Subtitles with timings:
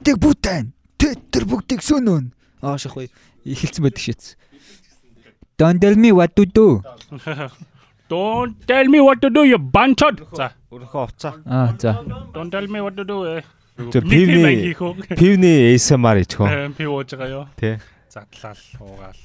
[0.00, 0.72] хотыг бүтээн.
[0.98, 2.32] Тэр бүгдийг сөнөн.
[2.64, 3.10] Аа шахвай
[3.44, 4.36] ихэлцэн байдаг шээц.
[5.60, 6.80] Don't tell me what to do.
[8.08, 10.24] Don't tell me what to do you bunchod.
[10.32, 10.52] За.
[10.72, 11.36] Өөрийнхөө уцаа.
[11.44, 12.00] Аа за.
[12.32, 13.42] Don't tell me what to do.
[13.76, 14.74] Тэр пивний
[15.16, 16.20] пивний ASMR.
[16.20, 17.46] Э, Пив ууж байгаа юу?
[17.56, 17.78] Тий.
[18.12, 19.16] Задлал, уугаал.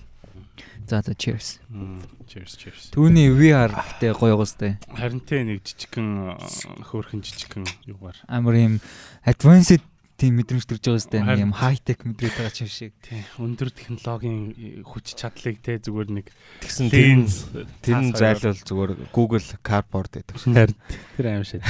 [0.88, 1.60] За за cheers.
[1.70, 2.84] Мм, Cheers, cheers.
[2.96, 4.78] Түүний VR гэдэг гоё гоостэй.
[4.96, 6.40] Харин тэ нэг жижигхэн
[6.88, 8.16] хөөрхөн жижигхэн юугаар.
[8.32, 8.80] Амар юм
[9.26, 9.82] advanced
[10.16, 11.46] тийм мэдрэмж төрж байгаа Харин.
[11.52, 12.92] юм tech мэдрээд байгаа ч юм шиг.
[13.04, 16.28] Тий, өндөр технологийн э, хүч чадлыг тэ зүгээр нэг
[16.64, 17.52] Тэгсэн линз
[17.84, 20.36] тэр нь зайлвал зүгээр Google Cardboard гэдэг.
[20.40, 20.76] Харин
[21.20, 21.64] тэр аим шат.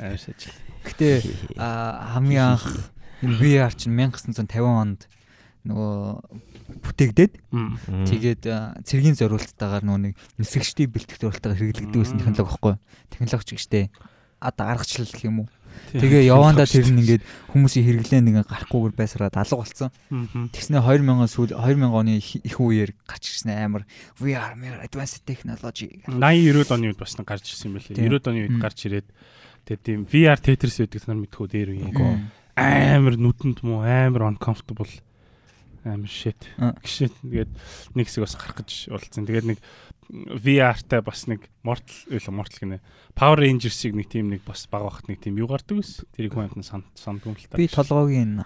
[0.00, 0.40] Аим шат.
[0.88, 1.24] Гэтэ
[1.56, 2.64] хамгийн анх
[3.20, 5.00] энэ VR чинь 1950 онд
[5.64, 6.44] нөгөө
[6.84, 7.32] бүтээгдээд
[8.08, 8.42] тэгээд
[8.84, 11.20] цэргийн зориулттайгаар нөгөө нэг нисгчдийн бэлтгэх
[12.04, 12.24] байсан Мм.
[12.24, 12.80] технологи байхгүй юу?
[13.08, 13.84] Технологич гэжтэй.
[14.44, 15.48] Одоо аргачлал гэх юм уу?
[15.94, 17.22] Тэгээ явандаа тэр нь ингээд
[17.54, 19.90] хүмүүсийн хэрэглээ нэг гарахгүйгээр байсараад алга болсон.
[20.50, 23.86] Тэгснэ 2000 сүүл 2000 оны их үеэр гарч ирсэн амар
[24.18, 26.02] VR mere advanced technology.
[26.10, 27.94] 80 90 оны үед бас нэг гарч ирсэн юм байлээ.
[27.94, 28.10] Тийм.
[28.10, 29.08] 90 оны үед гарч ирээд
[29.70, 31.90] тэгээд тийм VR Tetris байдаг нар мэдхүү дээр үе
[32.54, 34.90] амар нүдэнд муу амар uncomfortable
[35.84, 37.50] амар shit гişэт тэгээд
[37.92, 39.26] нэг хэсэг бас гарах гэж болцсон.
[39.28, 39.58] Тэгээд нэг
[40.10, 42.78] VR-тай бас нэг Mortal үйл Mortal гинэ.
[43.16, 46.04] Power Rangers-ийг нэг тийм нэг бас баг багт нэг тийм юу гардаг ус.
[46.16, 47.58] Тэрийг хүн санд сандгүй л та.
[47.58, 48.44] Би толгойн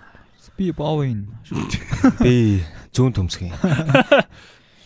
[0.59, 1.29] би боовын
[2.25, 2.59] Би
[2.91, 3.55] зүүн төмсгийн.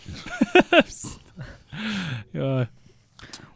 [2.37, 2.69] Яа.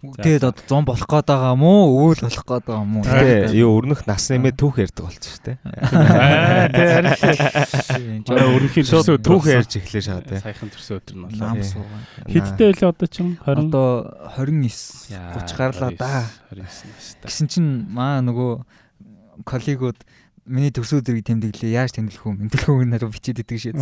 [0.00, 4.04] Тэгээд одоо 100 болох гээд байгаа мó өвөл болох гээд байгаа мó Тэгээ юу өрнөх
[4.06, 5.56] нас нэмээ түүх ярьдаг болчих шүү дээ.
[8.26, 10.40] Жоо өрнөхийн Шууд төрсөн түүх ярьж эхлэе шаа тий.
[10.40, 11.40] Саяхан төрсөн өдөр нь болоо.
[11.40, 11.70] нам Тий.
[11.72, 13.88] суугаа Хэдтэй байлаа одоо чинь 20 одоо
[14.36, 17.26] 29 30 гарлаа да 29 настай.
[17.26, 18.62] гэсэн чинь маа нөгөө
[19.44, 19.98] коллегууд
[20.46, 22.46] миний төсөө зэрэг тэмдэглээ яаж тэмдэглэх вэ?
[22.46, 23.74] Тэмдэглэх үү наруу бичээд идэг шээ.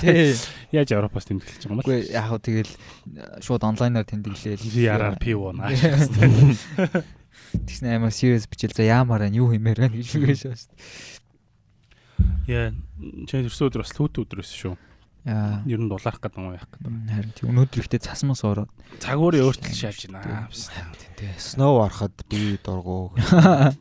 [0.00, 0.32] Тий.
[0.72, 1.84] Яаж Европоос тэмдэглэж байгаа юм бэ?
[1.84, 5.68] Үгүй яг хөө тэгэл э, шууд онлайнаар тэмдэглээл VR P1 аа.
[7.68, 9.96] Тэгснэ амар serious бичил за яамаар нь юу хэмээр байна?
[9.96, 10.68] гэж үгүй шүү дээ.
[12.48, 12.72] Яа,
[13.28, 14.74] чинь төрсөн өдөр бас лүүт байсан шүү.
[15.28, 16.88] Ер нь дулаарах гэдэг юм яах гэдэг.
[16.88, 18.72] Харин тийм өнөөдөр ихтэй цасмас ороод.
[18.96, 20.48] Цагуурын өөртөл шааж байна.
[21.20, 21.32] Тий.
[21.36, 23.12] Snow ороход би дургу.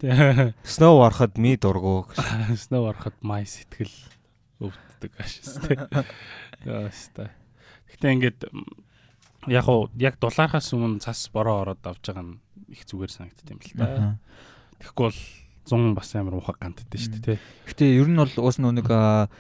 [0.02, 0.52] Тэ.
[0.68, 2.12] Snow ороход ми дургу.
[2.60, 3.96] Сноу ороход май сэтгэл
[4.60, 5.88] өвддөг ашигс тэ.
[6.68, 7.32] Яаста.
[7.96, 8.40] Гэтэ ингээд
[9.48, 12.40] яг уу яг дулаархаас өмнө цас бороо ороод авч байгаа нь
[12.76, 13.88] их зүгээр санагддаг юм л да.
[13.88, 14.14] Аа.
[14.84, 15.20] Тэгэхгүй бол
[15.68, 17.44] 100 бас амар ухаг гантдээ шүү дээ тэ.
[17.72, 19.32] Гэтэ ер нь бол уус нүг аа,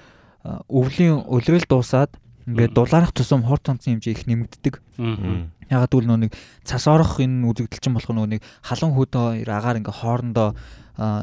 [0.71, 2.15] өвлийн өлрөл дуусаад
[2.47, 4.79] ингээд дулаарах тусам хор тонцсон хэмжээ их нэмэгддэг.
[5.03, 5.51] Аа.
[5.67, 6.31] Ягаад гэвэл нөө нэг
[6.63, 10.55] цас орох энэ үзэгдэл чинь болох нөө нэг халуун хөөдөө хоёр агаар ингээ хоорондоо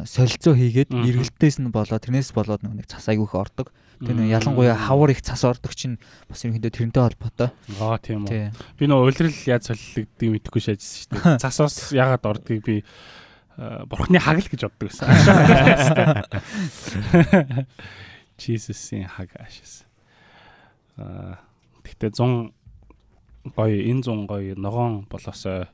[0.04, 3.72] солилцоо хийгээд эргэлтээс нь болоод тэрнээс болоод нөө нэг цас айгүйх ордог.
[4.04, 5.96] Тэр нөө ялангуяа хавар их цас ордог чинь
[6.28, 7.56] бас ерөнхийдөө тэрнтэй холбоотой.
[7.80, 8.52] Аа тийм үү.
[8.76, 11.40] Би нөө улирал яаж солилдгийг мэдэхгүй шаажсэн шүү дээ.
[11.42, 12.84] Цасаас ягаад ордгийг би
[13.56, 15.08] бурхны хагал гэж боддог байсан.
[18.38, 19.84] Jesus-ийн хаг ашис.
[20.96, 21.38] Аа
[21.84, 22.52] тэгтээ 100
[23.54, 25.68] гоё энэ 100 гоё ногоон болоосоо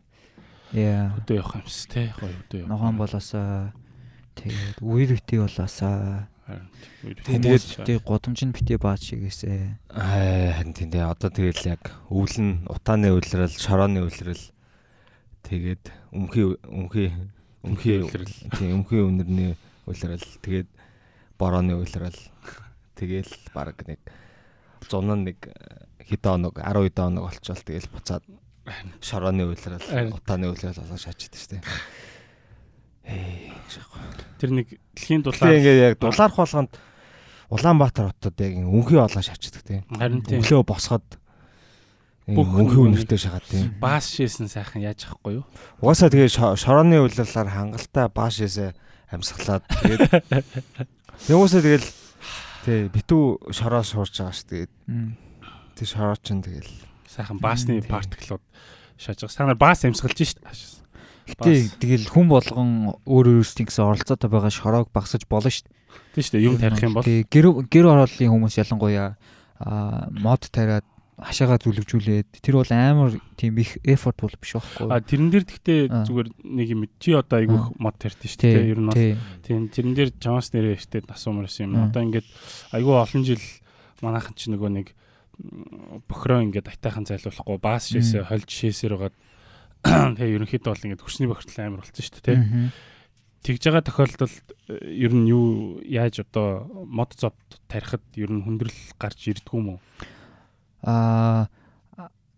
[0.72, 1.14] Яа.
[1.18, 2.70] өдөө явах юмс те гоё өдөө явах.
[2.72, 3.72] Ногоон болоосоо
[4.36, 6.26] тэгээд үер битий болоосоо
[7.06, 9.78] Тэгээд тэгээд годомжинд битий баач шигээсэ.
[9.94, 11.06] Аа харин тийм дээ.
[11.06, 14.50] Одоо тэгэл яг өвлөн утааны үлрэл, шорооны үлрэл
[15.46, 17.14] тэгээд өмхий өмхий
[17.62, 18.34] өмхий Үлрэл.
[18.58, 19.54] тийм өмхий өнөрний
[19.86, 20.66] үлрэл тэгээд
[21.40, 22.20] борооны үлрэл
[23.00, 24.00] тэгэл баг нэг
[24.92, 25.40] зуна нэг
[26.04, 28.24] хэдэн хоног 10 хэдэн хоног болчихвол тэгэл буцаад
[29.00, 29.48] шорооны
[29.88, 30.12] Харин.
[30.12, 31.64] утааны үлрэл болоо шаачдаг шүү дээ.
[34.38, 36.72] Тэр нэг дэлхийн дулаан ингээд яг дулаарх болгонд
[37.50, 39.82] Улаанбаатар хотод яг ин өнхий олоо шаачдаг тийм.
[39.90, 41.02] харин тийм Өглөө босоход
[42.30, 43.74] Бүх нэг- үнэртэй шахаад тийм.
[43.82, 45.44] баас шээсэн сайхан яаж ахгүй юу?
[45.82, 48.70] Угаасаа тэгээ шо- шорооны үйлрэлээр хангалттай баашээсээ
[49.10, 50.12] амьсгалаад тэгээд
[51.28, 51.88] Тэнгуусаа тэгэл
[52.64, 54.72] тий битүү шороо шуурж байгаа шүү тэгээд
[55.76, 56.70] тий шороо чинь тэгэл
[57.10, 58.42] Сайхан баасны партиклууд
[58.94, 59.34] шааж байгаа.
[59.34, 60.38] Санаар баас амсгалж шít.
[61.26, 62.70] Гэтэ тэгэл хүн болгон
[63.02, 65.74] өөр өөрсдийн гэсэн оролцоотой байгаа шороог багсаж болно шүү дээ.
[66.14, 66.46] Тийм шүү дээ.
[66.46, 69.18] Юм тарих юм бол Тэгээ гэр гэр орооллын хүмүүс ялангуяа
[69.58, 70.86] аа, мод тариад
[71.20, 75.80] хашаага зүлэгжүүлээд тэр бол амар тийм их effort бол биш байхгүй А тэрэн дээр гэхдээ
[76.08, 78.72] зүгээр нэг юм чи одоо айгүйх мод тарьт шүү дээ.
[78.72, 79.14] Ер нь бол тий.
[79.44, 81.76] тийм тэрэн дээр чамаас нэрээ ихтэй асуумар юм.
[81.76, 82.28] Одоо ингээд
[82.72, 83.44] айгүй олон жил
[84.00, 84.86] манайхан чи нөгөө нэг
[86.08, 89.12] бохроо ингээд айтайхан зайлуулахгүй баас шээсээ хольж шээсээр байгаа.
[90.16, 92.72] Тэгээ ерөнхийдөө бол ингээд хөрсний бохирдол амар болсон шүү дээ.
[93.40, 97.40] тэгж байгаа тохиолдолд э, ер нь юу яаж одоо мод зовд
[97.72, 99.80] тарихад ер нь хүндрэл гарч ирдгүү уу?
[100.82, 101.48] Аа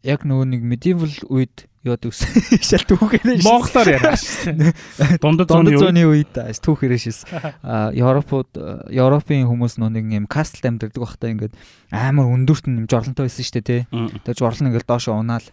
[0.03, 2.23] яг нөгөө нэг medieval үед яд үс
[2.69, 4.71] шал түүхээрээ Монголоор яриа шүү.
[5.23, 8.59] Дундад зууны зууны үед түүхээрээ шээс а Европод
[8.91, 11.55] Европын хүмүүс нэг юм кастл амьдардаг байхдаа ингээд
[11.95, 13.83] амар өндөрт нь юм жорлонтой байсан шүү дээ тий.
[13.91, 15.47] Тэгээ жорлон ингээд доошо унаал.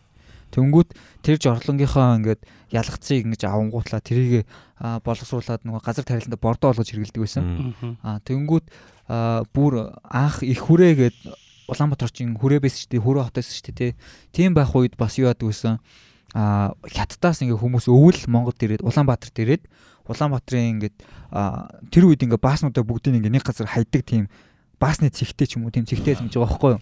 [0.50, 0.89] Тэнгүүт
[1.21, 2.42] тэр жорлонгийнхоо ингээд
[2.74, 4.50] ялгцыг ингэж авангуутлаа тэрийг
[4.81, 7.74] боловсруулад нөгөө газар тариланда бордоо олгож хэрэгэлдэг байсан.
[8.01, 8.65] А тэнгүүт
[9.53, 10.65] бүр анх их
[11.69, 13.06] хүрээгээд Улаанбаатарчин хүрээ байсан шүү дээ.
[13.06, 13.92] Хүрээ хот байсан шүү дээ тий.
[14.33, 15.77] Тийм байх үед бас юу яадаг байсан
[16.33, 19.63] а хятадаас ингээ хүмүүс өвөл Монгол ирээд Улаанбаатарт ирээд
[20.06, 20.95] Улаанбаатарын ингээд
[21.89, 24.30] тэр үед ингээ бааснуудаа бүгдийг ингээ нэг газар хайдаг тийм
[24.77, 26.81] баасны цэгтэй ч юм уу тийм цэгтэй юм жбайгаа байхгүй юу.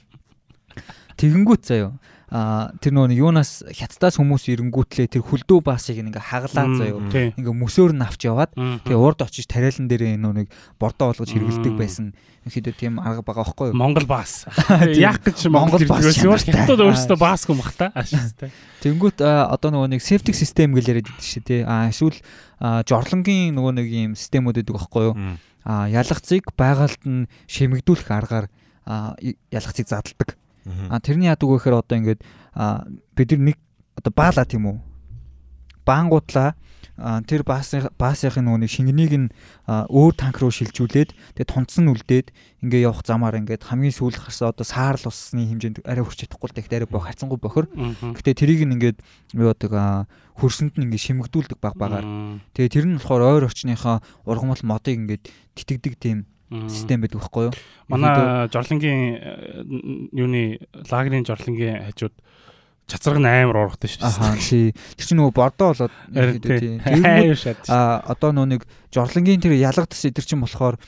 [1.17, 1.97] Тэгэнгүүт заяа
[2.27, 6.99] а тэр нөгөө юунаас хятадаас хүмүүс ирэнгүүтлээ тэр хүлдүү баасыг ингээ хаглаа заяа
[7.39, 8.51] ингээ мөсөөр нь авч яваад
[8.83, 12.11] тэгээ урд очиж тариалан дээр нөгөө нэг бордоо олгож хэрэгэлдэг байсан.
[12.43, 13.79] Ихэд тийм арга байгаа байхгүй юу?
[13.79, 14.43] Монгол баас
[15.07, 17.95] яах гэж Монгол баас хятад өөрөөсөө баасгүй мах та
[18.83, 21.63] Тэнгүүт одоо нөгөө нэг system гэж яриад байдаг шүү тий.
[21.63, 22.19] А эсвэл
[22.59, 25.15] жорлонгийн нөгөө нэг юм системүүд байдаг байхгүй юу?
[25.63, 28.51] А ялгцыг байгальд нь шимэгдүүлэх аргаар
[29.51, 30.36] ялгцыг задалдаг
[30.89, 32.21] А тэрний яадаг вэ гэхээр одоо ингээд
[33.15, 33.57] бид нар нэг
[33.95, 34.77] одоо баала тийм үү?
[35.87, 36.55] Баангуудлаа
[36.97, 39.27] тэр баасын баасынхын нэг шингэнийг нь
[39.69, 42.33] өөр танк руу шилжүүлээд тэгээ тунцсан үлдээд
[42.65, 46.57] ингээ явах замаар ингээд хамгийн сүүлх гарсан одоо саарл усны хэмжээнд арай хүрч чадахгүй л
[46.57, 47.69] тэгт арай бох хайцангуй бохор.
[48.01, 48.97] Гэтэ тэрийг нь ингээд
[49.37, 50.09] юу яадаг
[50.41, 52.41] хөрсөнд нь ингээ шимэгдүүлдэг баг багаар.
[52.57, 57.53] Тэгээ тэр нь болохоор ойр орчныхаа ургамал модыг ингээд тэтгдэг тийм систем байдаг байхгүй юу?
[57.91, 59.63] Манай жорлонгийн э,
[60.15, 62.15] юуны лагерийн жорлонгийн хажууд
[62.87, 64.15] чацарг нь амар ургатай шүү дээ.
[64.15, 64.71] Аа тий.
[64.95, 65.93] Тэр чинь нөгөө бордоо болоод
[66.39, 66.79] тий.
[67.67, 68.63] Аа одоо нөгөө нэг
[68.95, 70.79] жорлонгийн тэр ялгадс тэр чинь болохоор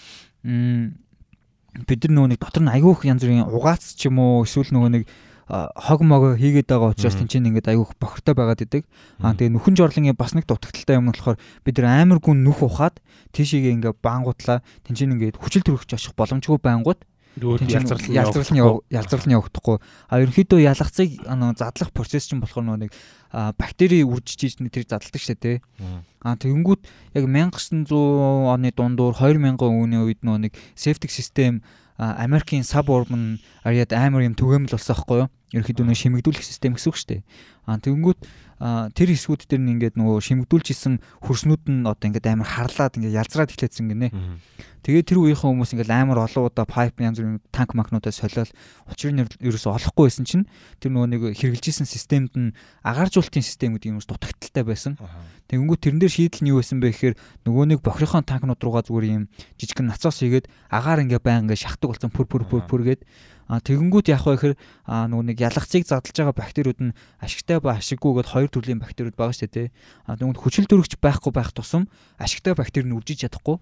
[0.44, 4.72] бид нар нөгөө нэг дотор нь аягүй их янз бүрийн угаац ч юм уу эсвэл
[4.72, 5.04] нөгөө нэг
[5.50, 8.86] хог мог хийгээд байгаа учраас тэнцэн ингээд аюух бохортой байгаад идэг.
[9.18, 13.02] Аа тэгээ нүхэн жорлонгийн бас нэг дутагдaltaй юм болохоор бид нар амар гүн нүх ухаад
[13.34, 17.02] тийшээгээ ингээд баангуутлаа тэнцэн ингээд хүчил төрөгч очих боломжгүй байнгут
[17.38, 18.02] ялцрал
[18.52, 18.60] нь
[18.94, 19.78] ялцрал нь явагдахгүй.
[20.10, 21.10] А ерөнхийдөө ялгцыг
[21.58, 22.92] задлах процесс чинь болохоор нэг
[23.32, 25.58] бактери үржиж тэр задалдаг шээ тий.
[26.22, 26.82] А тэгэнгүүт
[27.16, 31.64] яг 1900 оны дундуур 2000 оны үед нөө нэг септик систем
[32.00, 35.30] Америкийн suburban ариад амар юм түгээмэл болсон байхгүй юу?
[35.54, 37.22] ерөнхийдөө нэг шимэгдүүлэх систем гэсэн үг шүү дээ.
[37.66, 38.20] Аа тэгэнгүүт
[38.60, 43.56] тэр хэсгүүд дээр нь ингээд нөгөө шимэгдүүлчихсэн хөрснүүд нь одоо ингээд амар харлаад ингээд ялзраад
[43.56, 44.12] эхлэсэн гинэ.
[44.84, 48.52] Тэгээд тэр үеийнхэн хүмүүс ингээд амар олон удаа пайп янз бүрийн танк макнуудаа солиод
[48.88, 50.48] учрыг нь ерөөсө олохгүй байсан чинь
[50.80, 54.96] тэр нөгөө нэг хэрэгжилжсэн системд нь агааржуулалтын систем гэдэг юм уус дутагдaltaй байсан.
[55.52, 59.08] Тэгэнгүүт тэрэн дээр шийдэл нь юу байсан бэ гэхээр нөгөө нэг бохирхон танкнууд руугаа зүгээр
[59.20, 59.28] юм
[59.60, 63.04] жижиг нацаас хийгээд агаар ингээд ингээд шахдаг болсон пүр пүр пүр пүр гээд
[63.50, 64.56] А тэгэнгүүт яах вэ гэхээр
[64.86, 69.34] нөгөө нэг ялгцыг задлж байгаа бактериуд нь ашигтай ба ашиггүй гэдээ хоёр төрлийн бактериуд байгаа
[69.34, 69.68] шүү дээ.
[70.06, 71.90] А тэгвэл хүчил төрөгч байхгүй байх тусам
[72.22, 73.58] ашигтай бактери нь үржиж чадахгүй.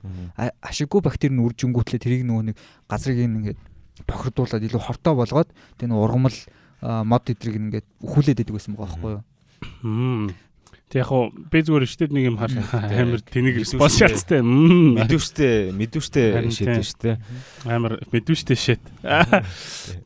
[0.60, 2.58] Ашиггүй бактери нь үржингүүтлээ тэрийг нөгөө нэг
[2.92, 3.60] газрыг ингээд
[4.04, 5.50] бохирдуулаад илүү хортой болгоод
[5.80, 6.38] тэр нөгөө ургамал
[6.84, 9.24] мод эдрийг ингээд өхүүлээд идэг байсан байгаа байхгүй юу.
[10.88, 12.48] Тэг яг хуу би зүгээр штэд нэг юм хаа
[12.88, 14.40] амар тэнийг респонс шаардтай.
[14.40, 17.20] Мэдвэштэй мэдвэштэй шийдэж штэ.
[17.68, 18.84] Амар мэдвэштэй шийд.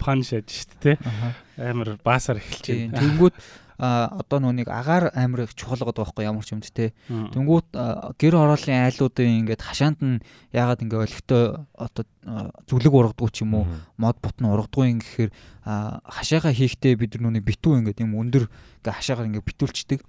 [0.01, 0.97] Пан шийдэж штэ.
[1.61, 2.97] Амар баасаар эхэлж байна.
[2.97, 3.35] Тэнгүүд
[3.81, 6.93] одоо нүг агаар амир их чухал байгаа байхгүй ямар ч юмд те.
[7.09, 7.73] Тэнгүүд
[8.17, 10.21] гэр ороолын айлуудын ингээд хашаанд нь
[10.53, 12.05] яагаад ингээ олигтой одоо
[12.69, 13.65] зүлэг ургадгүй ч юм уу
[13.97, 18.97] мод бутн ургадгүй юм гэхээр хашаага хийхдээ бид нар нүг битүү ингээд юм өндөр ингээ
[18.97, 20.01] хашаагаар ингээ битүүлчдэг.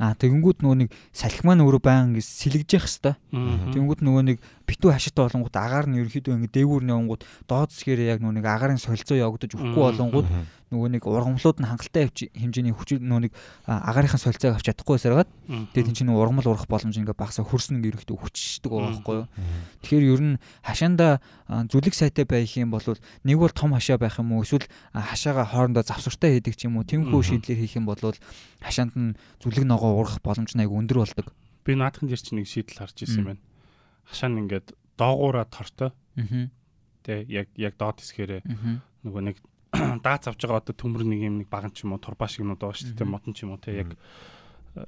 [0.00, 3.16] Аа тэгэнгүүт нөгөө нэг салхи маань өөрөө баян ингээ сэлгэж явах хэвээр.
[3.72, 8.00] Тэгэнгүүт нөгөө нэг битүү хашаатай болонгууд агаар нь ерөөхдөө ингээ дээгүүр нь явангууд доод зэхээр
[8.16, 10.28] яг нөгөө нэг агарын солилцоо явагдаж өгөхгүй болонгууд
[10.72, 13.32] нөгөө нэг ургамлууд нь хангалттай хэмжээний хүч нөгөө нэг
[13.68, 15.28] агаарынхаа солилцоог авч чадахгүй байсараад
[15.70, 19.28] тэгээд тэн чинь ургамал урах боломж ингээ багасаа хөрснө ингээ ерөөхдөө хүчтэй байгаа байхгүй юу.
[19.84, 21.20] Тэгэхээр ер нь хашаанда
[21.70, 22.82] зүлэг сайтай байх юм бол
[23.22, 24.42] нэг бол том хашаа байх юм уу?
[24.42, 26.88] Эсвэл хашаага хоорондоо завсартай хийдэг ч юм уу?
[26.88, 28.00] Тэмхүү шийдлэр хийх юм бол
[28.60, 31.30] хашаанд нь зүлэг ногоо ургах боломж нь айгүй өндөр болдог.
[31.62, 33.42] Би наадхан дээр чи нэг шийдэл харж ирсэн юм байна.
[34.08, 35.94] Хашаа нь ингээд доогуура тортой.
[36.18, 36.50] Аа.
[37.04, 38.42] Тэ яг яг доод хэсгээрээ
[39.04, 39.36] нөгөө нэг
[40.04, 42.78] даац авж байгаа одоо төмөр нэг юм нэг баган ч юм уу турбаа шигнүүд байгаа
[42.78, 43.90] шүү дээ модон ч юм уу те яг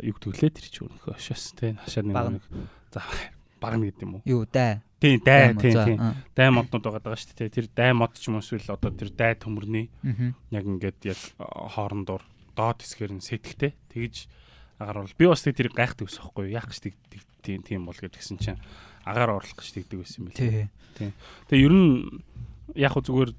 [0.00, 2.40] юг төглөө тэр чи өнөхөө шээс те хашаа нэг
[2.94, 3.02] за
[3.61, 4.23] баган гэдэг юм уу?
[4.25, 4.81] Юу дай.
[5.01, 6.01] Тийм дай тийм тийм
[6.35, 7.53] дай моднууд байгаа даа шүү дээ.
[7.53, 9.91] Тэр дай мод ч юм уу эсвэл одоо тэр дай төмөрний
[10.51, 12.25] яг ингээд яг хоорондоор
[12.57, 14.27] доод хэсгээр нь сэтгтэй тэгж
[14.81, 15.19] агаар орлол.
[15.21, 16.97] Би бас тэрийг гайхдаг ус аахгүй яах гэж
[17.45, 18.61] тийм тийм бол гэж гисэн чинь
[19.05, 20.69] агаар орлох гэж тэгдэг байсан юм Тий.
[20.97, 21.13] Тийм.
[21.53, 21.93] Тэгээ ер нь
[22.75, 23.31] яг хөө зүгээр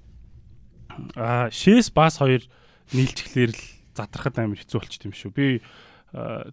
[1.17, 2.45] аа шээс бас хоёр
[2.93, 3.63] нийлчихлэр л
[3.97, 5.31] задрахад амар хэцүү болчих юм шүү.
[5.33, 5.45] Би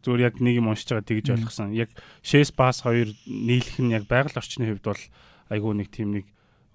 [0.04, 1.73] зүгээр яг нэг юм уншиж байгаа тэгж ойлгосон.
[1.73, 1.90] Яг
[2.21, 5.02] шээс бас хоёр нийлэх нь яг байгаль орчны хувьд бол
[5.49, 6.26] айгүй нэг тийм нэг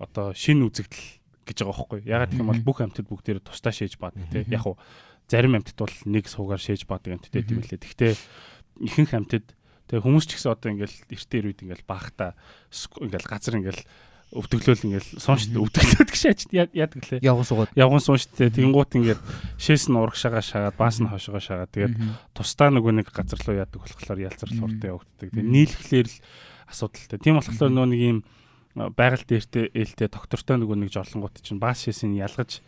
[0.01, 1.99] одоо шин үзэгдэл гэж байгаа байхгүй.
[2.05, 4.45] Ягаад гэх юм бол бүх амьтад бүгдээр тусдаа шээж баад тий.
[4.49, 4.77] Яг хуу
[5.29, 7.77] зарим амьтад бол нэг суугаар шээж баадаг амьтад тийм үлээ.
[7.77, 8.13] Гэхдээ
[8.85, 9.45] ихэнх амьтад
[9.89, 12.33] тэгээ хүмүүс ч гэсэн одоо ингээл эртээр үед ингээл баахта
[12.73, 13.81] ингээл газар ингээл
[14.29, 17.25] өвдөглөөл ингээл сууншд өвдөглөөд гэж яадаг лээ.
[17.25, 17.73] Явган суугаад.
[17.73, 19.21] Явган сууншдтэй тэгэнгуут ингээд
[19.57, 21.95] шээс нь урагшаага шаагаад баас нь хошоогоо шаагаад тэгээд
[22.37, 25.29] тусдаа нөгөө нэг газар руу яадаг болохоор ялцрал уртаа явагддаг.
[25.33, 26.17] Тэгээд нийлэхлээр л
[26.69, 27.17] асуудалтай.
[27.17, 28.19] Тийм болохоор нөгөө нэг юм
[28.93, 32.61] байгаль дээртэй ээлтэй доктортой нөгөө нэг жорлонгууд чинь баас шээсийг ялгаж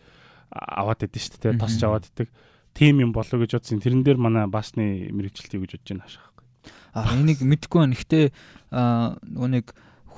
[0.50, 1.62] аваад идэв шүү дээ.
[1.62, 2.28] Тосч аваад идэг.
[2.74, 3.78] Тим юм болоо гэж бодсон.
[3.78, 6.44] Тэрэн дээр манай баасны мэрэгчлэлт юу гэж бодож байна хашаахгүй.
[6.92, 7.96] А энийг мэдгүй байна.
[7.96, 8.24] Гэхдээ
[9.30, 9.66] нөгөө нэг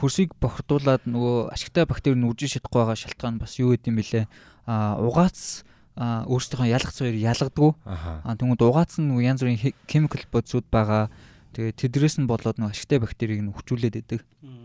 [0.01, 4.27] хөрсийг бохирдуулаад нөгөө ашигтай бактери нь үржиж чадахгүй байгаа шалтгаан бас юу гэдэм бэлээ.
[4.67, 5.63] А угаац
[5.95, 7.71] өөрсдийнхөө ялгац хоёр ялгадгүй.
[7.87, 11.11] А тэгмэд угаац нь янз бүрийн химикал бодисуд байгаа.
[11.55, 14.21] Тэгээ тэдрээс нь болоод нэг ашигтай бактерийг нь хүчүүлээд идэг.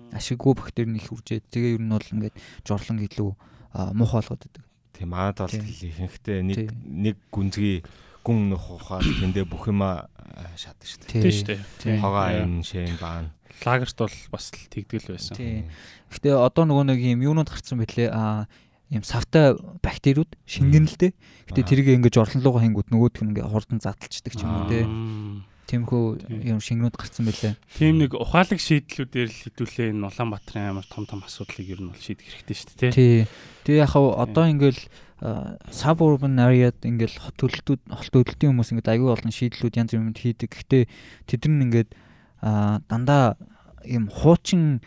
[0.10, 3.30] Ашиггүй бактери нь их үржээд тэгээ ер нь бол ингээд жорлон илүү
[3.94, 4.64] муухай болгоод идэг.
[4.98, 7.86] Тийм манад бол ихэнхдээ нэг нэг гүнзгий
[8.24, 10.10] гүн нөх ухаад тэндээ бүх юма
[10.56, 11.12] шатдаг шүү дээ.
[11.12, 12.00] Тийм шүү дээ.
[12.04, 13.32] Хогоо айн шин баан.
[13.66, 15.36] Лагерт бол бас л тэгдэл байсан.
[15.36, 15.68] Тийм.
[16.12, 18.48] Гэхдээ одоо нөгөө нэг юм юунууд гарцсан бэлээ аа
[18.90, 21.14] юм савтай бактериуд шингэн л дээ.
[21.52, 24.82] Гэтэ тэрийг ингэж орлонлогоо хингүүд нөгөөдх нь ингээ хурдан задлцдаг ч юм уу те.
[25.70, 26.04] Тэмхүү
[26.50, 27.54] юм шингнүүд гарцсан байлээ.
[27.78, 32.02] Тийм нэг ухаалаг шийдлүүдээр л хэдүүлээ энэ Улаанбаатарын амар том том асуудлыг ер нь бол
[32.02, 32.94] шийдэх хэрэгтэй шүү дээ.
[32.98, 33.30] Тий.
[33.70, 34.82] Тэгээ яг одоо ингээл
[35.72, 40.50] suburban area-д ингээл хот төлөлтүүд хот төлөлтийн хүмүүс ингээд аягүй олон шийдлүүд янз бүрийн хийдэг.
[40.56, 40.84] Гэхдээ
[41.28, 41.90] тэд нар ингээд
[42.88, 43.36] дандаа
[43.84, 44.80] юм хуучин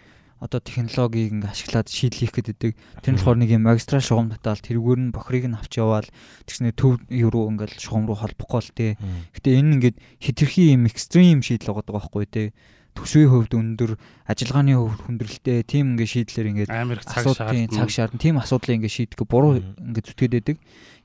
[0.43, 2.75] одоо технологиг ингээ ашиглаад шийдэл хийх гэдэг.
[2.75, 6.09] Тэр нь болохоор нэг юм магистрал шугам татаал тэрүүгээр нь бохрыг нь авч яваал
[6.49, 8.93] тэгснэ төв руу ингээл шугам руу холбохгүй л тээ.
[9.39, 12.49] Гэтэ энэ ингээд хитрхи юм экстрим шийдэл байгаа байхгүй тээ.
[12.93, 13.97] Төсвийн хувьд өндөр,
[14.29, 17.73] ажиллагааны хувьд хүндрэлтэй тийм ингээ шийдлэр ингээд амар цаг шаардсан.
[17.73, 18.21] Цаг шаардсан.
[18.21, 20.57] Тийм асуудлыг ингээ шийдэх буруу ингээ зүтгээд байдаг.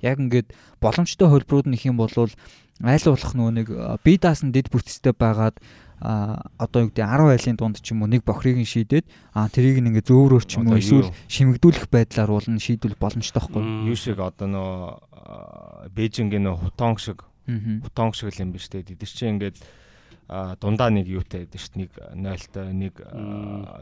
[0.03, 0.51] Яг ингээд
[0.83, 3.67] боломжтой хөлбрүүд нь их юм бол айл болох нөгөө нэг
[4.05, 5.57] бие даасан дэд бүтцтэй байгаад
[5.97, 9.49] а одоо юу гэдэг 10 айлын дунд ч юм уу нэг бохрыг нь шийдээд а
[9.49, 13.89] тэрийг нэг ингээ зөөврөөр ч юм уу эсвэл шимэгдүүлэх байдлаар бол нь шийдвэл боломжтой байхгүй
[13.89, 19.01] юу шиг одоо нөө Бээжингийн нөө хутонг шиг хутонг шиг л юм биш үү тэд
[19.09, 19.57] чинь ингээд
[20.27, 22.93] дундаа нэг юутай байдаг шүү дээ нэг 0-той нэг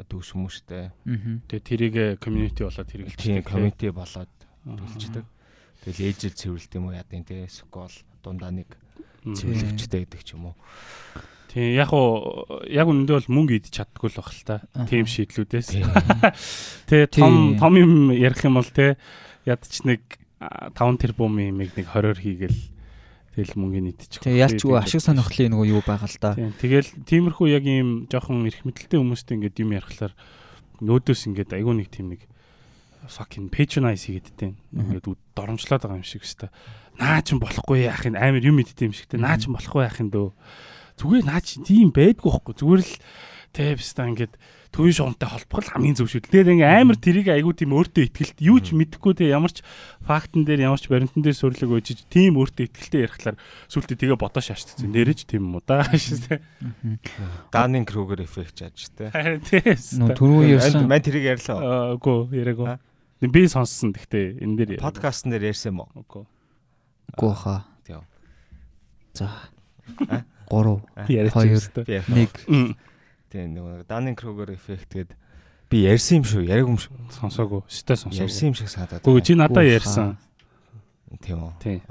[0.10, 0.94] төгс хүмүүстэй
[1.50, 4.30] тэгээ тэрийг community болоод хэрэгэлж тийм community болоод
[4.62, 5.25] төлждөг
[5.82, 8.70] тэгэл ээжэл цэвэрлт юм уу ядын те скол дундаа нэг
[9.34, 10.56] цэвэрлэгчтэй гэдэг ч юм уу.
[11.50, 14.56] Тийм яг уу яг үнэндээ бол мөнгө идэж чаддгүй л баг л та.
[14.86, 15.82] Тийм шийдлүүдээс.
[16.90, 19.02] Тэ том том юм ярих юм бол те
[19.50, 20.06] ядч нэг
[20.42, 22.60] 5 тэрбумын юмыг нэг 20-оор хийгээл
[23.36, 24.24] тэгэл мөнгөний идчих.
[24.24, 26.32] Тэгээ ялчгүй ашиг сонирхлын нөгөө юу байгаа л да.
[26.36, 30.13] Тэгэл тиймэрхүү яг ийм жоохон эрх мэдэлтэй хүмүүстэй ингээд юм ярихлаар
[30.80, 32.24] нөөдөөс ингээд айгүй нэг тийм нэг
[33.12, 34.56] fucking patronize хийгээдтэй.
[34.72, 36.50] Ингээд доромжлоод байгаа юм шиг өстой.
[36.96, 39.20] Наа ч болохгүй яах юм амар юм идтэй юм шигтэй.
[39.20, 40.32] Наа ч болохгүй яах юм дөө
[40.96, 42.94] зүгээр наа чи тийм байдгүй байхгүй зүгээр л
[43.51, 44.34] тэвста ингээд
[44.75, 46.27] төвийн шугамтай холбох л хамгийн зөв шүү.
[46.27, 49.63] Тэгээд ингээ амар тэрийг айгүй тийм өөртөө ихтгэлт юу ч мэдэхгүй те ямар ч
[50.03, 53.39] фактн дээр ямар ч баримтан дээр сурлаг өгч тийм өөртөө ихтгэлтэй ярихлаар
[53.72, 54.91] сүултээ тэгээ бодоо шаашдсан.
[54.91, 56.44] Нэрэж тийм юм уу да шүү те.
[57.55, 59.15] Данин Кругер эффект яаж те.
[59.48, 60.12] Тийм.
[60.12, 60.91] Түрүү ярьсан.
[60.91, 61.96] Мань тэрийг ярьлаа.
[61.96, 62.75] Үгүй яриаггүй.
[63.32, 66.03] Би сонссон гэхдээ энэ дээр подкастн дээр ярьсан юм уу?
[66.03, 66.24] Үгүй.
[67.15, 67.63] Үгүй хаа.
[67.88, 68.03] Тийм.
[69.15, 69.32] За.
[70.51, 72.75] 3 2 1
[73.36, 75.12] Тийм нэг Данин Кругер эффект гээд
[75.68, 76.96] би ярьсан юм шүү, яриаг юм шүү.
[77.20, 77.68] Сонсоогүй.
[77.68, 78.24] Өстэй сонсоогүй.
[78.24, 79.04] Ярьсан юм шиг санагдаад.
[79.04, 80.15] Үгүй чи надад ярьсан.
[81.20, 81.51] Тийм үү.
[81.60, 81.82] Тийм.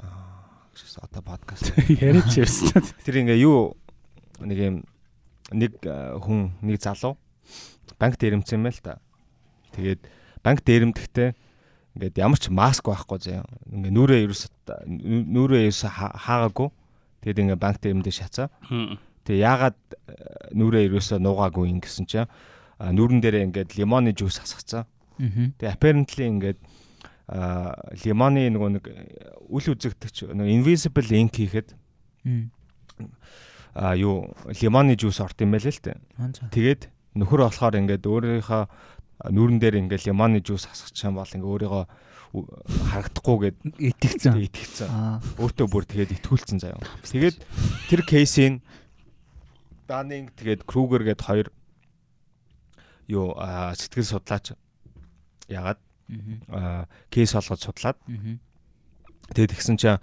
[1.05, 1.69] Одоо подкаст
[2.01, 2.81] яриач ярьсан.
[3.05, 3.77] Тэр ингээ юу
[4.41, 4.75] нэг юм
[5.53, 7.13] нэг хүн нэг залуу
[8.01, 8.97] банк дээрэмцсэн байл та.
[9.77, 10.01] Тэгээд
[10.41, 11.29] банк дээрэмдэхдээ
[11.93, 13.45] ингээд ямар ч маск байхгүй заяа.
[13.69, 14.49] Ингээ нүрээ ерөөс
[14.89, 16.73] нүрээ ерөөс хаагаагүй.
[17.21, 18.49] Тэгээд ингээ банк дээрэмдээ шацаа.
[19.25, 19.77] Тэгээ яагаад
[20.53, 22.29] нүрээ ерөөсөө нуугаагүй юм гэсэн чинь
[22.79, 24.85] нүрэн дээрээ ингээд лимоны жуус асгацсан.
[25.17, 26.59] Тэгээ apparently ингээд
[28.05, 28.85] лимоны нөгөө нэг
[29.49, 31.73] үл үзэгдэгч нөгөө invisible ink хийхэд
[33.73, 34.29] а юу
[34.61, 35.97] лимоны жуус орт юм байл л те.
[36.53, 38.63] Тэгээд нөхөр болохоор ингээд өөрийнхөө
[39.31, 41.83] нүрэн дээр ингээд лимоны жуус асгачихсан бол ингээд өөрийгөө
[42.91, 44.35] харагдахгүй гэд итгэцэн.
[44.43, 44.89] Итгэцэн.
[45.39, 46.83] Өөртөө бүр тэгээд итгүүлсэн заяа.
[47.07, 47.37] Тэгээд
[47.87, 48.59] тэр кейсийн
[49.87, 51.47] Данинг тэгээд Кругер гээд хоёр
[53.07, 54.57] юу сэтгэл судлаач
[55.47, 55.79] ягаад
[56.49, 57.97] аа, кейс олгож судлаад.
[59.33, 59.97] Тэгээд тэгсэн чинь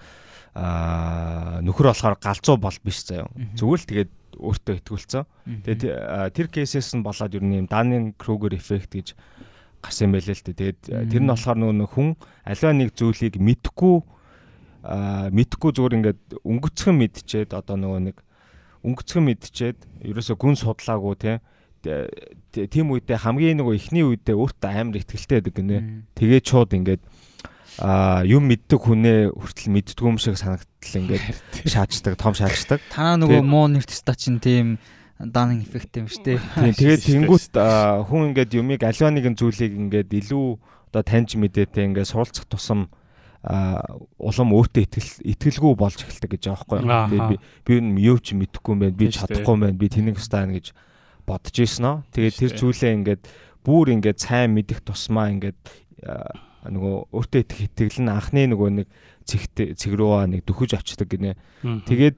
[0.54, 3.30] аа нөхөр болохоор галзуу бол биш заяа.
[3.58, 5.24] Зүгээр л тэгээд өөртөө итгүүлсэн.
[5.66, 5.82] Тэгээд
[6.34, 9.08] тэр кейсээс нь болоод ер нь юм Данин Кругер эффект гэж
[9.82, 10.58] гарсан байлээ л дээ.
[10.58, 12.08] Тэгээд тэр нь болохоор нөгөө хүн
[12.46, 13.94] аливаа нэг зүйлийг мэдхгүй
[14.82, 18.16] мэдхгүй зүгээр ингээд өнгөцгөн мэдчихэд одоо нөгөө нэг
[18.82, 19.78] өнгөцгөн мэдчихэд
[20.10, 21.32] ерөөсө гүн судлаагүй те
[21.82, 25.78] тийм үедээ хамгийн нөгөө ихний үедээ өөртөө амар ихтгэлтэй байдаг гинэ.
[26.14, 27.02] Тэгээд шууд ингээд
[27.82, 31.26] а юм мэддэг хүнээ хүртэл мэддэг юм шиг санагдтал ингээд
[31.66, 32.78] шаачдаг, том шаачдаг.
[32.94, 34.78] Танаа нөгөө муу нэртэстаа чинь тийм
[35.18, 36.38] данын эффект юм шүү дээ.
[36.38, 37.54] Тийм тэгээд тэнгуут
[38.06, 40.46] хүн ингээд юмыг аливаа нэгэн зүйлийг ингээд илүү
[40.94, 42.92] одоо таньж мэдээтэй ингээд суулцах тусам
[43.42, 46.78] улам өөртөө итгэл итгэлгүй болж эхэлдэг гэж байхгүй.
[46.86, 47.28] Тэгээд
[47.66, 48.94] би би юу ч мэдэхгүй юм байна.
[48.94, 49.74] Би чадахгүй юм байна.
[49.74, 50.70] Би тэнийг стаана гэж
[51.26, 51.96] бодож ийсэн нөө.
[52.14, 53.22] Тэгээд тэр зүйлээ ингээд
[53.66, 55.58] бүр ингээд сайн мэдих тусмаа ингээд
[56.70, 58.88] нөгөө өөртөө итгэх итгэл нь анхны нөгөө нэг
[59.26, 61.34] цэгт цэг рүүгээ нэг дөхөж авчдаг гинэ.
[61.62, 62.16] Тэгээд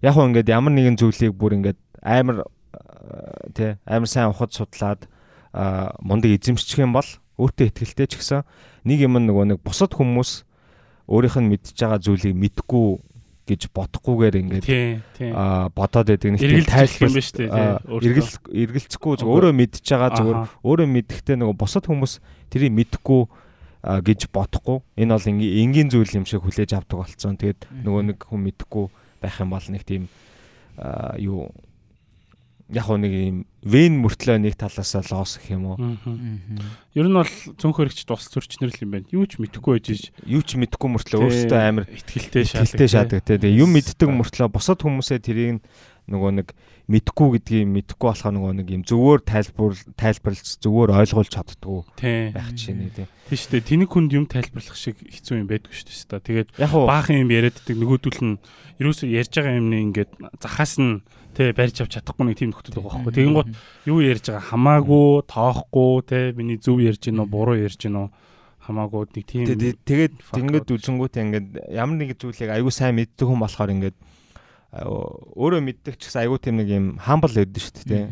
[0.00, 2.48] яг хөө ингээд ямар нэгэн зүйлийг бүр ингээд амар
[3.52, 5.04] тий амар сайн ухад судлаад
[6.00, 8.44] мундаг эзэмшчих юм бол өөртөө ихтэй ч гэсэн
[8.88, 10.48] нэг юм нөгөө нэг бусад хүмүүс
[11.08, 12.86] өөрийнх нь мэдж байгаа зүйлийг мэдгүй
[13.42, 14.64] гэж бодохгүйгээр ингээд
[15.34, 17.50] аа бодоод байдаг нэг тайлбар юм шүү дээ
[17.90, 22.22] эргэл эргэлцэхгүй зөв өөрөө мэдж байгаа зөвөр өөрөө мэдхдээ нөгөө бусад хүмүүс
[22.54, 23.22] тэрийг мэдхгүй
[23.82, 24.78] гэж бодохгүй.
[24.94, 27.34] Энэ бол энгийн зүйл юм шиг хүлээж авдаг болцсон.
[27.34, 28.86] Тэгээд нөгөө нэг хүн мэдэхгүй
[29.18, 30.06] байх юм бол нэг тийм
[31.18, 31.50] юу
[32.72, 35.76] яг нэг юм вен мөртлөө нэг талаас нь лоос гэх юм уу.
[36.96, 39.12] Ер нь бол цөөнх хөрөгч тус төрчнөр л юм байна.
[39.12, 42.88] Юу ч мэдэхгүй байж юу ч мэдэхгүй мөртлөө өөртөө амар ихтгэлтэй шаадаг.
[42.88, 43.52] шаадаг тий.
[43.52, 45.60] Юм мэддэг мөртлөө босод хүмүүсээ тэрийг
[46.10, 46.48] нөгөө нэг
[46.90, 51.78] мэдхгүй гэдгийг мэдхгүй болохоор нөгөө нэг юм зөвөр тайлбар тайлбарлаж зөвөр ойлгуулж чаддгүй
[52.34, 53.06] байх чинь тий.
[53.30, 53.68] Тийм шүү дээ.
[53.70, 56.26] Тэнийг хүнд юм тайлбарлах шиг хэцүү юм байдгүй шүү дээ.
[56.26, 58.34] Тэгээд баахан юм яриаддаг нөгөөдөл нь
[58.82, 60.10] ерөөсөө ярьж байгаа юмны ингээд
[60.42, 63.16] захаас нь тий барьж авч чадахгүй нэг тийм нөхцөл байгаа байхгүй.
[63.16, 63.48] Тэгин гот
[63.88, 68.06] юу ярьж байгаа хамаагүй тоохгүй тий миний зөв ярьж гинөө буруу ярьж гинөө
[68.62, 73.74] хамаагүй нэг тийм тэгээд ингээд үзэнгүүтээ ингээд ямар нэг зүйлийг аягүй сайн мэддэг хүн болохоор
[73.74, 73.96] ингээд
[74.72, 78.04] өөрөө мэддэг ч гэсэн айгүй тийм нэг юм хамбал байдаг шүү дээ.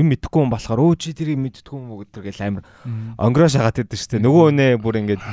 [0.00, 2.64] Юм мэдхгүй хүн болохоор өө чи тэрийг мэддэггүй юм уу гэдэг гэл амар
[3.20, 4.24] онгороо шагаад байдаг шүү дээ.
[4.24, 5.24] Нөгөө нэ бүр ингээд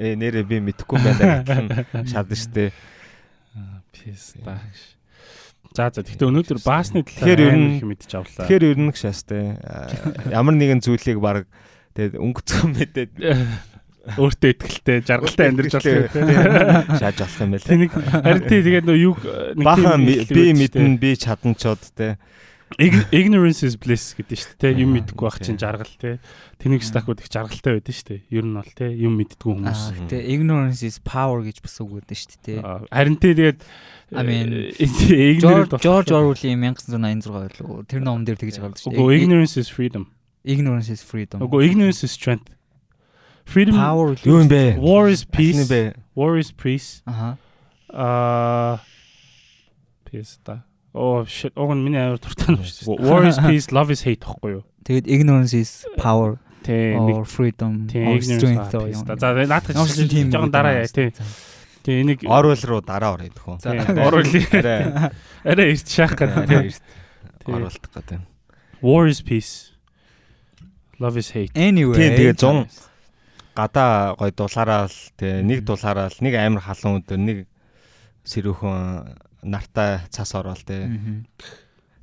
[0.00, 2.70] э нэрээ би мэдхгүй байна гэх шаардсан шүү дээ.
[3.92, 4.56] Писта.
[5.76, 8.48] За за гэхдээ өнөөдөр баасны талаар амар их мэдчих авлаа.
[8.48, 9.60] Тэгэхээр ер нь гэж шаастай.
[10.32, 11.44] Ямар нэгэн зүйлийг баг
[11.92, 13.12] тэгээд өнгөцгөн мэдээд
[14.16, 17.68] өөртөө ихтэй жаргалтай амьдрч болох юм шааж болох юм байл.
[17.68, 19.14] Тэнийг харин тэгээд нөө юу
[19.60, 22.16] бахан би мэднэ би чаданчод те
[22.78, 24.72] ignorance is bliss гэдэг шүү дээ.
[24.82, 26.18] Юм мэдхгүй байх чинь жаргал те.
[26.58, 28.20] Тэнийг стакууд их жаргалтай байдаг шүү дээ.
[28.34, 29.82] Ер нь бол те юм мэддгүй хүмүүс.
[30.10, 32.58] Тэ ignorance is power гэж бас үг байдаг шүү дээ.
[32.90, 33.58] Харин тэгээд
[34.12, 34.50] I mean
[35.38, 37.86] ignorance George Orwell-ийн 1986 байлгүй.
[37.86, 39.22] Тэр ном дээр тэгж гардаг шүү дээ.
[39.22, 40.10] Ignorance is freedom.
[40.42, 41.46] Ignorance is freedom.
[41.46, 42.50] Үгүй ignorance is strength.
[43.46, 44.82] Freedom power юу юм бэ?
[44.82, 45.70] War is peace.
[46.18, 47.02] War is peace.
[47.06, 47.38] Аха.
[47.94, 48.82] Аа
[50.02, 50.66] peace та.
[50.96, 51.52] Oh shit.
[51.52, 53.04] Уг нь миний аяар дуртай юм шүү дээ.
[53.04, 54.64] War is peace, love is hate гэхгүй юу?
[54.88, 56.40] Тэгэд ignorance is power.
[56.64, 58.88] Тэ or freedom or strength оо.
[59.20, 61.12] За наадах чинь жоохон дараа яа тий.
[61.84, 63.60] Тэгээ энийг Орвел руу дараа орё гэх үү.
[63.92, 65.12] Орвел арай
[65.44, 66.80] арай ирч шаах гэдэг.
[67.44, 68.24] Орволдох гэдэг.
[68.80, 69.76] War is peace.
[70.98, 71.52] Love is hate.
[71.52, 72.00] Anyway.
[72.00, 72.72] Тийм тэгээ 100
[73.52, 77.38] гадаа гой дулаараа л тэгээ нэг дулаараа л нэг амар халуун өдөр нэг
[78.24, 81.24] сэрүүхэн нартай цас орвол тэгээ.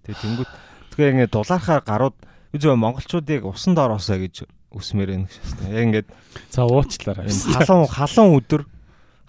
[0.05, 0.51] Тэгээ тэнгууд
[0.93, 2.17] тэгээ ингэ дулаархаар гарууд
[2.53, 5.73] юу монголчуудыг усан доор осоо гэж үсмээр байна гэсэн.
[5.73, 6.07] Яг ингээд
[6.49, 7.29] за уучлаарай.
[7.29, 8.61] Халуун халуун өдөр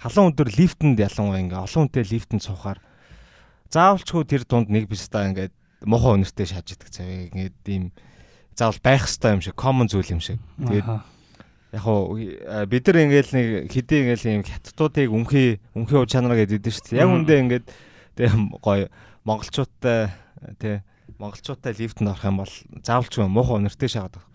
[0.01, 2.81] халуун өдөр лифтэнд ялангуяа ингээ олон хүнтэй лифтэнд суухаар
[3.73, 5.53] заавалчгүй тэр дунд нэг бистаа ингээд
[5.85, 7.93] мохоо өнөртэй шааж идэг цавь ингээд ийм
[8.57, 10.41] заавал байх хэвээр юм шиг common зүйл юм шиг.
[10.61, 10.89] Тэгээд
[11.75, 16.63] яг уу бид нар ингээл нэг хэдий ингээл юм хятадуудыг өмхий өмхий уг чанар гэдэг
[16.63, 17.03] дээ шүү дээ.
[17.03, 17.67] Яг үндэ ингээд
[18.15, 18.31] тэг
[18.63, 18.89] гоё
[19.27, 20.11] монголчуудтай
[20.59, 20.81] тий
[21.19, 24.31] монголчуудтай лифтэнд орох юм бол заавалчгүй муухай өнөртэй шахаад байна.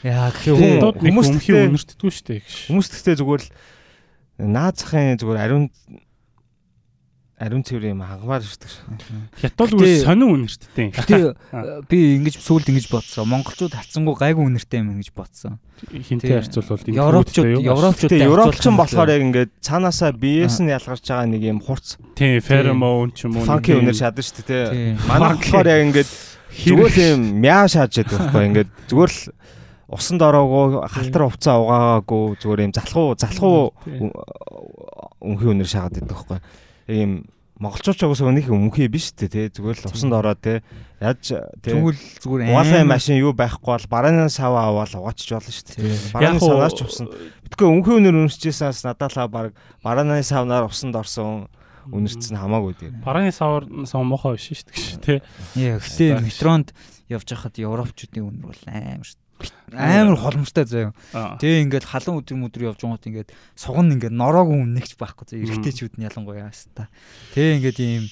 [0.00, 0.56] Яа гэх
[0.96, 2.40] хүмүүс өмхий өнөртдгүү шүү дээ.
[2.68, 3.50] Хүмүүс тэгтээ зүгээр л
[4.40, 5.66] наад захын зүгээр ариун
[7.40, 8.68] ариун цэвэр юм хангамаар ирдэг.
[9.40, 10.92] Хятад үс сонин үнэрттэй.
[10.92, 11.16] Гэтэ
[11.56, 13.24] э, би ингэж сүүлд ингэж бодсон.
[13.32, 15.56] Монголчууд хатсангуу гайгүй үнэртэй юм гэж бодсон.
[15.88, 21.64] Хинтэй харьцуулбал Европчууд европчууд европчин болохоор яг ингээд цаанаасаа биеэс нь ялгарч байгаа нэг юм
[21.64, 23.48] хурц Тийм, феромон ч юм уу.
[23.48, 25.00] фанки нэг өнөр шадаг шүү дээ.
[25.08, 26.10] Манай болохоор яг ингээд
[26.68, 29.20] зүгээр л юм мяа шааж яддаг байхгүй ингээд зүгээр л
[29.88, 33.72] усанд ороогүй халтар хувцас угаагаагүй зүгээр юм залхуу залхуу
[35.24, 36.38] өнхий өнөр шаагаад байдаг байхгүй.
[36.90, 37.12] Юм
[37.60, 40.64] монголчууд ч угсаа өнөх өнхий биш үү те зүгээр л усанд ороод те
[40.96, 45.76] яаж те Тэгвэл зүгээр Угаалгын машин юу байхгүй бол барааны сав аваад угаачч болно шүү
[45.76, 46.16] дээ.
[46.16, 47.12] Барааны савнаар ч усан.
[47.52, 49.46] Тэгэхгүй өнхий өнөр үнэрчээсээс надаалаа баг
[49.84, 51.52] барааны савнаар усанд орсон
[51.92, 53.04] үнэрчсэн хамаагүй тийм.
[53.04, 55.20] Барааны савар сав мохоо биш шүү дээ.
[55.60, 56.24] Гэтээ Стааш.
[56.24, 56.68] метронд
[57.12, 59.19] явж хахад европчуудын үнэр бол амар шүү.
[59.72, 60.92] Амар холмостой заяа.
[61.12, 65.44] Тэгээ ингээд халуун өдөр мөдөр явж байгаа ингээд суган ингээд нороогүй үнэгч байхгүй заяа.
[65.46, 66.90] Эргэжтэйчүүд нь ялангуяа хаста.
[67.34, 68.04] Тэгээ ингээд ийм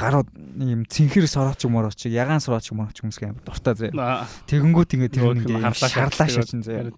[0.00, 4.24] гарууд ийм цэнхэр сорооч юмороо чи ягаан сорооч юмороо ч хүмүүс амар дуртай заяа.
[4.48, 6.88] Тэгэнгүүт ингээд тэр нэг шарлаа шачин заяа.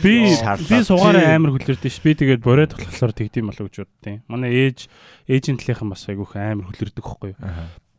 [0.00, 2.00] Би би сугаараа амар хүлэрдэж ш.
[2.00, 4.88] Би тэгээд бориод болохоор тэгдэм болов гэж боддیں۔ Манай ээж
[5.28, 7.40] ээжийн талийнхан бас айгүйх амар хүлэрдэг хөхгүй юу.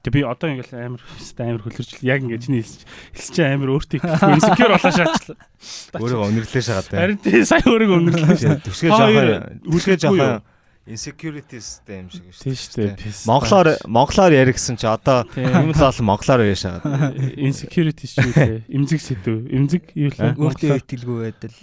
[0.03, 4.03] Тэг би одоо ингээл амар хэвээр амар хүлэрч яг ингээд чиний хэлж чи амар өөртөө
[4.03, 5.37] insecure болоо шаачлаа.
[6.03, 7.01] Өөрийгөө өнөрлөө шагаад байна.
[7.07, 10.03] Харин тий сая өөрийгөө өнөрлөө Хоёр жоохон түсгээ үлдээгүй юу?
[10.03, 10.51] жоохон
[10.83, 13.15] insecurities-тэй юм шиг шүү Тий шүү дээ.
[13.31, 15.47] Монголоор монголоор яригсан чи одоо Тийм.
[15.47, 16.83] юм л бол монголоор яриа шагаад.
[17.47, 18.67] insecurity шүү дээ.
[18.67, 19.47] Имзэг сэдв.
[19.47, 21.55] Имзэг юу л Өөртөө итгэлгүй байдал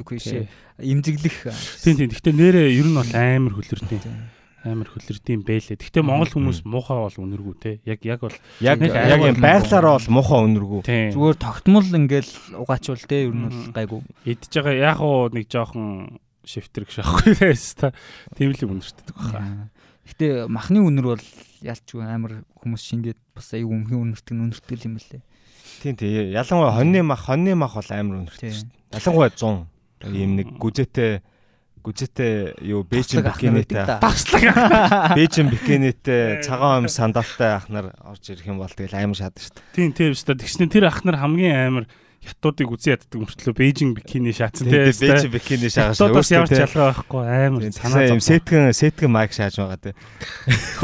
[0.00, 0.48] үгүй шээ.
[0.80, 1.52] Имзэглэх.
[1.84, 2.08] Тийм тийм.
[2.08, 4.39] Гэхдээ нэрээ ер нь бол амар хүлэрдэг.
[4.60, 5.80] Амар хүлэрдэм бэлээ.
[5.80, 7.72] Гэхдээ монгол хүмүүс муухай бол үнэргүй те.
[7.88, 10.40] Яг яг бол Яг яг юм байглаараа бол муухай
[10.84, 11.16] тийм.
[11.16, 14.00] Зүгээр тогтмол ингээл угаачвал те ер нь бол гайгүй.
[14.28, 17.88] идж байгаа яг уу нэг жоохон шифтер гэж аахгүй байсан та.
[18.36, 19.72] Тийм л үнэртдэг баха.
[20.04, 21.24] Гэтэ махны үнэр бол
[21.64, 25.24] ялчгүй амар хүмүүс шингээд бас аюу өмхий үнэртэг нь үнэртгэл юм лээ.
[25.80, 26.36] Тийм тийм.
[26.36, 28.52] Ялангуяа хоньны мах хоньны мах бол амар Тийм.
[28.52, 29.00] шүү дээ.
[29.00, 30.12] Ялангуяа 100.
[30.12, 31.20] Ийм нэг гүзэтэй
[31.80, 34.04] гүзэтэй юу бэжин бикинэтэй байдаг да.
[34.04, 35.16] Таслаг.
[35.16, 39.74] бэжин бикинэтэй цагаан ам сандалтай ахнаар орж ирэх юм бол тэгэл амар шатдаг шүү дээ.
[39.74, 40.40] Тийм тийм шүү дээ.
[40.44, 41.84] Тэгснэ тэр ах нар хамгийн амар
[42.20, 46.60] хятадыг үзэн яддаг мөртлөө Бээжин бикини шаацсан Тийм тийм бэжин бикини шаагаш Хятадаас ямар ч
[46.60, 49.94] ялгаа байхгүй амар санаа юм сэтгэн сэтгэн майк шааж байгаа тий.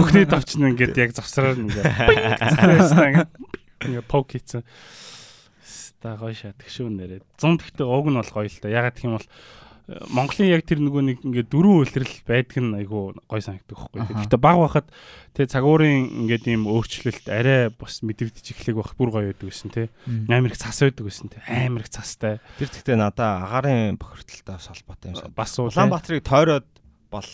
[0.01, 3.29] Хөхний давчна ингээд яг завсраар ингээд
[3.85, 4.65] ингээд пок хийсэн.
[5.61, 7.21] Ста гоё шатдаг шүү нэрээ.
[7.37, 8.73] 100 гэхдээ ууг нь бол гоё л та.
[8.73, 9.29] Ягаад гэх юм бол
[9.87, 13.79] Монголын яг тэр нөгөө нэг ингээд дөрвөн үйлрэл байдаг нь айгүй гоё санагддаг.
[13.95, 14.19] Аха.
[14.19, 14.87] Гэхдээ баг байхад
[15.39, 19.87] тэгээ цагуурын ингээд ийм өөрчлөлт арай бас мэдрэгдэж эхлэх байх бүр гоё байдаг гэсэн тий.
[20.27, 21.43] Амар их цас байдаг гэсэн тий.
[21.47, 22.43] Амар их цастай.
[22.59, 25.31] Тэр гэхдээ надаа агарын бохирдолтой холбоотой юм шиг.
[25.39, 25.55] Бас.
[25.55, 26.67] Улаанбаатарыг тойроод
[27.15, 27.29] бол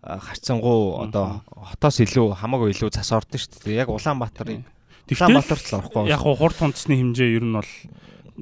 [0.00, 3.84] а, харьцангуй одоо хотоос илүү хамаагүй илүү цас ордон шүү дээ.
[3.84, 4.64] Яг Улаанбаатарыг
[5.08, 6.08] Улаанбаатарт л орохгүй.
[6.08, 7.72] яг хурд тунцны хэмжээ ер нь бол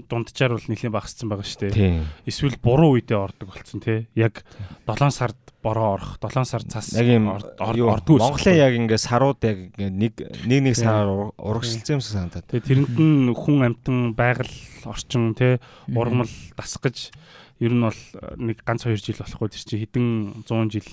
[0.08, 2.04] дунджаар бол нэлээд багассан байгаа шүү дээ.
[2.28, 4.04] Эсвэл буруу үедээ ордог болсон тий.
[4.12, 4.44] Яг
[4.84, 8.20] 7 сард бороо орох, 7 сар цас Яг юм ор- ор- юу, ордгүй.
[8.20, 10.12] Монголын яг ингээ сарууд яг ингээ нэг
[10.46, 12.46] нэг нэг сараар ур- урагшилсан юм шиг санагдаад.
[12.52, 14.52] Тэгээ тэрэнд нь хүн амтан байгаль
[14.84, 15.56] орчин тий
[15.90, 17.10] ургамал дасгаж
[17.58, 18.00] ер нь бол
[18.36, 20.06] нэг ганц 2 жил болохгүй тэр чинь хэдэн
[20.44, 20.88] 100 жил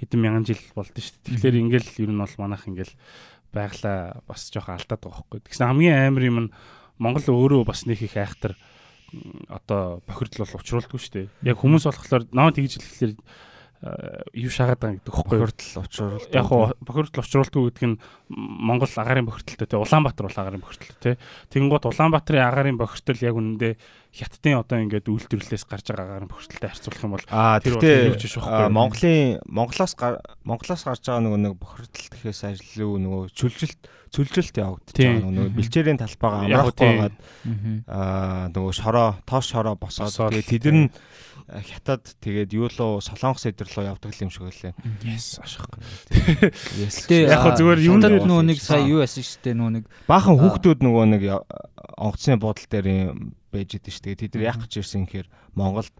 [0.00, 1.28] хэдэн мянган жил болдсон шүү дээ.
[1.36, 2.94] Тэгэхээр ингээл ер нь бол манайх ингээл
[3.52, 5.38] байглаа бас жоохон алдаад байгаа байхгүй.
[5.44, 6.50] Тэгсэн хамгийн амар юм нь
[7.00, 8.54] Монгол өөрөө бас нэг их айхтар
[9.48, 11.26] одоо бохирдол бол учруулдаггүй шүү дээ.
[11.50, 15.40] Яг хүмүүс болохоор наа тэгж хэлэхлээр э, юу шагаад байгаа гэдэг хэвхэв.
[15.40, 16.30] Бохирдол учруулалт.
[16.30, 21.22] Яг хоо бохирдол учруулдаггүй гэдэг нь Монгол агарын бохирдолтой тий Улаанбаатар бол агарын бохирдолтой тий.
[21.50, 23.72] Тэгэнгუთ Улаанбаатарын агарын бохирдол яг үнэндээ
[24.14, 28.24] хятадын одоо ингээд үйлдвэрлэлээс гарч байгаа агарын бохирдолтой харьцуулах юм бол Тэр бол юу ч
[28.38, 29.94] а, Монголын Монголоос
[30.46, 35.98] Монголоос гарч байгаа нөгөө нэг бохирдол гэхээс ажил нөгөө чүлжилт чүлжилт явагдаж байгаа нөгөө бэлчээрийн
[36.02, 37.16] талбайгаа амраахгүй байгаад
[37.86, 40.84] аа нөгөө шороо тоос шороо босоод Босоод, тэгээ тэд нь
[41.50, 44.74] а, хятад тэгээд юу лөө солонгос эдэр лөө явдаг юм шиг байлаа.
[45.02, 45.66] yes ашиг.
[46.78, 47.06] Yes.
[47.10, 49.84] Гэтэ Яг хоо зүгээр юунд нэр- нөгөө нэг сая юу яасан шүү дээ нөгөө нэг
[50.06, 50.42] Баахан Аа.
[50.46, 51.42] хүүхдүүд нөгөө нэг я-
[51.98, 54.20] онгоцны буудлын дээр юм байж идэв шүү дээ.
[54.26, 55.90] Тэд нар яах гэж ирсэн гэхээр Монголд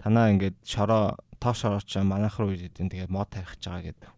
[0.00, 3.84] танаа ингээд шороо тоос шороо ч манайх руу ирээд энэ тэгээд мод тарих гэж байгаа
[3.92, 4.08] гэдэг.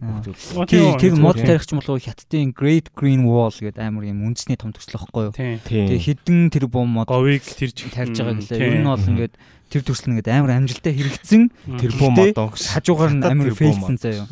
[0.00, 5.30] Тэр мод тарихч болов хятадын Great Green Wall гэдэг амар юм үндэсний том төсөл واخгүй
[5.30, 5.34] юу.
[5.36, 8.58] Тэгээ хідэн тэр бом мод говийг тэр тарьж байгаа гэлээ.
[8.58, 9.34] Ер нь бол ингээд
[9.70, 11.42] тэр төсөл нэгэд амар амжилттай хэрэгцсэн
[11.78, 14.26] тэр бом мод хажуугаар нь амар фейлсэн заяа.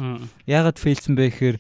[0.51, 1.57] Яагаад фейлсэн бэ гэхээр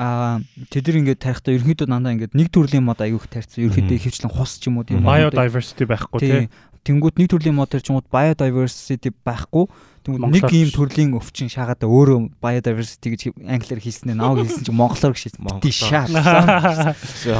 [0.00, 0.40] аа
[0.72, 3.62] тэд нар ингээд тарихтаа ерөнхийдөө дандаа ингээд нэг төрлийн мод аягүйх тарьсан.
[3.68, 6.50] Ерөнхийдөө хөвчлэн хус ч юм уу тийм biodiversity байхгүй тийм.
[6.82, 9.70] Тэнгүүд нэг төрлийн мод тарьчингууд biodiversity байхгүй.
[10.04, 14.76] Тэгвэл нэг ийм төрлийн өвчин шаагаад өөрөө biodiversity гэж англиар хэлсэн нь нааг хэлсэн чинь
[14.76, 15.32] монголоор гэж
[15.72, 16.04] шаа.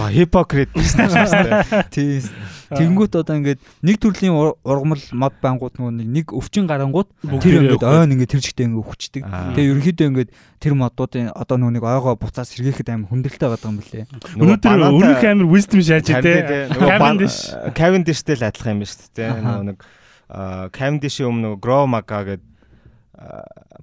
[0.08, 1.92] Hypocrite гэсэн дээ.
[1.92, 2.24] Тийм.
[2.72, 7.12] Тэнгүүт одоо ингээд нэг төрлийн ургамал мод бангууд нөгөө нэг өвчин гарангууд
[7.44, 9.22] тэр ингээд ойн ингээд тэр жигтэй ингээд өвчтдөг.
[9.28, 10.30] Тэгээ ерөнхийдөө ингээд
[10.64, 14.08] тэр модуудын одоо нөгөө нэг ойгоо буцаас сэргээхэд амар хүндрэлтэй байгаа юм билээ.
[14.40, 16.72] Өнөөдөр өрнөх амар wisdom шааж дээ.
[16.72, 19.30] Cavendish Cavendishтэй л адилхан юм ба шүү дээ.
[19.44, 19.78] Нөгөө нэг
[20.72, 22.53] Cavendish-ийн өмнө Grow Maga гэдэг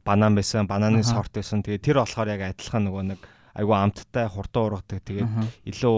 [0.05, 1.63] банан байсан, бананы сорт байсан.
[1.63, 3.19] Тэгээ тэр болохоор яг адилхан нөгөө нэг
[3.55, 5.01] айгу амттай хурдан ургадаг.
[5.03, 5.29] Тэгээд
[5.67, 5.97] илүү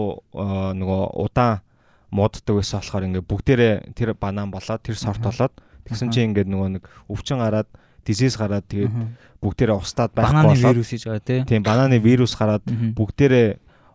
[0.80, 1.60] нөгөө удаан
[2.14, 5.54] мууддаг байсан болохоор ингээ бүгдээрээ тэр банан болоод тэр сорт болоод
[5.84, 7.68] тэгсэн чинь ингээ нөгөө нэг өвчин гараад
[8.06, 8.94] дизиз гараад тэгээд
[9.42, 11.42] бүгдээрээ устдаад байхгүй болоод бананы вирус хийж байгаа тийм.
[11.48, 12.64] Тийм бананы вирус гараад
[12.96, 13.48] бүгдээрээ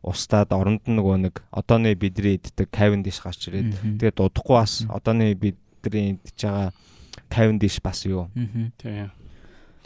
[0.03, 5.35] устдаад оронд нь нөгөө нэг одооны бидний иддэг Cavendish гарч ирээд тэгээд удахгүй бас одооны
[5.35, 6.71] бидний идж байгаа
[7.29, 8.27] Cavendish бас юу.
[8.79, 9.11] Тийм.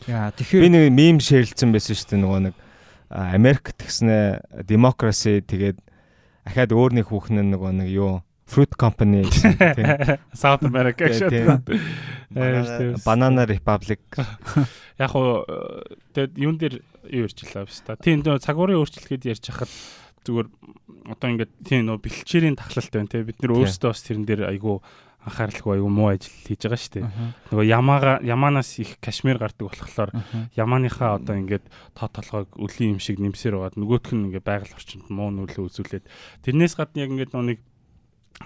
[0.08, 2.56] Яа тэгэхээр би нэг мем шеэрлсэн байсан шүү дээ нөгөө нэг
[3.14, 5.78] Америк тэгснэ демокраси тэгээд
[6.50, 9.24] ахаад өөр нэг хүүхэн нь нөгөө нэг юу Fruit Company
[9.78, 9.88] тийм
[10.36, 11.64] South America шүү.
[13.06, 14.04] Banana Republic.
[15.04, 15.46] Яг уу
[16.14, 16.76] тэгээд юун дээр
[17.08, 17.96] юу ярьчлаа биш та.
[17.96, 19.72] Тийм цагуурын өөрчлөлгээд ярьж хахад
[20.28, 20.48] зүгээр
[21.14, 24.80] одоо ингээд тийм нөө бэлчээрийн тахлалт байна те бид нар өөрсдөө бас тэрэн дээр айгу
[25.24, 27.08] анхааралгүй аюу муу ажил хийж байгаа шүү дээ.
[27.52, 30.12] Нөгөө ямаага ямаанаас их кашмир гардаг болохоор
[30.56, 35.08] ямааныхаа одоо ингээд тоо толгойг өлийн юм шиг нэмсээр байгаад нөгөөх нь ингээд байгаль орчинд
[35.08, 36.06] муу нөлөө үзүүлээд
[36.44, 37.60] тэрнээс гадна яг ингээд нэг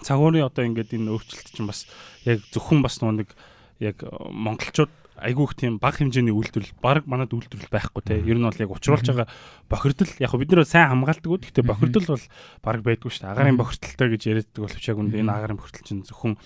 [0.06, 1.90] цагуурын одоо ингээд энэ өөрчлөлт чинь бас
[2.30, 3.34] яг зөвхөн бас нэг
[3.82, 8.22] яг монголчууд айгүйх тийм баг хэмжээний үйлдвэрлэл баг манад үйлдвэрлэл байхгүй те.
[8.22, 9.28] Ер нь бол яг учруулж байгаа
[9.66, 12.26] бохирдол яг бид нэр сайн хамгаалдаг гэхдээ бохирдол бол
[12.62, 13.34] баг байдгүй шүү дээ.
[13.34, 16.38] Агарын бохирдолтой гэж яриаддаг боловч яг үндэ энэ агарын бохирдол чинь зөвхөн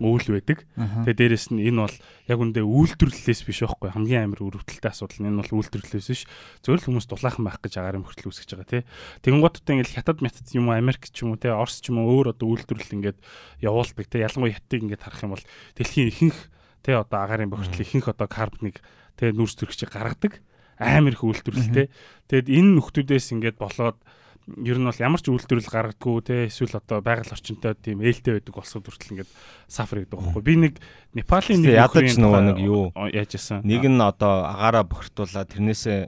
[0.00, 0.64] үйл байдаг.
[0.74, 5.28] Тэгээ дээрэс нь энэ бол яг үндэ үйлдвэрлэлээс биш байхгүй хамгийн амар өрөвдөлтэй асуудал нь
[5.28, 6.22] энэ бол үйлдвэрлэлээс биш.
[6.64, 8.82] Зөвхөн хүмүүс дулаахан байх гэж агарын хөртөл үүсгэж байгаа тий.
[9.20, 12.24] Тэнгууттай ингээл хятад мятад юм уу Америк ч юм уу тий Орос ч юм уу
[12.24, 13.18] өөр одоо үйлдвэрлэл ингээд
[13.60, 14.24] явуулдаг тий.
[14.24, 15.44] Ялангуяа хятадыг ингээд харах юм бол
[15.76, 16.38] дэлхийн ихэнх
[16.80, 18.80] тий одоо агарын бохирдол ихэнх одоо карбоныг
[19.20, 20.40] тий нүүрс төрөгчийг гаргадаг
[20.80, 21.92] амар их үйлдвэрлэлтэй.
[22.32, 24.00] Тэгэд энэ нөхдүүдээс ингээд болоод
[24.48, 28.54] ер нь бол ямар ч үйлдвэрлэл гаргадаггүй те эсвэл одоо байгаль орчинтой тийм ээлтэй байдаг
[28.56, 29.30] болсод хүртэл ингээд
[29.68, 30.42] сафар гэдэг байхгүй.
[30.42, 30.74] Би нэг
[31.14, 33.62] Непалийн нэг ядаж нөгөө нэг юу яаж яасан.
[33.62, 36.00] Нэг нь одоо агаараа бохирдуулаад тэрнээсээ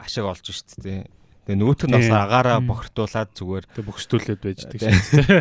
[0.00, 1.06] ашиг олж шít те.
[1.46, 5.38] Тэгээ нөгөөх нь бас агаараа бохирдуулаад зүгээр бөхсдүүлээд байж дээ шít те.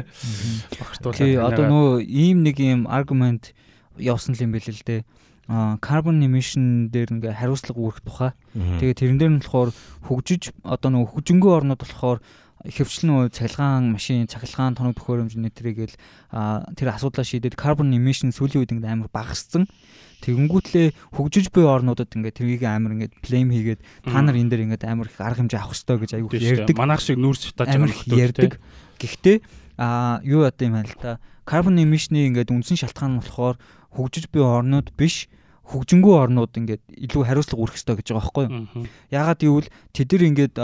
[0.78, 1.20] Бохирдуулаад.
[1.24, 3.56] Тий одоо нөгөө ийм нэг юм аргумент
[3.98, 5.02] явсан л юм бэл л дээ
[5.82, 8.32] carbon emission дээр ингээ хариуцлага үүрэх тухай.
[8.54, 9.74] Тэгээ тэрэн дээр нь болохоор
[10.06, 12.22] хөгжиж одоо нөгөө хөгжингөө орнууд болохоор
[12.70, 15.96] хөвчлэн цахилгаан машин, цахилгаан тоног төхөөрөмжний тэрийгэл
[16.76, 19.66] тэр асуудлаа шийдээд carbon emission сүүлийн үед ингээ амар багассан.
[20.22, 24.86] Тэгэнгүүтлээ хөгжиж буй орнуудад ингээ тэрийг амар ингээ блейм хийгээд та нар энэ дээр ингээ
[24.92, 26.76] амар их арга хэмжээ авах хэрэгтэй гэж аягүй ярьдаг.
[26.76, 28.52] Манайх шиг нүүрс цутааж байгаа хүмүүс ярьдаг.
[29.00, 29.38] Гэхдээ
[29.80, 33.56] а юу яд юм хэл та carbon emission-ийн ингээ үндсэн шалтгаан нь болохоор
[33.96, 35.32] хөгжиж буй орнууд биш
[35.70, 38.86] хөгжингүү орнууд ингээд илүү хариуцлага үүрэх хэрэгтэй гэж байгаа байхгүй юу.
[39.14, 40.56] Яагаад гэвэл тэд нар ингээд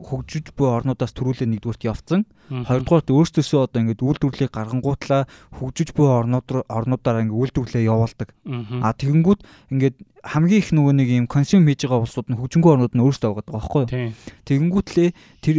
[0.00, 2.24] хөгжиж буй орнуудаас төрүүлээ нэгдүгürt явцсан.
[2.48, 5.28] Хоёрдугаарт өөрсдөөсөө одоо ингээд үйлдвэрлэлийг гаргангуутлаа
[5.60, 8.32] хөгжиж буй орнууд орнуудаараа ингээд үйлдвэрлэлээ явуулдаг.
[8.80, 12.94] А тэгэнгүүт ингээд хамгийн их нөгөө нэг юм консюм хийж байгаа улсууд нь хөгжингөө орнууд
[12.96, 14.12] нь өөрсдөө байгаа байхгүй юу?
[14.44, 15.08] Тэгэнгүүтлээ
[15.40, 15.56] тэр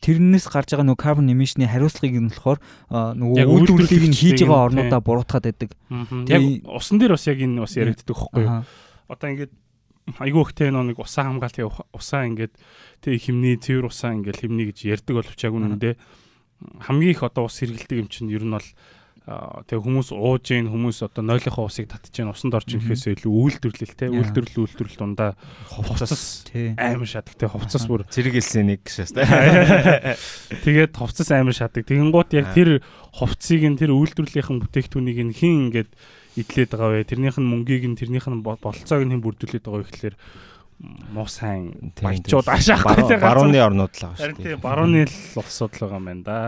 [0.00, 5.00] тэрнээс гарч байгаа нөгөө carbon emission-ы хариуцлагыг нь болохоор нөгөө үйлдвэрлэлийг нь хийж байгаа орнуудаа
[5.04, 5.70] буруутгаад байдаг.
[6.28, 8.64] Яг усан дээр бас яг энэ бас яригддаг байхгүй юу?
[9.08, 9.52] Одоо ингээд
[10.16, 11.60] айгүй ихтэй нэг усаа хамгаалт
[11.92, 12.56] усаа ингээд
[13.04, 15.94] тэг химний цэвэр усаа ингээд химний гэж ярьдаг боловч яг үнэндээ
[16.88, 18.68] хамгийн их одоо ус хэргэлдэг юм чинь ер нь бол
[19.28, 23.92] тэг хүмүүс ууж гин хүмүүс одоо нойлынхоо усыг татж гин усанд орж ирэхээс илүү үйлдвэрлэл
[23.92, 25.36] те үйлдвэрлэл үйлдвэрлэл дундаа
[25.68, 26.48] хувцас
[26.80, 29.28] амар шадаг те хувцас бүр зэрэг хэлсэн нэг гişээс те.
[30.64, 31.84] Тэгээд хувцас амар шадаг.
[31.84, 32.80] Тэгэнгუут яг тэр
[33.12, 35.92] хувцсыг нь тэр үйлдвэрлэлийнхэн бүтээгдэхүүнийг нь хин ингээд
[36.38, 37.08] идлээд байгаа вэ?
[37.08, 40.16] Тэрнийх нь мөнгийг нь тэрнийх нь болцоог нь хэн бүрдүүлээд байгаа вэ гэхэлэр
[41.10, 44.62] муу сайн баячууд ашаахгүй барууны орнууд л байгаа шүү дээ.
[44.62, 46.38] Барууны л улсууд л байгаа юм байна да.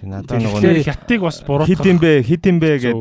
[0.00, 3.00] Тэг надад нөгөө хятадыг бас буруутгах хит юм бэ хит юм бэ гэд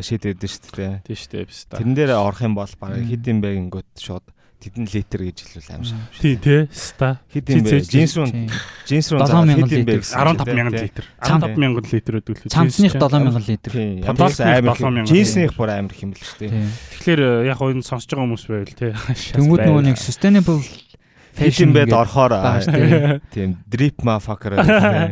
[0.00, 0.92] шийдээд шүү дээ.
[1.04, 1.76] Тийм шүү дээ.
[1.76, 4.24] Тэрэн дээр орох юм бол бараг хит юм бэ гингөт шууд
[4.64, 6.00] тэдэн литр гэж хэлвэл аимшиг.
[6.16, 6.64] Тий, тий.
[6.72, 7.20] Ста.
[7.28, 7.80] Хэд юм бэ?
[7.84, 8.26] Жинс руу
[8.88, 10.00] жинс руу заа хэд юм бэ?
[10.00, 11.04] 15000 литр.
[11.20, 12.48] 15000 литр л.
[12.48, 13.72] Цамцных 7000 литр.
[14.08, 14.76] Подолс амар.
[15.04, 16.64] Жинсних бүр амар их юм л шүү дээ.
[16.96, 17.22] Тэгэхээр
[17.52, 18.92] яг энэ сонсож байгаа хүмүүс байвал тий.
[19.36, 20.60] Тэнгүүд нөгөө нэг sustainable
[21.34, 22.32] fashion бед орохоор
[23.34, 24.54] тийм drip motherfucker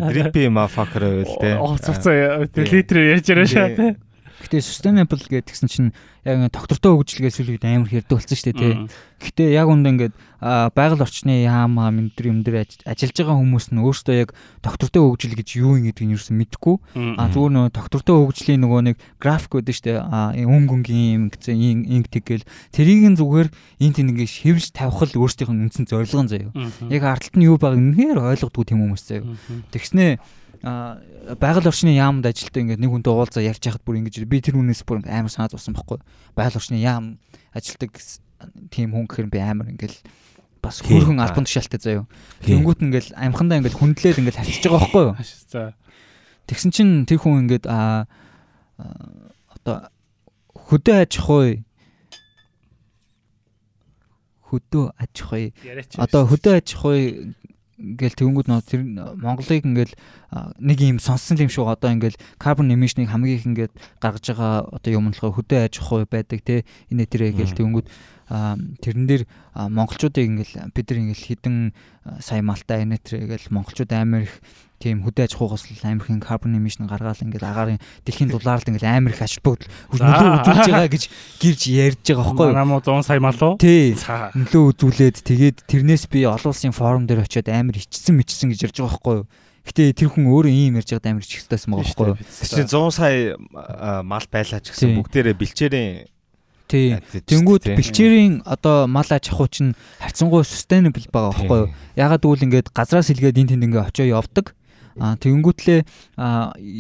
[0.08, 1.54] drip motherfucker байл тий.
[1.58, 3.92] Оо цуцаа литр яаж яриа шаа тий.
[4.42, 5.90] Гэтэ sustainable гэдгсэн чинь
[6.26, 8.74] яг ингэ доктортой хөгжлгээс үлээд амар хэрдэг болсон шүү дээ тий.
[9.22, 13.78] Гэтэ яг үндэ ингээд байгаль орчны яам аа мэдэр юм дээр ажиллаж байгаа хүмүүс нь
[13.78, 16.76] өөрсдөө яг доктортой хөгжил гэж юу юм гэдгийг юусэн мэдэхгүй.
[17.18, 19.98] А зүгээр нөгөө доктортой хөгжлийн нөгөө нэг график байдаг шүү дээ.
[20.02, 25.06] А өнгө өнгийн юм гэсэн инг тэгэл тэрийг нь зүгээр энд тийм ингээд хэвж тавих
[25.06, 26.50] л өөрсдийнх нь үндсэн зорилго заяа.
[26.90, 29.26] Яг ардталт нь юу байгааг нэр ойлгодгүй тийм хүмүүс заяа.
[29.70, 30.18] Тэгснээ
[30.62, 34.86] байгаль орчны яамд ажилтаа ингээд нэг хүнтэй уулзаа ярьж хахад бүр ингэж би тэр хүнээс
[34.86, 35.98] бүр амар санаад болсон байхгүй
[36.38, 37.18] байгаль орчны яам
[37.50, 37.98] ажилтдаг
[38.70, 39.98] тийм хүн гэхээр би амар ингээл
[40.62, 42.06] бас хөрхөн албан тушаалтай заяа.
[42.46, 45.14] Тэнгүүт ингээл амхандаа ингээл хүндлээд ингээл хавчиж байгаа байхгүй юу?
[45.50, 45.74] За.
[46.46, 48.06] Тэгсэн чинь тэр хүн ингээд а
[49.58, 49.90] одоо
[50.54, 51.66] хөдөө аж ахуй
[54.46, 55.44] хөдөө аж ахуй
[55.98, 57.34] одоо хөдөө аж ахуй
[57.82, 58.80] ингээл тэгэнгүүт нөө тэр
[59.18, 59.94] Монголыг ингээл
[60.32, 64.90] нэг юм сонссон юм шүү одоо ингээл карбон эмишнийг хамгийн их ингээд гаргаж байгаа одоо
[64.92, 67.88] юм болохоор хөдөө аж ахуй байдаг те энэ тэрэ гээл тэгэнгүүт
[68.80, 71.56] тэрэн дээр монголчуудыг ингээл бид нар ингээл хідэн
[72.24, 74.40] сая малтай энэ тэрэ гээл монголчууд амар их
[74.80, 78.88] тийм хөдөө аж ахуйгаас л амар их карбон эмишн гаргаал ингээд агарын дэлхийн дулаалд ингээд
[78.88, 81.04] амар их ач бүгд нөлөө үзүүлж байгаа гэж
[81.44, 82.56] гэрж ярьж байгаа байхгүй юу?
[82.56, 83.60] Намаа 100 сая мал уу?
[83.62, 83.94] Тий.
[83.94, 88.76] Нөлөө үзүүлээд тэгээд тэрнээс би олон улсын форум дээр очиод амар ичсэн мичсэн гэж ярьж
[88.82, 89.26] байгаа байхгүй юу?
[89.62, 92.18] Гэтэ тэр хүн өөрөө ийм ярьж байгаад амар чихсдээс байгаа байхгүй юу?
[92.18, 93.38] Чи 100 сая
[94.02, 96.10] мал байлаа ч гэсэн бүгдээрээ бэлчээрийн
[96.72, 96.96] Тий.
[97.28, 101.70] Тэнгүүд бэлчээрийн одоо мал аж ахуй чинь харьцангуй sustainable байгаа байхгүй юу?
[102.00, 104.56] Ягаад гэвэл ингээд газраас илгээд энэ тэнд ингээд очоо явдаг.
[104.96, 105.80] А тэгэнгүүтлээ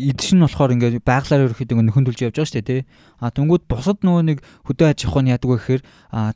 [0.08, 2.82] эдш нь болохоор ингээд байглаар ерөөхдөө нөхөн төлж явж байгаа шүү дээ тий.
[3.20, 5.82] А тэнгүүд бусад нөгөө нэг хөдөө аж ахуйн яадаг вэ гэхээр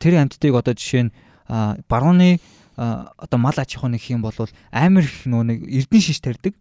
[0.01, 1.13] тэр амьтдыг одоо жишээ нь
[1.89, 2.41] барууны
[2.77, 4.37] одоо мал аж ахуйн гэх юм бол
[4.71, 6.55] амар их нөгөө нэг эрдэн шиш тарьдаг.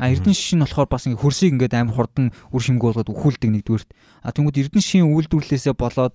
[0.00, 3.50] А эрдэн шиш нь болохоор бас ингээ хөрсийг ингээд амар хурдан үр шимгүү болгоод үхүүлдэг
[3.52, 3.90] нэгдүгürt.
[4.24, 6.14] А тэнгууд эрдэн шишийн үйлдвэрлэлээсээ болоод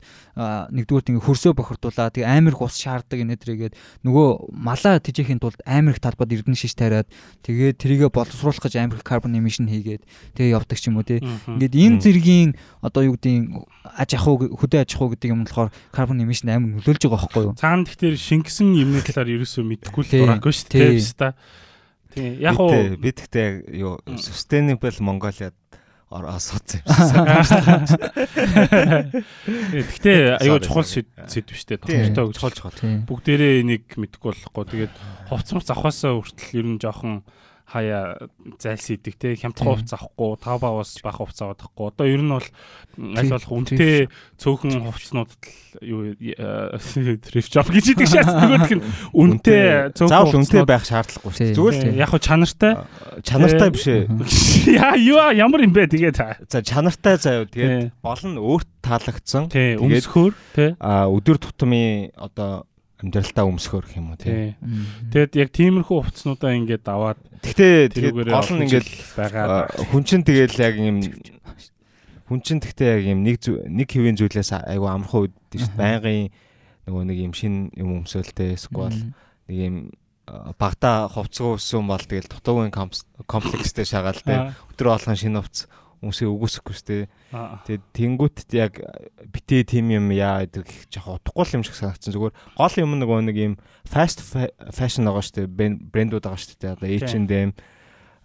[0.74, 2.10] нэгдүгürt ингээ хөрсөө бохирдуулаа.
[2.10, 6.58] Тэг амар их ус шаарддаг энэ төргээд нөгөө малаа тэжээхийн тулд амар их талбад эрдэн
[6.58, 7.08] шиш тариад
[7.46, 10.04] тэгээд тэрийгэ боловсруулах гэж амар их карбон эмишн хийгээд
[10.36, 11.22] тэгээ явдаг ч юм уу те.
[11.22, 16.24] Ингээд энэ зэргийн одоо юу гэдгийг аж ахуй хөдөө аж ахуй гэдэг юм болохоор карбон
[16.24, 17.56] эмишн амар нөлөөлж байгаа байхгүй юу?
[17.56, 21.36] Цаана тэгэхээр шингэсэн юмны талаар ерөөсөө мэдэхгүй л дураагүй шүү дээ.
[22.18, 22.42] Тийм.
[22.42, 25.54] Яг уу бид гэхдээ юу sustainable Mongoliad
[26.10, 28.00] оросооц юм шиг.
[29.76, 32.80] Гэхдээ аюу чухал сэдв штэ доктортой гэж чухал чухал.
[33.06, 34.66] Бүгдээрээ энийг мэдэхгүй болохгүй.
[34.72, 34.94] Тэгээд
[35.28, 37.28] хувцас авахаасаа хүртэл ер нь жоохон
[37.68, 38.32] хаяа
[38.64, 42.48] зайлс идэг те хямдхан хувц авахгүй тав баваас бага хувц авахгүй одоо ер нь бол
[43.20, 44.08] аль болох үнэтэй
[44.40, 45.44] цөөхөн хувцнуудад
[45.84, 46.16] юу
[47.36, 48.24] риф жоп гэж идэг шээс.
[48.24, 52.74] Нөгөөх нь үнэтэй цөөхөн заавал үнэтэй байх шаардлагагүй зүгээр яг хуу чанартай.
[53.28, 53.86] Чанартай биш
[54.80, 55.92] яа юу ямар юм бэ?
[55.92, 56.40] Тэгээ та.
[56.48, 59.52] За чанартай заяа тэгээд гол нь өөрт таалагдсан.
[59.52, 62.64] Тэгээд өмсөхөр те а өдөр тутмын одоо
[62.98, 64.58] амьдралтаа өмсөхөр гэх юм уу тий.
[65.14, 70.54] Тэгэд яг тиймэрхүү хувцснуудаа ингээд аваад Гэхдээ тэгээд гол нь ингээд байгаа хүн чинь тэгээд
[70.58, 70.98] яг юм
[72.26, 75.78] хүн чинь гэхдээ яг юм нэг нэг хэвийн зүйлээс айгу амархан үүддэг шүү дээ.
[75.78, 76.30] Байнгын
[76.90, 79.14] нөгөө нэг юм шин юм өмсөөлтэй эсвэл
[79.46, 79.76] нэг юм
[80.60, 82.74] багада хувцгаа өссөн бол тэгэл дутуугийн
[83.30, 85.70] комплекстэй шагаал те өдрө болгон шинэ хувц
[86.02, 87.04] хүмүүсээ өгөөсөхгүй дээ.
[87.66, 88.74] Тэгээд тэнгуут яг
[89.34, 92.14] битээ тим юм яа гэдэг жоох утгагүй юм шиг санагдсан.
[92.14, 95.82] Зүгээр гол юм нөгөө нэг юм fast fashion байгаа дээ.
[95.90, 96.76] Брэндүүд байгаа дээ.
[96.78, 97.52] Одоо H&M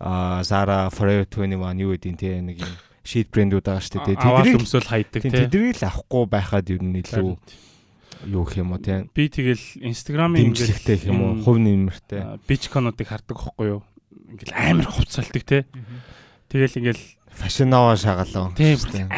[0.02, 2.72] а Zara Forever 21 юу гэдэг те нэг юм
[3.06, 4.18] шийд брэндүүд байгаа шүү дээ.
[4.18, 5.46] Тэднийг өмсөөл хайдаг те.
[5.46, 7.38] Тэднийг л авахгүй байхад ер нь илүү
[8.26, 9.06] юу гэх юм уу те.
[9.14, 12.42] Би тэгэл Instagram-ийн имжлэгтэй гэх юм уу, хувь нэмэртэй.
[12.46, 13.82] Бичконуудыг хардаг байхгүй юу?
[14.30, 15.66] Ингээл амар хувцалдаг те.
[16.50, 17.02] Тэгэл ингээл
[17.36, 18.52] фашинава шагалаа.
[18.56, 19.08] Тийм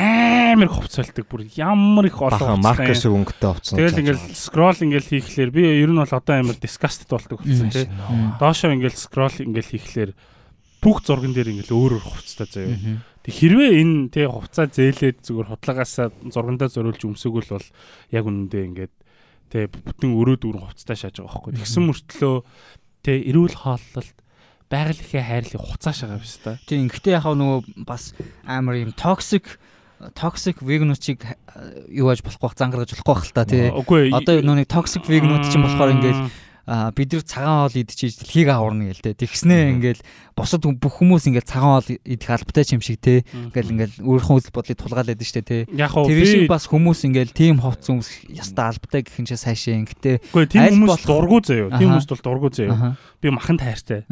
[0.54, 3.78] амар хувцалдаг бүр ямар их олон маркер шиг өнгөтэй хувцсан.
[3.78, 7.90] Тэгэл ингээл скрол ингээл хийхлээр би ер нь бол одоо амар disgusted болдог болсон тийм.
[8.38, 10.10] Доошоо ингээл скрол ингээл хийхлээр
[10.78, 13.02] бүх зурган дээр ингээл өөр өөр хувцтай заяа.
[13.24, 17.68] Тэг хэрвээ энэ тий хувцаа зээлээд зүгээр худлагаасаа зургандаа зориулж өмсөөгөл бол
[18.12, 18.94] яг үнэндээ ингээд
[19.48, 21.52] тий бүтэн өрөө дүүрэн хувцтай шааж байгаа байхгүй.
[21.56, 22.36] Тэгсэн мөртлөө
[23.00, 24.16] тий эрүүл хооллолт
[24.74, 26.58] байгаль ихэ хайрлыг хуцааш байгаа биз та.
[26.66, 28.10] Тийм гэхдээ яг нөгөө бас
[28.42, 29.62] амар юм токсик
[30.18, 31.22] токсик вегануудыг
[31.88, 33.70] юу аж болохгүй зангаргаж болохгүй байх л та тий.
[33.70, 36.22] Одоо нөгөө нэг токсик веганууд чинь болохоор ингээл
[36.64, 39.12] бид нар цагаан хоол идчихэж дэлхийг аварна гээл те.
[39.12, 40.00] Тэгснээ ингээл
[40.32, 43.20] бусад бүх хүмүүс ингээл цагаан хоол идэх албатай юм шиг те.
[43.36, 45.58] Ингээл ингээл өөрийнхөө үзэл бодлыг тулгаалаад штэ те.
[46.08, 49.76] Тэр шиг бас хүмүүс ингээл тийм ховц хүмүүс яста албатай гэх юм чи сайшаа
[50.48, 51.68] тийм аль болох- дургу заяо.
[51.76, 52.96] Тийм хүмүүс бол дургу заяо.
[53.20, 54.04] Би махан тайртай.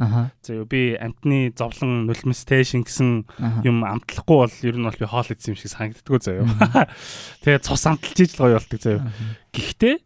[0.44, 5.28] Заяо би амтны зовлон нулимстэй шингэсэн аха юм амтлахгүй бол ер нь бол би хоол
[5.32, 6.44] идсэн юм шиг санагддггүй заяо.
[7.44, 9.00] Тэгээ цус амталж иж л гоё болдог заяо.
[9.52, 9.96] Гэхдээ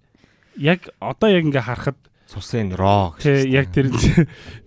[0.62, 3.90] яг одоо яг ингээ харахад Цусын роо Тэ яг тэр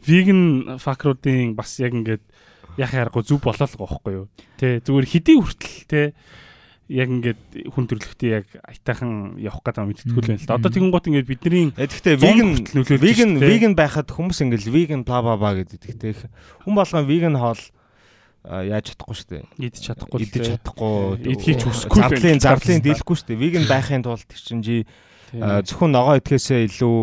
[0.07, 2.23] веган факруудын бас яг ингээд
[2.79, 4.25] яг ярахгүй зүв болоо л гоохгүй юу.
[4.55, 6.01] Тэ зүгээр хэдий хүртэл тэ
[6.89, 10.57] яг ингээд хүн төрлөختөө яг айтайхан явах гэдэг юм мэдтгүүл байна л да.
[10.57, 12.97] Одоо тэгэн гот ингээд бидний веган штэ,
[13.37, 13.45] тэ.
[13.45, 15.85] веган байхад хүмүүс ингээл веган бла бла бла гэдэг.
[15.85, 17.61] Тэгэхдээ хүн болгон веган хоол
[18.41, 19.43] яаж чадахгүй шүү дээ.
[19.69, 20.97] идэж чадахгүй Идэж чадахгүй.
[21.29, 22.41] Идэх хийж хүсэхгүй байх.
[22.41, 23.43] зарлын дийлэхгүй шүү дээ.
[23.43, 24.63] Веган байхын тулд чинь
[25.29, 26.97] зөвхөн ногоо идэхээсээ илүү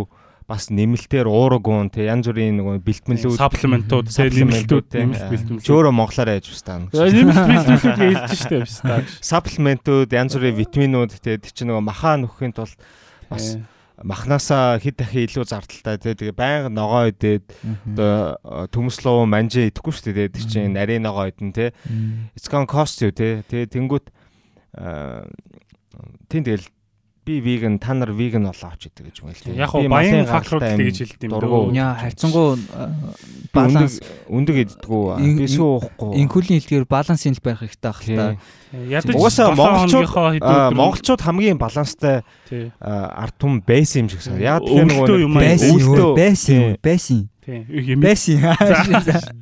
[0.47, 2.07] бас нэмэлтээр уураг уун те.
[2.07, 5.67] Янз бүрийн нөгөө бэлтгэлүүд саплиментууд тэ нэмэлтүүд нэмэлт бэлтгэлүүд.
[5.67, 6.87] Жөөрө монголоор яаж ustaна.
[6.95, 9.03] Нэмэлт бэлтгэлүүд хэлж штэ биш та.
[9.27, 11.35] Саплиментүүд янз бүрийн витаминууд те.
[11.35, 12.79] Тэр чинь нөгөө махаа нөхөхийн тулд
[13.27, 13.59] бас
[14.07, 16.15] махнасаа хэд дахин илүү зардалтай те.
[16.15, 17.49] Тэгээ байнга ногоо идээд
[17.97, 20.35] одоо э, төмслөө манжээ идэхгүй дээ те.
[20.37, 21.73] Тэр чинь нарийн ногоо идэн те.
[22.37, 23.41] It's gonna cost you те.
[23.49, 24.07] Тэгээ тэнгүүт
[24.77, 25.25] аа,
[26.29, 26.69] тийм тэгэл
[27.27, 30.23] би веган та нар веган болоо авч идэг гэж юм л те Яг Би баян
[30.79, 31.75] тэгж юм хэлдэг юм дургу.
[31.75, 32.63] Яа хайрцангуу би
[33.53, 34.31] баланс өндөг-
[35.19, 38.27] Ин- би сүү уухгүй инкулийн хэлгээр балансын л байх хэрэгтэй л та.
[38.77, 40.07] Ядаж Угаасаа монголчууд
[40.79, 42.23] монголчууд хамгийн баланстай
[42.81, 44.39] ард түмэн байсан юм шиг санаа.
[44.39, 45.43] Яг тэгэхээр аа.
[45.43, 46.15] Байсан үү?
[46.15, 46.61] Байсан
[47.43, 47.67] Тийм.
[47.99, 48.39] Байсан.
[48.87, 49.35] Байсан.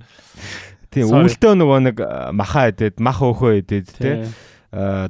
[0.95, 4.13] Тийм өвөлтөө нөгөө нэг аа, махаа идээд мах өөхөө идээд те Тий.
[4.23, 4.29] Аа,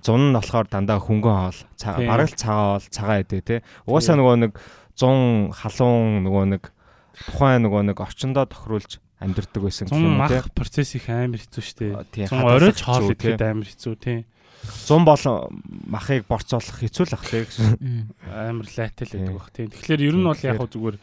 [0.05, 1.61] зун нь болохоор дандаа хөнгөн хоол.
[2.05, 3.57] Бараг л цагаан хоол цагаан идээ те
[3.89, 4.53] угаасаа нөгөө нэг
[4.93, 6.63] 100 халуун нөгөө нэг
[7.33, 11.65] тухайн нөгөө нэг орчиндоо тохируулж амьдэрдэг байсан гэх юм те мах процесс их амар хэцүү
[12.13, 14.19] тийм, Зун хадгалах оройч хоол идэхэд амар хэцүү тий.
[14.65, 15.25] 100 бол
[15.89, 17.47] махыг борцоолох хэцүү л ах те
[18.29, 18.77] Амар л
[19.09, 19.25] Тийм.
[19.25, 19.67] байдаг бах тий.
[19.71, 20.97] Тэгэхээр ер нь бол яг зүгээр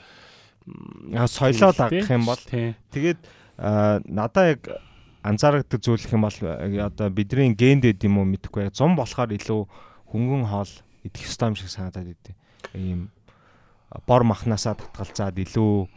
[1.25, 2.75] соёлоо дагах юм бол тий.
[2.93, 3.19] Тэгээд
[3.57, 4.61] аа, надаа яг
[5.21, 9.33] анзаардаг зүйл гэх юм бол яг одоо бидний генд эд юм уу мэдэхгүй зам болохоор
[9.37, 9.61] илүү
[10.09, 10.73] хөнгөн хоол
[11.05, 12.35] идэх ёстой юм шиг санагдаад идэв.
[12.73, 13.09] Ийм
[14.07, 15.89] бор махнасаа татгалзаад илүү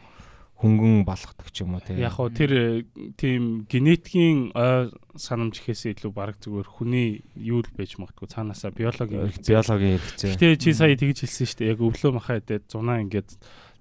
[0.55, 1.99] хөнгөн болгодог ч юм уу тийм.
[1.99, 2.85] Яг хоо тэр э,
[3.19, 9.35] тийм генетикийн ой санамж ихээсээ илүү баг зүгээр хүний юу л байж магадгүй цаанаасаа биологийн
[9.35, 9.51] хэрэгцээ.
[9.51, 10.31] биологийн хэрэгцээ.
[10.31, 11.71] Гэтэ чи сая тэгж хэлсэн шүү дээ.
[11.75, 13.29] Яг өвлөө махаа идээд зунаа ингээд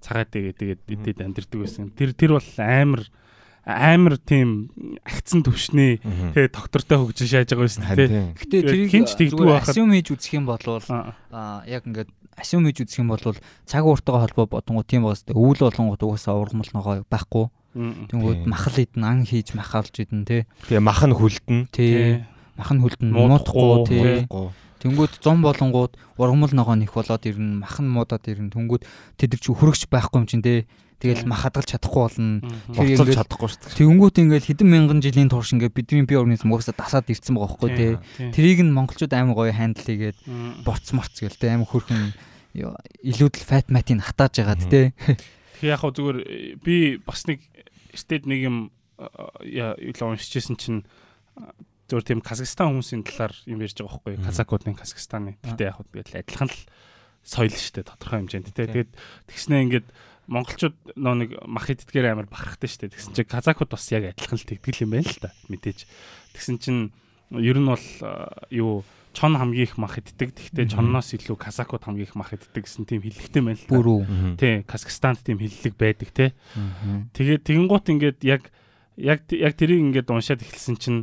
[0.02, 1.94] цагаад тэгээд тэгээд идээд амьдэрдэг байсан.
[1.94, 3.02] Тэр тэр бол амар
[3.64, 4.68] амар тийм
[5.04, 5.96] агцсан төвшний
[6.36, 8.36] тэгээ доктортой хөгжиж шааж байгаа байсан тийм.
[8.36, 11.64] Гэтэ тэрийг Хинч зүгээр байхад- асюм хийж үзэх юм бол Аа.
[11.64, 13.24] яг ингээд асюм хийж үзэх юм бол
[13.64, 17.46] цаг ууртайгаа холбоо бодонгууд тийм байгаас тээ өвөл болгонгууд угаасаа ургамал ногоо байхгүй.
[17.74, 20.44] Тэнгүүд махал идэн ан хийж махалж идэн тий.
[20.68, 21.72] Тэгээ мах нь хүлдэн.
[21.74, 22.22] Тий.
[22.54, 24.28] Махан хүлдэн Муудахгүй, тий.
[24.78, 28.52] Тэнгүүд зом болонгууд ургамал ногоо нэх болоод ирнэ махан муудаад ирнэ.
[28.54, 28.84] Тэнгүүд
[29.18, 30.68] тэд нар чи хөрөгч байхгүй юм чин тий.
[31.00, 32.40] Тэгэл мах хадгалж чадахгүй болно.
[32.72, 33.78] Тэр ингээд- чадахгүй шүү дээ.
[33.82, 37.70] Тэнгүүд ингээд хэдэн мянган жилийн турш ингээд бидний бие организм угаасаа дасаад ирсэн байгаа байхгүй
[37.76, 37.92] тий.
[38.16, 38.30] Тий.
[38.32, 40.18] Тэрийг нь монголчууд амар гоё хандл хийгээд
[40.64, 42.14] борц морц гээл те амар хөрхөн
[42.54, 44.94] ёо, илүүдл фат матыг хатааж ягаад те
[45.60, 47.40] Тэгээ яг хоо зүгээр э, би бас нэг
[47.94, 48.56] эртээд нэг юм
[48.98, 49.06] э,
[49.48, 50.82] яа юу л уншижсэн чинь
[51.38, 51.50] э,
[51.88, 54.24] зүгээр тийм Казахстан хүмүүсийн талаар юм ярьж байгаа байхгүй.
[54.28, 55.38] Казакуудын Казахстаны.
[55.40, 56.60] Гэтэ яг хоо тэгэл адилхан л
[57.24, 58.66] соёл шүү дээ тодорхой хэмжээнд тий.
[58.68, 58.90] Тэгээд
[59.30, 59.86] тэгснээ ингээд
[60.26, 62.94] монголчууд нөө нэг мах иддгээр амар бахархтай шүү дээ.
[62.96, 65.78] Тэгсэн чинь казакууд бас яг адилхан л тэгдэл юм байна л та мэдээж.
[66.36, 66.82] Тэгсэн чинь
[67.34, 67.86] ер нь бол
[68.48, 70.34] юу чон хамгийн их мах иддэг.
[70.34, 73.72] Тэгтээ чонноос илүү казакууд хамгийн их мах иддэг гэсэн тийм хэлэгтэй байна л та.
[73.72, 74.00] бүрүү.
[74.36, 76.30] Тий, Казахстанд тийм хиллэг байдаг тий.
[77.14, 78.50] Тэгээд тэгэнгუут ингээд яг
[78.98, 81.00] яг яг тэрийг ингээд уншаад эхэлсэн чинь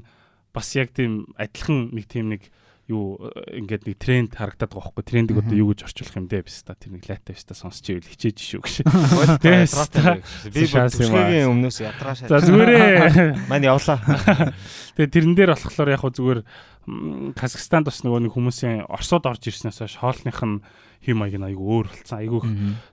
[0.52, 2.52] бас яг тийм адилхан нэг тийм нэг
[2.92, 6.44] юу э, ингээд нэг тренд харагдаад байгаа байхгүй трендийг одоо юу гэж орчуулах юм бэ
[6.44, 8.76] биш та тэр нэг лайтай биш та сонсч ивэл хичээж шүү гэж.
[10.52, 12.28] Би бүсгийн өмнөөс ядраа шаа.
[12.28, 14.00] За зүгээрээ Мань явлаа.
[15.00, 19.48] тэгээ тэрэн дээр болохоор яг хөө зүгээр м, Казахстанд бас нөгөө нэг хүмүүсийн Оросод орж
[19.48, 20.60] ирснээс хойш хоолных нь
[21.02, 22.18] хэм маяг нь айгүй өөр болсон.
[22.22, 22.42] Айгүй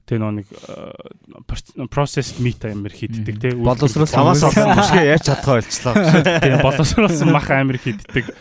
[0.08, 3.52] тэгээ нөгөө нэг э, processed meat амар хийддэг тий.
[3.52, 4.44] Боловсруулсан хүмүүс.
[4.48, 5.94] олсон бүсгээ яаж чадхаа болчлоо.
[6.40, 8.32] Тийм боловсруулсан мах амир хийддэг.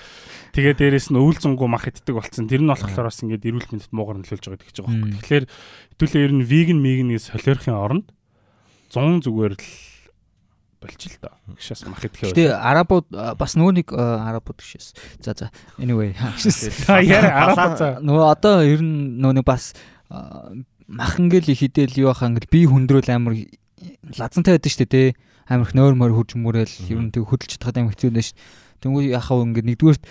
[0.57, 2.49] Тэгээ дээрэс нь өвөл зөнгөө мах иддэг болсон.
[2.49, 5.21] Тэр нь болохоор бас ингээд эрүүл мэндэд муугар нөлөөлж байгаа гэж байгаа байхгүй.
[5.21, 5.45] Тэгэхээр
[5.93, 8.07] хэдүүлээ ер нь веган мегнээс солиорхын оронд
[8.89, 9.65] 100 зүгээр л
[10.81, 11.37] болчих л та.
[11.45, 12.33] Гшээс мах идэхээ.
[12.33, 15.21] Гэтэ арабууд а, бас нөгөө нэг арабууд гişээс.
[15.21, 15.53] За за.
[15.77, 16.17] Anyway.
[17.05, 18.01] Яа за.
[18.01, 19.77] Нөгөө одоо ер нь нөгөө нэг бас
[20.09, 23.37] мах ингээл хідэл юу хаа ингээл би хүндрүүл амар
[24.17, 25.07] лазантай байдаг шүү дээ
[25.49, 28.37] амар их нойр мөр хурж мөрөөл ер нь тэг хөдөлж чадхад амар хэцүү дээ шүү.
[28.83, 30.03] Тэнгүү яхаа ингээд нэгдүгээрт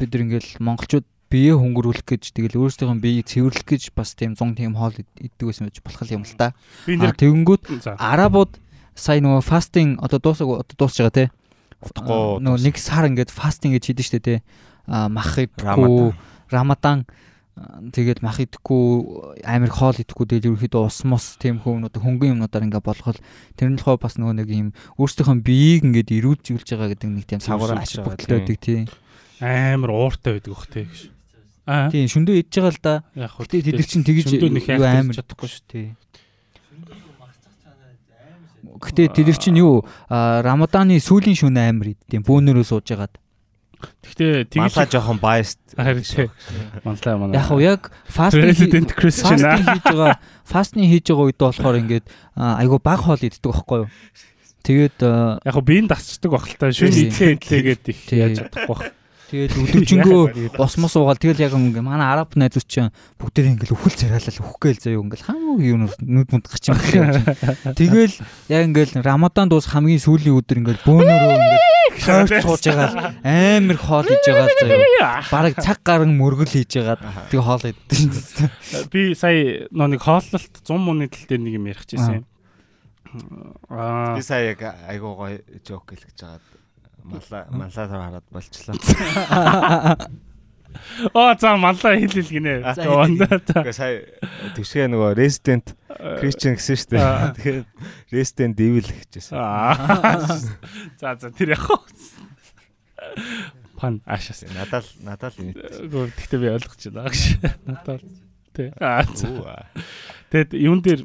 [0.00, 4.56] бид нар ингээл монголчууд бие хөнгөрүүлэх гэж тэгэл өөрсдийнхөө биеийг цэвэрлэх гэж бас тийм 100
[4.56, 6.54] тийм хоол иддэг байсан байж болох юм л та.
[6.86, 7.62] Тэгэнгүүт
[7.98, 8.52] арабууд
[8.94, 11.24] сая нөгөө фастинг одоо дуусаг одоо дуусж байгаа те.
[11.82, 14.34] Утгагүй нөгөө нэг сар ингээд фастинг гэж хийдэж штэ те.
[14.86, 16.14] Мах идэхгүй
[16.54, 17.10] рамадан
[17.56, 22.84] тэгээд мах идэхгүй амир хоол идэхгүй тэгээд ерөөхдөө ус мос тийм одоо хөнгөн юмнуудаар ингээ
[22.84, 23.16] болгол
[23.56, 24.68] тэр нь л бас нөгөө нэг юм
[25.00, 28.84] өөрсдийнхөө биеийг ингээд ирүүлжүүлж байгаа гэдэг нэг тийм сагвар ашиг бүгдтэй байдаг тийм
[29.40, 31.10] амар ууртай байдаг бох тий гэж.
[31.66, 31.90] Аа.
[31.90, 32.94] Тийм шөндөө идж байгаа л да.
[33.12, 35.64] Яг хөө Гэтэ тэд нар чинь тэгж юу амар чадахгүй шүү.
[35.68, 35.86] тий.
[38.80, 43.12] Гэтэ тэд нар чинь юу Рамаданы сүүлийн шөнө амар иддэм бөөнөрөө сууж ягаад.
[44.06, 45.60] Гэхдээ тэгж Малаа жоохон biased.
[45.76, 46.30] харин.
[46.84, 47.34] Манлаа манай.
[47.36, 49.58] Яг уу яг фастинг President Christian аа.
[49.60, 50.14] хийж байгаа
[50.46, 53.88] фастинг хийж байгаа үед болохоор ингээд айгу баг хоол иддэг байхгүй юу.
[54.66, 54.98] Тэгээд
[55.46, 55.56] Яг
[55.86, 57.06] дасчдаг бах л та шүн Тий.
[57.06, 58.95] идлээ идлээгээд их яаж чадахгүй
[59.26, 59.30] бах.
[59.30, 60.22] Тэгээд өдөржингөө
[60.60, 64.82] босмос уугаал тэгэл яг ингээ манай араб найзууд чинь бүгдээ ингээл өхөл царайлал өхөхгүй л
[64.82, 67.74] заяа ингээл хамаагүй юм нүд мунд гарч юм байна.
[67.74, 68.14] Тэгэл
[68.48, 71.66] яг ингээл рамадан дуус хамгийн сүүлийн өдөр ингээл бөөнөрөө ингээл
[72.06, 75.22] тойрч сууж байгаа амар хоол хийж байгаа заяа.
[75.34, 77.26] Бараг цаг гарan мөргөл хийж байгаа.
[77.30, 78.50] Тэг хоол идсэн.
[78.92, 82.24] Би сая нэг хооллолт 100 мууны тал дээр нэг юм ярих гэсэн юм.
[83.70, 84.14] Аа.
[84.14, 86.55] Би сая яг айгуу гоё жок хэлэх гэж
[87.06, 88.76] малаа малаа хараад болчлоо.
[91.14, 92.54] Оо за маллаа хэл хэл гинэ.
[92.76, 94.04] Гэхдээ сая
[94.56, 95.72] төвшгээ нөгөө Resident
[96.20, 97.06] Christian гэсэн шүү дээ.
[97.36, 97.58] Тэгэхээр
[98.12, 99.36] Resident Evil гэжсэн.
[101.00, 101.64] За за тэр яг.
[103.76, 104.44] Пан ашаас.
[104.52, 105.52] Надад надад л.
[105.88, 107.22] Гөө тэгтээ би ойлгож байна гэж.
[107.64, 108.02] Надад
[108.56, 108.72] тий.
[108.80, 109.04] Аа.
[110.32, 111.04] Тэгэд юун дээр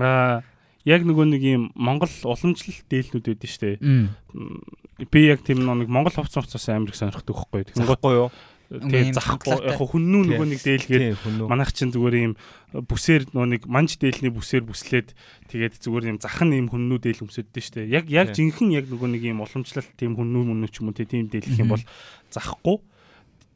[0.00, 0.44] аа
[0.88, 5.06] яг нөгөө нэг юм Монгол уламжлалт дээлнүүд байдаг шүү дээ.
[5.10, 7.70] Би яг тийм нэг Монгол хувцас хувцас амар их сонирхдаг байхгүй.
[7.70, 8.30] Тэгэнгუთ Захгүй юу?
[8.72, 12.32] Ийм захгүй яг хүннүү нөгөө нэг дээлгээд манайх чинь зүгээр ийм
[12.72, 15.12] бүсээр нөгөө нэг манж дээлний бүсээр бүслээд
[15.52, 17.84] тэгээд зүгээр ийм захан ийм хүннүү дээл өмсөддөө штэ.
[17.92, 18.48] Яг яг Тийм.
[18.56, 21.76] жинхэнэ яг нөгөө нэг ийм уламжлалт тийм хүннүү мөнөө ч юм уу тийм дээлэх юм
[21.76, 21.84] бол
[22.32, 22.80] захгүй.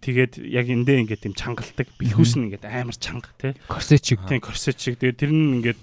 [0.05, 1.89] Тэгээд яг эндээ ингээд тийм чангалдаг.
[1.97, 3.57] Бэлхүүс нь ингээд амар чанга тий.
[3.72, 4.20] Корсечиг.
[4.29, 5.01] Тийм корсет шиг.
[5.01, 5.81] Тэгээд тэр нь ингээд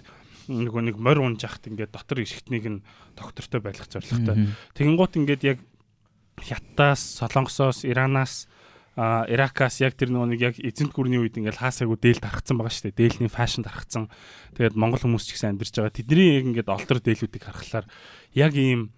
[0.49, 2.83] нөгөө нэг морь унжахт ингээд дотор ишгтнийг нь
[3.15, 4.51] доктортой байлгах зорилготой.
[4.75, 5.59] Тэгэнгუთ ингээд яг
[6.41, 8.49] Хятадаас, Солонгосоос, Иранаас
[8.95, 12.73] а Иракаас яг тэр нөгөө нэг яг эзэнт гүрний үед ингээл хаасаагүй дээл тархацсан байгаа
[12.73, 12.99] шүү дээ.
[13.01, 14.05] Дээлний фашн тархацсан.
[14.53, 15.97] Тэгээд монгол хүмүүс ч гэсэн амьдарч байгаа.
[15.97, 17.89] Тэдний яг ингээд олдор дээлүүдийг харахаар
[18.37, 18.93] яг ийм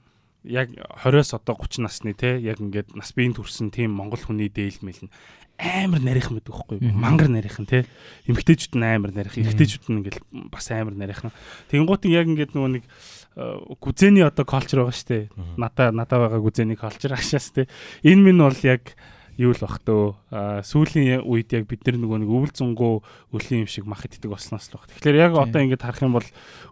[0.45, 0.69] яг
[1.03, 5.09] 20-оос одоо 30 насны те яг ингээд нас биеийн төрсэн тийм монгол хүний дээл мэл
[5.09, 5.11] нь
[5.57, 6.81] амар нарийнхан байдаг?
[6.81, 6.99] Мгм.
[6.99, 7.85] Мангар нарийнхан те.
[8.27, 10.19] Эмгтээчүүд нь амар нарийнхан, эрэгтэйчүүд нь ингээл
[10.51, 11.31] бас амар нарийнхан.
[11.71, 13.43] Тэнгуутын яг ингээд нөгөө нэг э,
[13.79, 15.23] гүзээний одоо колчр байгаа дээ.
[15.55, 17.71] Надаа надаа байгаа гүзээний колчр ашаас те.
[18.03, 18.99] Энэ минь бол яг
[19.35, 22.93] юу л бах төө сүүлийн үед яг бид нар нөгөө нэг өвөлзөнгөө
[23.35, 24.87] өлийн юм шиг мах иддэг болсноос л бах.
[24.87, 26.29] Тэгэхээр яг одоо ингэж харах юм бол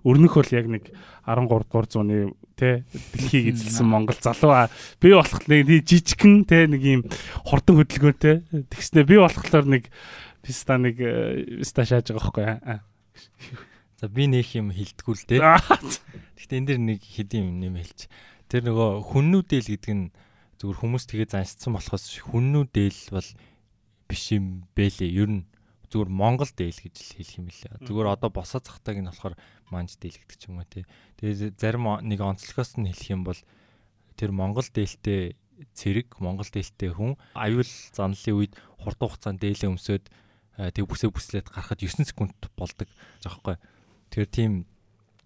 [0.07, 0.84] өрнөх бол яг нэг
[1.28, 4.72] 13 дугаар зууны тэ дэлхийг эзэлсэн Монгол залуу
[5.03, 7.01] би болох нэг жижигхэн тэ нэг юм
[7.43, 9.91] хурдан хөдөлгөөнтэй тэгснэ би болохоор нэг
[10.39, 10.99] писта нэг
[11.59, 12.80] писта шааж байгаа байхгүй.
[13.99, 15.43] За би нэг юм хилдэггүй л.
[15.43, 15.59] Аа.
[16.36, 18.11] Гэхдээ энэ дэр нэг хэдийн юм нэм хэлж.
[18.51, 20.11] Тэр нөгөө хүннүүдэл гэдэг нь
[20.64, 23.30] зүгээр хүмүүс тэгээ заншсан болохоос хүннүүдэл бол
[24.07, 25.11] биш юм бэлээ.
[25.11, 25.43] Ер нь
[25.91, 27.84] зүгээр Монгол дээл гэж л хэлэх юм лээ.
[27.84, 29.36] Зүгээр одоо босоо захтааг нь болохоор
[29.68, 30.88] манж дээл гэдэг ч юм уу тий.
[31.20, 33.36] Тэгээ зарим нэг онцлогоос нь хэлэх юм бол
[34.16, 35.36] тэр Монгол дээлтэй
[35.76, 40.07] цэрэг Монгол дээлтэй хүн аюул занлын үед хурдан хугацаанд дээлээ өмсөд
[40.64, 42.88] э, тэг бүсээ бүслээд гарахад 9 секунд болдог
[43.20, 43.59] жоохгүй.
[44.09, 44.64] Тэр тийм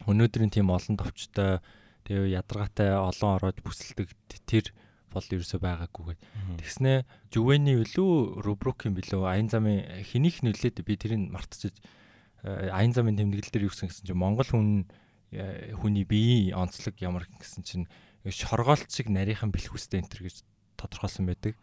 [0.10, 1.62] өнөөдрийн тийм олон товчтой
[2.10, 4.10] тэгээ ядаргаатай олон ороод бүсэлдэг
[4.50, 4.74] тэр
[5.18, 6.22] бол ерөөсөө байгаагүйгээд
[6.62, 6.94] тэгснэ
[7.34, 11.82] жүвэний үлүү рубрукийн билүү аян замын хэнийг нөлөөд би тэрийг мартчихж
[12.46, 14.86] э, аян замын тэмдэглэл дээр юу гэсэн гэсэн чинь Монгол хүн
[15.34, 17.86] э, хүний биеийн онцлог ямар гэсэн чинь
[18.26, 20.46] шоргоолт шиг нарийнхан бэлхүүстэй энэ төр гэж
[20.78, 21.58] тодорхойлсон байдаг.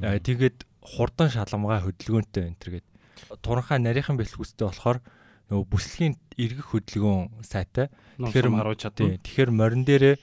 [0.00, 2.86] Э, Тэгээд хурдан шалгамгай хөдөлгөөнтэй энэ төр гээд
[3.44, 4.98] туранхай нарийнхан бэлхүүстэй болохоор
[5.50, 7.90] нөгөө бүслэгийн эргэх хөдөлгөөн сайтай.
[8.16, 9.18] Тэгэхээр харуулж чадна.
[9.20, 10.16] Тэгэхээр морин дээрээ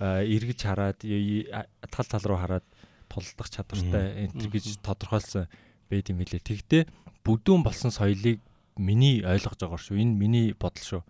[0.00, 2.66] эргэж хараад тал тал руу хараад
[3.08, 5.46] тулдах чадвартай энэ гэж тодорхойлсон
[5.90, 6.42] байд юм хэлээ.
[6.42, 6.82] Тэгтээ
[7.24, 8.42] бүдүүн болсон соёлыг
[8.76, 9.96] миний ойлгож байгаа шүү.
[9.96, 11.02] Энэ миний бодол шүү.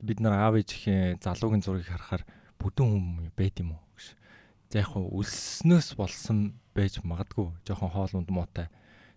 [0.00, 2.24] Бид нар аав ээжийн залуугийн зургийг харахаар
[2.60, 4.16] бүдүүн хүн байд юм уу гэж.
[4.70, 7.52] За яг хуу үлснөөс болсон байж магадгүй.
[7.66, 8.68] Жохон хоол унд муутай.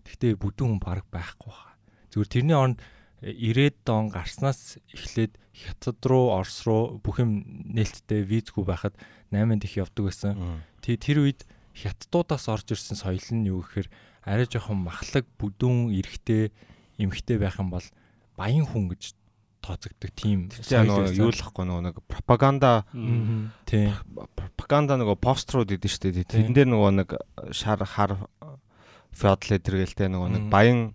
[0.04, 1.76] Тэгтээ бүдүүн хүн баг байхгүй баха.
[2.12, 2.80] Зүгээр тэрний оронд
[3.24, 8.92] 90-ад он гарснаас эхлээд хятад руу Орос руу бүх юм нээлттэй визгүй байхад
[9.32, 10.60] 8-нд их явдаг байсан.
[10.84, 11.40] Тэгээ тэр үед
[11.72, 13.88] хятадуудаас орж ирсэн соёл нь юу гэхээр
[14.28, 16.52] арай жоохон махлаг бүдүүн эрэгтэй
[17.00, 17.86] эмхтэй байх юм бол
[18.36, 19.16] баян хүн гэж
[19.64, 22.84] тооцогддог тийм соёл юу л нөгөө нэг пропаганда
[23.64, 23.96] тийм
[24.36, 26.28] пропаганда нөгөө пострууд идэв дээ.
[26.28, 27.08] Тэрэн дээр нөгөө нэг
[27.56, 28.28] шар хар
[29.14, 30.92] феодал эдэргэлтэй нөгөө нэг баян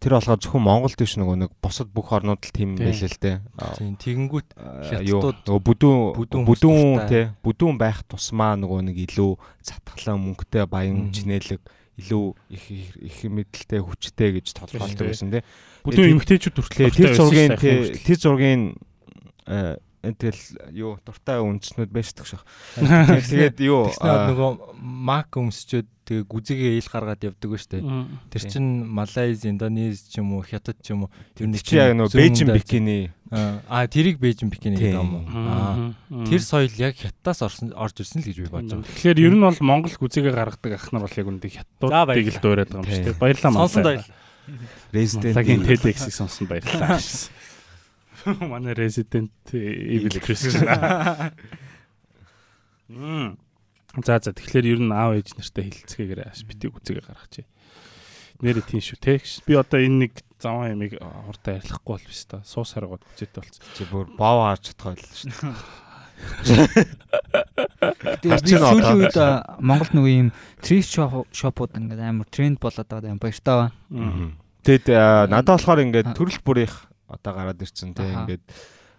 [0.00, 3.36] тэр болохоор зөвхөн Монголд биш нөгөө нэг бусад бүх орнууд л тийм байлээ л дээ.
[3.80, 9.30] Тийм тэгэнгүүт хятадууд нөгөө бүдүүн бүдүүн тий бүдүүн байх тусмаа нөгөө нэг илүү
[9.64, 11.60] цатгалан мөнгөтэй баян чинэлэг
[11.96, 12.64] илүү их
[13.00, 15.42] их мэдлэлтэй хүчтэй гэж тодорхойлдог байсан тий.
[15.80, 18.62] Бүдүүн эмгтээчүүд хүртэл тэр зургийн тэр зургийн
[20.02, 20.42] тэгэл
[20.76, 22.44] юу дуртай үндснүүд байшдаг шах.
[22.76, 27.82] Тэгээд юу нөгөө мак өмсчөөд тэгээ гүзигээ ил гаргаад явдаг ба штэ.
[28.30, 31.98] Тэр чин Малайз, Индонез ч юм уу, Хятад ч юм уу тэр нэг чи яг
[31.98, 35.26] нөгөө Бээжин бикини аа тэрийг Бээжин бикини гэдэг юм уу.
[35.34, 35.90] Аа
[36.30, 38.86] тэр соёл яг Хятадаас орсон орж ирсэн л гэж би бодож байна.
[38.86, 42.78] Тэгэхээр ер нь бол Монгол гүзигээ гаргадаг ах нар бол яг үндэ Хятадуудыг л дуурайдаг
[42.78, 43.18] юм дээ.
[43.18, 43.66] Баярлалаа маа.
[43.66, 44.24] Сонсон баярлалаа.
[44.94, 47.02] Resident Evil TEDx-ийг сонсон баярлалаа.
[48.50, 50.66] Манай Resident Evil Christian.
[52.88, 53.38] Мм.
[54.04, 57.46] За за тэгэхээр ер нь аав ээж нартай хилцгээгээр битгий үзэгээ гаргачих.
[58.44, 59.16] Нэрэ тийм шүү те.
[59.48, 62.44] Би одоо энэ нэг заван ямиг хурдан арилахгүй бол биш та.
[62.44, 63.56] Суус харгууд үзээтэй болц.
[63.72, 65.56] Чи бүр боо харж чадах байл шүү дээ.
[68.20, 69.16] Тэгээд сүүлийн үед
[69.60, 70.28] Монголд нөгөө ийм
[70.60, 74.36] thrift shop-ууд ингээд амар тренд болоод байгаа юм баяртай байна.
[74.64, 74.86] Тэгэд
[75.32, 76.76] надад болохоор ингээд төрөл бүрийнх
[77.08, 78.02] одоо гараад ирсэн те.
[78.02, 78.44] Ингээд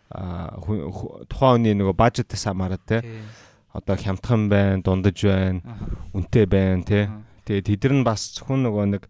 [0.08, 3.04] тухайн хүний нөгөө бажетээс хамаарат те.
[3.76, 5.62] Одоо хямдхан байна, дундаж байна,
[6.16, 7.12] үнэтэй байна те.
[7.46, 9.04] Тэгээд тэд нар бас зөвхөн нөгөө нэг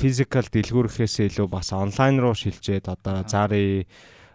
[0.00, 3.84] физикал дэлгүүрхээс илүү бас онлайн руу шилжээд одоо зари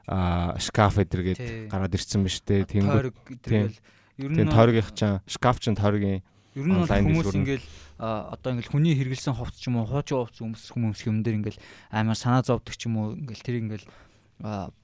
[0.05, 2.69] шкаф эдэргээд гараад ирсэн ба штэ.
[2.69, 6.21] Ер нь тойргийнх чинь шкаф чинь тойргийн
[6.53, 7.65] ер нь хүмүүс ингээл
[8.03, 11.63] одоо ингээл хүний хэрэгэлсэн хувц ч юм уу хуучин хувц өмсөх хүмүүс юм дээр ингээл
[11.95, 13.87] амар санаа зовдөг ч юм уу ингээл тэр ингээл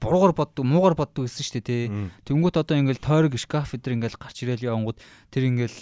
[0.00, 1.84] буруугаар боддог муугаар боддог гэсэн шүү дээ тий.
[2.24, 4.98] Тэнгүүт одоо ингээл тойрог шкаф эдэр ингээл гарч ирээл явангууд
[5.28, 5.78] тэр ингээл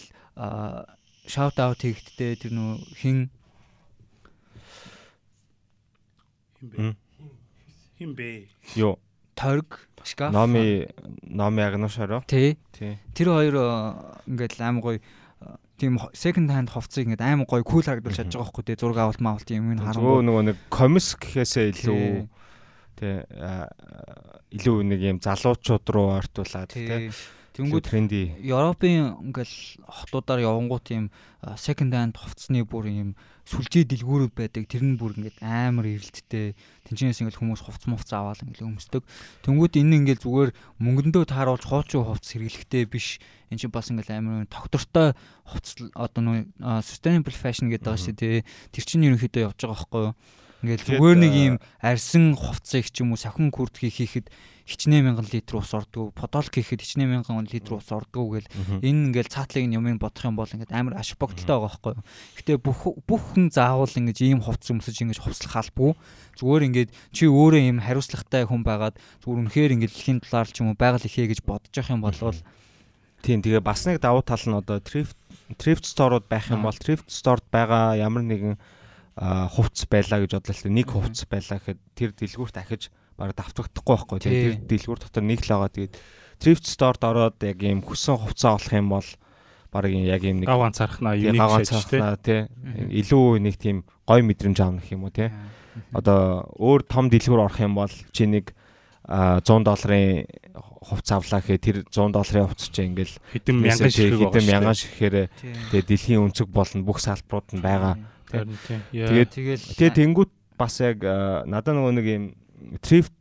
[1.30, 3.30] шаут аут хийгдтэй тэр нөө хин
[7.98, 8.50] хин бэ?
[8.74, 8.98] Йоо.
[9.38, 10.32] Тойрог шкаф.
[10.32, 10.90] Номи
[11.22, 12.26] номи агнушаараа.
[12.26, 12.58] Тий.
[13.14, 13.54] Тэр хоёр
[14.26, 14.98] ингээл аим гоё
[15.78, 19.22] тийм second hand хувцсыг ингээд аим гоё кул харагдуулж чадж байгаа байхгүй тий зураг авалт
[19.22, 20.26] маавалт юм ин харангуй.
[20.26, 22.02] нөгөө нэг комис гэхээсээ илүү
[22.98, 23.16] тий.
[24.58, 27.10] илүү нэг юм залуучууд руу ортуулаад тий
[27.58, 31.10] Тэнгүүд тренди Европын ингээл хотуудаар явангуут юм
[31.58, 33.10] second hand хувцсны бүр юм
[33.50, 34.70] сүлжээ дэлгүүрүүд байдаг.
[34.70, 36.54] Тэр нь бүр ингээд амар эрэлттэй.
[36.86, 39.02] Тинчнээс ингээл хүмүүс хувц мувц аваад ингээл өмсдөг.
[39.42, 43.18] Тэнгүүд энэ ингээл зүгээр мөнгөндөө тааруулж хуучин хувц хэрэглэхтэй биш.
[43.50, 46.38] Энд чинь бас ингээл амар тогтвортой хувц одоо нөө
[46.86, 48.46] sustainable fashion гэдэг байгаа шүү дээ.
[48.70, 50.14] Тэр чинь ерөнхийдөө явж байгаа байхгүй юу?
[50.58, 54.26] Ингээл зүгээр нэг юм арьсан хувцсыг ч юм уу сахин күрдгийг хийхэд
[54.68, 58.48] хичнээн мянган литр ус ордгоо подолк хийхэд хичнээн мянган литр ус ордгоо гэл
[58.84, 62.04] энэ ингээл цаатлыг нь юмыг бодох юм бол ингээд амар аш богдолтой байгаа байхгүй юу.
[62.36, 65.96] Гэтэ бүх бүх хүн заавал ингэж ийм хувцс өмсөж ингэж хувцлах албагүй.
[66.36, 70.68] Зүгээр ингээд чи өөрөө ийм хариуцлагатай хүн байгаад зүгээр үнэхээр ингээд дэлхийн талаар ч юм
[70.70, 72.20] уу байгаль ихээ гэж бодож явах юм бол
[73.18, 75.18] Тийм тэгээ бас нэг давуу тал нь одоо thrift
[75.58, 78.54] thrift store-ууд байх юм бол thrift store-д байгаа ямар нэгэн
[79.18, 84.18] хувцс байлаа гэж бодлоо л нэг хувцс байлаа гэхэд тэр дэлгүүрт ахиж бараг давтагдахгүй байхгүй.
[84.22, 85.74] Тийм тэр дэлгүүр дотор нэг л байгаа.
[85.74, 85.94] Тэгээд
[86.38, 89.08] thrift store-д ороод яг ийм хүссэн хувцас олох юм бол
[89.74, 92.46] бараг яг ийм нэг гаван цархнаа юуник гаван цархнаа тий.
[93.02, 95.28] Илүү нэг тийм гой мэдрэмж аавна гэх юм уу тий.
[95.92, 98.54] Одоо өөр том дэлгүүр орох юм бол чи нэг
[99.08, 100.28] 100 долларын
[100.84, 105.16] хувц авлаа гэхээр тэр 100 долларын хувц чинь ингээл хэдэн мянган ширхэг хэдэн мянган ширхээр
[105.72, 107.96] тэгээ дэлхийн өнцөг болно бүх салбарууд нь байгаа
[108.92, 109.32] Тэгээд
[109.80, 111.00] тэгээд тэнгуут бас яг
[111.48, 112.24] надад нөгөө нэг юм
[112.82, 113.14] thrift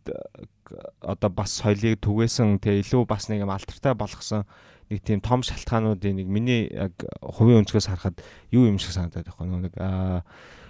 [1.01, 4.43] одоо бас соёлыг түгээсэн тэгээ илүү бас нэг юм алтартай болгосон
[4.91, 8.19] нэг тийм том шалтгаануудын нэг миний яг хувийн өнцгөөс харахад
[8.51, 9.75] юу юм шиг санагдаад байна нэг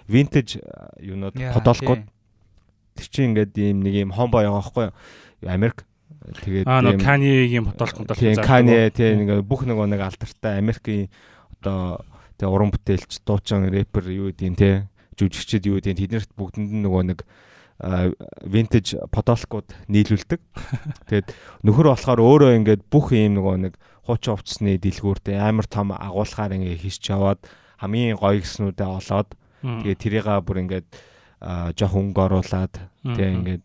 [0.06, 0.62] vintage
[1.02, 2.06] юунууд подолкууд
[2.98, 4.96] тэр чинь ингээд ийм нэг ийм хомбо байгаа байхгүй юу?
[5.50, 5.86] Америк.
[6.46, 11.10] Тэгээд аа нэг Kanye-ийн подолк подолк тийм Kanye тийм нэг бүх нөгөө нэг алдартай Америкийн
[11.62, 12.02] одоо
[12.38, 14.86] Тэгээ уран бүтээлч, дуучин, рэпер юу гэдгийг те
[15.18, 17.26] жүжигчд юу гэдгийг тэднэрт бүгдэнд нь нөгөө нэг
[17.78, 20.42] винтаж подолкууд нийлүүлдэг.
[21.14, 21.28] Тэгээд
[21.62, 23.74] нөхөр болохоор өөрөө ингээд бүх ийм нөгөө нэг
[24.10, 27.42] хуучин хувцсны дэлгүүртэй амар том агуулгаар ингээд хийсч яваад
[27.78, 29.30] хамгийн гоё гэснүүдээ олоод
[29.62, 30.88] тэгээд тэрийгээ бүр ингээд
[31.78, 32.74] жоох өнгө оруулаад
[33.14, 33.64] тий ингээд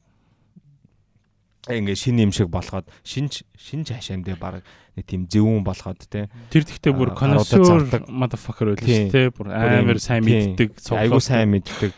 [1.73, 4.61] ингээд шин юм шиг болгоод шинж шинж хашаандээ баг
[4.93, 6.29] нэг тийм зөвүүн болгоод те.
[6.53, 7.65] Тэр тэгтээ бүр консер
[8.13, 11.97] motherfucker байл шүү те бүр амар сайн мэддэг айгуу сайн мэддэг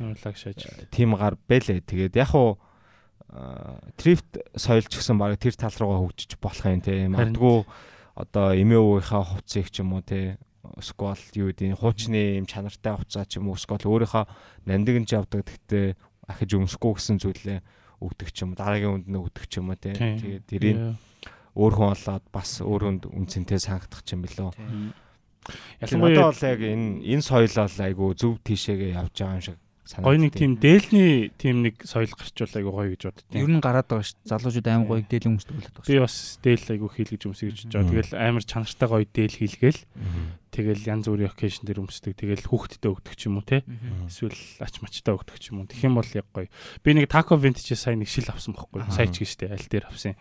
[0.00, 1.80] лагш ажил тийм гар бэлээ.
[1.84, 2.58] Тэгээд яг уу
[3.96, 7.08] трифт соёлч гэсэн баг тэр тал руугаа хөгжиж болох юм те.
[7.10, 7.64] Магадгүй
[8.14, 10.38] одоо эмээ өвгийнхаа хувцсыг ч юм уу те.
[10.82, 13.58] Сквал юу гэдэг хуучны юм чанартай хувцаа ч юм уу.
[13.58, 14.24] Сквал өөрийнхөө
[14.66, 15.94] нандинж явдаг гэхдээ
[16.30, 17.58] ахиж өмсөхгүй гэсэн зүйлээ
[18.02, 19.94] өгдөг ч юм дараагийн үнд нь өгдөг ч юм уу тий.
[19.94, 20.78] Тэгээд тэрийг
[21.56, 24.50] өөр хүн олоод бас өөр хүнд үнцэнтэй санагдах юм билүү.
[25.80, 30.34] Ялангуяа бол яг энэ энэ соёлол айгу зөв тийшээгээ явж байгаа юм шиг Гоё нэг
[30.34, 34.18] тийм дээлний тийм нэг соёл гарчвал айгу гоё гэж боддیں۔ Ер нь гараад байгаа шүү.
[34.26, 35.86] Залуучууд аим гоё дээл өмсдөг болоод байгаа.
[35.86, 37.90] Би бас дээл айгу хийл гэж өмсөж гэж байгаа.
[37.94, 39.80] Тэгэл амар чанартай гоё дээл хийлгээл.
[40.50, 42.18] Тэгэл янз бүрийн occasion дээр өмсдөг.
[42.18, 43.62] Тэгэл хүүхдтэй өгдөг ч юм уу те.
[44.10, 45.70] Эсвэл ач мачтай өгдөг ч юм уу.
[45.70, 46.50] Тэгэх юм бол яг гоё.
[46.82, 48.82] Би нэг taco vintage сайн нэг шил авсан бохгүй.
[48.90, 50.18] Сайн ч гэжтэй аль дээр авсан.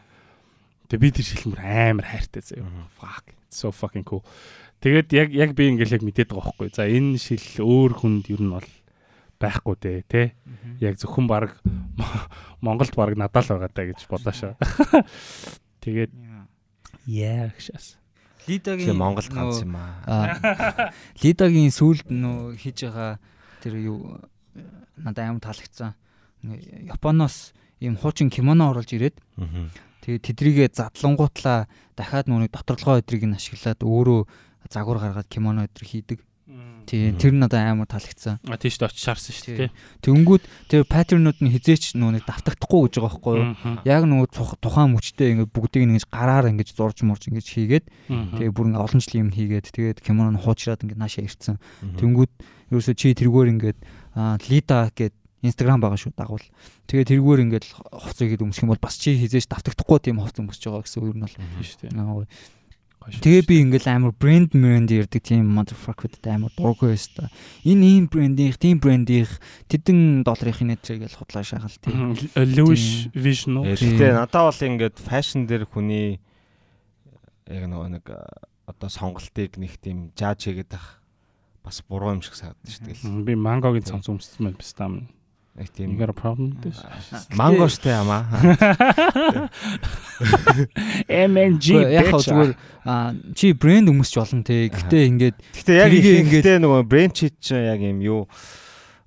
[0.94, 2.70] Тэгээ би тэр шилмэр амар хайртай заяа.
[3.02, 3.34] Fuck.
[3.50, 4.22] So fucking cool.
[4.84, 6.70] Тэгээд яг яг би ингээл яг мэдээд байгаа байхгүй.
[6.76, 8.70] За энэ шил өөр хүнд ер нь бол
[9.40, 10.28] байхгүй дээ тий.
[10.80, 11.60] Яг зөвхөн баг
[12.62, 14.56] Монголд баг надад л байгаа даа гэж бодлоо.
[15.86, 16.12] Тэгээд
[17.06, 17.98] яа гэшээс.
[18.48, 20.92] Лидагийн Монголд ганц юм аа.
[21.24, 23.18] Лидагийн сүлд нөө хийж байгаа
[23.62, 24.22] тэр юу
[24.98, 25.98] надад аим таалагдсан.
[26.46, 29.18] Японоос ийм хуучин кимоно оруулж ирээд
[30.06, 31.66] тэгээд тэдрийгээ задлангуутлаа
[31.98, 34.22] дахиад нүг доторлогоо өдрийг нь ашиглаад өөрөө
[34.70, 36.22] загвар гаргаад кимоно өдр хийдэг.
[36.86, 38.40] Тий, тэр надад амар таалагдсан.
[38.46, 39.72] А тийш очиж шаарсан шүү дээ.
[40.06, 43.50] Тэнгүүд тэр паттернууд нь хизээч нэг давтагдахгүй гэж байгаа байхгүй юу?
[43.90, 48.70] Яг нөгөө тухайн мөчтэй ингээд бүгдийг ингэж гараар ингэж зурж мурж ингэж хийгээд тэгээ бүр
[48.70, 51.58] ингээд олон жилийн юм хийгээд тэгээд кимоно хуучраад ингээд наашаа ирцэн.
[51.98, 52.32] Тэнгүүд
[52.70, 53.80] ерөөсө чи тэргээр ингээд
[54.46, 55.14] лида гэд
[55.46, 56.46] Instagram байгаа шүү дагуул.
[56.90, 60.64] Тэгээ тэргээр ингээд хувцас ихэд өмсөх юм бол бас чи хизээч давтагдахгүй тийм хувцас өмсөж
[60.66, 61.94] байгаа гэсэн үг нь бол шүү дээ.
[63.06, 67.30] Тэгээ би ингээл амар брэнд брэнд ярддаг тийм motherfucker-д амар дургүй та.
[67.62, 69.30] Энэ ийм брэндийнх, тийм брэндийнх
[69.70, 72.18] тэдэн долларын нэтэр гэж худлаа шахал тийм.
[72.34, 73.70] Louis Vision уу.
[73.78, 76.18] Гэтэ надад бол ингээд фэшн дээр хүний
[77.46, 78.06] яг нөгөө нэг
[78.66, 80.98] одоо сонголтыг нэг тийм жааж хийгээд ах
[81.62, 83.22] бас буруу юм шиг санагдаж шүү дээ.
[83.22, 84.74] Би мангогийн цамц өмссөн байл биш
[85.56, 86.84] Нэг тийм you got a problem with this?
[87.32, 88.28] Манго штэ амаа.
[91.08, 92.52] MNG яг зүгээр
[93.40, 94.68] чи брэнд өмсч болно те.
[94.68, 98.22] Гэтэ ингээд гэтэ яг ингээд нөгөө брэнд чи яг юм юу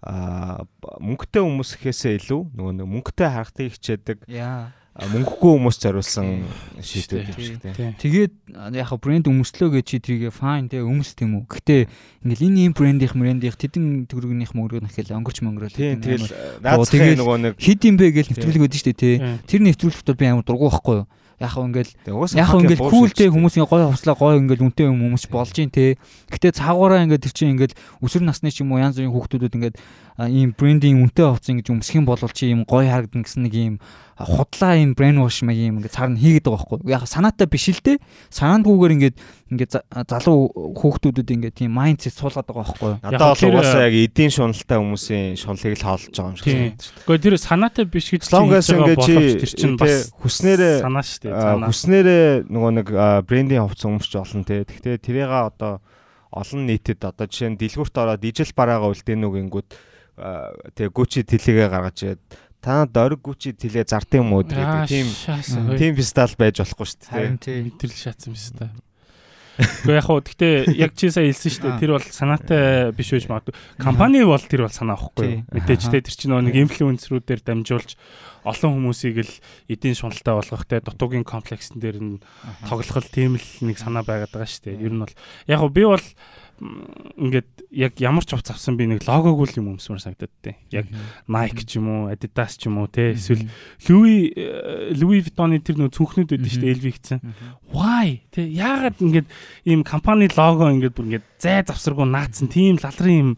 [0.00, 0.64] а
[1.04, 4.24] мөнгөтэй хүмүүсхээсээ илүү нөгөө мөнгөтэй харахтыг хичээдэг.
[4.32, 6.42] Яа мөнгөгүй хүмүүс зориулсан
[6.82, 7.94] шийдвэр юм шиг тийм.
[8.02, 8.32] Тэгээд
[8.74, 11.46] яг брэнд өмслөө гэж чи тэрийг fine те өмс тийм үү.
[11.46, 11.86] Гэтэ
[12.26, 15.70] ингээл энэ ийм брэндийнх брэндийнх тэдэн төгрөгнийх мөнгөөр нэхэл өнгөрч мөнгөрөө.
[15.70, 16.26] Тийм тэгэл
[16.66, 19.38] наацхан нөгөө нэг хит юм бэ гэж нэвтрүүлэг өгдөн штэ те.
[19.46, 21.06] Тэр нэвтрүүлэгт бол би амар дургу байхгүй юу
[21.38, 21.92] яг хөө ингээл
[22.34, 25.70] яг хөө ингээл култэй хүмүүс ингээ гой хувцлаа гой ингээл үнтэй юм хүмүүс болж гин
[25.70, 25.94] те.
[26.34, 29.76] Гэтэ цаагаараа ингээд тэр чинь ингээл өсвөр насны ч юм уу янз бүрийн хүүхдүүд ингээд
[30.26, 33.74] ийм брендинг үнтэй хувцас ингэж өмсөх юм бол чи ийм гой харагдан гэсэн нэг ийм
[34.18, 36.90] худлаа юм брэнд вош маяг юм ингээд цаар нь хийгээд байгаа байхгүй.
[36.90, 38.02] Яг санаатай биш л дээ.
[38.34, 39.16] Санаандгүйгээр ингээд
[39.48, 39.72] ингээд
[40.08, 42.92] залуу хүүхдүүдэд ингээд тийм майндсет суулгаад байгаа байхгүй.
[43.00, 46.76] Надад бол угаасаа яг эдийн шуналтай хүмүүсийн шунлыг л хаалж байгаа юм шиг байна.
[46.76, 51.64] Гэхдээ тэр санаатай биш гэж лонгоос ингээд чи тэр чинь бас хүснээрээ санаа шүү дээ.
[51.64, 52.88] Хүснээрээ нөгөө нэг
[53.24, 54.68] брендинг хувцас өмсч олон те.
[54.68, 55.80] Гэхдээ тэрийг одоо
[56.28, 59.68] олон нийтэд одоо жишээ нь дэлгүүрт ороод ижил бараагаа үлдээнүүгингүүд
[60.76, 62.22] тэгээ гүчи тэлэгээ гаргаж ирээд
[62.60, 65.08] та дориг гүчи тэлээ зард юм уу гэдэг тийм
[65.78, 67.38] тийм пистал байж болохгүй шүү дээ.
[67.38, 68.68] Тийм мэдрэл шаацсан биш та.
[69.58, 71.80] Гэхдээ яг хуу гэхдээ яг чи сая хэлсэн шүү дээ.
[71.82, 73.54] Тэр бол санаатай биш байж магадгүй.
[73.82, 75.42] Компани бол тэр бол санаа авахгүй.
[75.50, 77.98] Мэдээж те тэр чинь нэг инфлюенсерүүдээр дамжуулж
[78.46, 79.34] олон хүмүүсийг л
[79.66, 82.22] эдийн шуналтай болгох те дутуугийн комплексн дээр нь
[82.70, 84.84] тоглох тийм л нэг санаа байгаад байгаа шүү дээ.
[84.86, 85.14] Ер нь бол
[85.50, 86.06] яг хуу би бол
[86.58, 90.56] ингээд яг ямар ч хувц авсан би нэг логог үл юм өмсмөр санагдаад те.
[90.74, 90.90] Яг
[91.30, 93.14] Nike ч юм уу, Adidas ч юм уу те.
[93.14, 93.46] Эсвэл
[93.86, 94.34] Louis
[94.98, 97.18] Louis Vuitton-ы тэр нөө цүнхнүүд байдаг шүү дээ LV гэсэн.
[97.70, 98.26] Why?
[98.34, 99.28] Те яагаад ингээд
[99.66, 103.32] ийм компани лого ингээд бүр ингээд зай завсаргуу наацсан тийм лалрын юм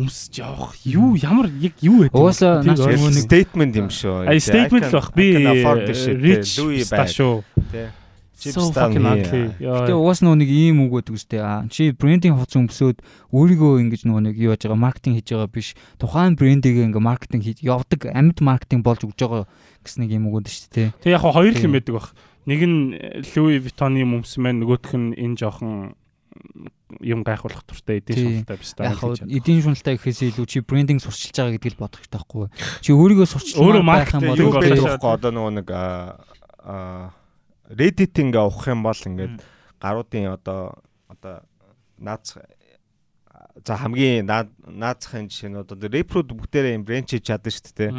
[0.00, 2.12] өмсөж явах юу ямар яг юу вэ?
[2.16, 2.80] Уусаа нэг
[3.28, 4.32] statement юм шүү.
[4.40, 7.44] Statement л бах би rich Louis байх шүү.
[7.68, 8.01] Тэ
[9.62, 11.40] Гэтэ уус нөгөө нэг ийм үг байдаг үстэй.
[11.70, 12.98] Чи брендинг хувцас өмсөөд
[13.30, 15.68] өөрийгөө ингэж нөгөө нэг юу яаж байгаа маркетинг хийж байгаа биш.
[16.02, 19.44] Тухайн брендийг ингээ маркетинг хийж явдаг амьд маркетинг болж өгж байгаа
[19.86, 20.88] гэсэн нэг юм үг өгдөө шүү дээ.
[20.98, 22.08] Тэг яг хоёр л юм байдаг бах.
[22.42, 22.82] Нэг нь
[23.38, 25.94] Louis Vuitton-ы өмс маань нөгөөх нь энэ жоохон
[27.00, 28.90] юм гайхуулах туртай эдийн шуналтай биш та.
[28.90, 32.46] Яг эдийн шуналтай гэхээс илүү чи брендинг сурчилж байгаа гэдгийг л бодох хэрэгтэй байхгүй.
[32.82, 37.14] Чи өөрийгөө сурчилж байх юм бол одоо нөгөө нэг аа
[37.72, 39.40] Reddit ингээ авах юм бол ингээд
[39.80, 40.76] гаруудын одоо
[41.08, 41.42] одоо
[41.98, 42.36] наац
[43.64, 47.90] за хамгийн наацхын жишээ нь одоо репруд бүгдээрээ юм брэнд хийж чадсан шүү дээ.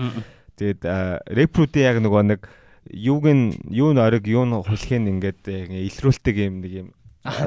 [0.58, 0.82] Тэгээд
[1.34, 2.42] репрудын яг нөгөө нэг
[2.90, 6.88] юуг нь юу н ориг юу н хулхын ингээд илрүүлдэг юм нэг юм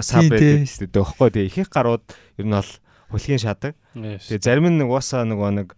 [0.03, 0.95] саб байдаг шүү дээ.
[0.95, 2.05] Тэгэхгүй тэгээ их их гарууд
[2.39, 2.73] ер нь бол
[3.11, 3.75] хулхын шадаг.
[3.95, 5.69] Тэгээ зарим нь угаасаа нөгөө нэг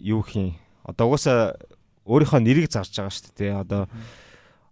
[0.00, 1.56] юу хийн одоо угаасаа
[2.06, 3.60] өөрийнхөө нэрийг зарж байгаа шүү дээ.
[3.60, 3.88] Одоо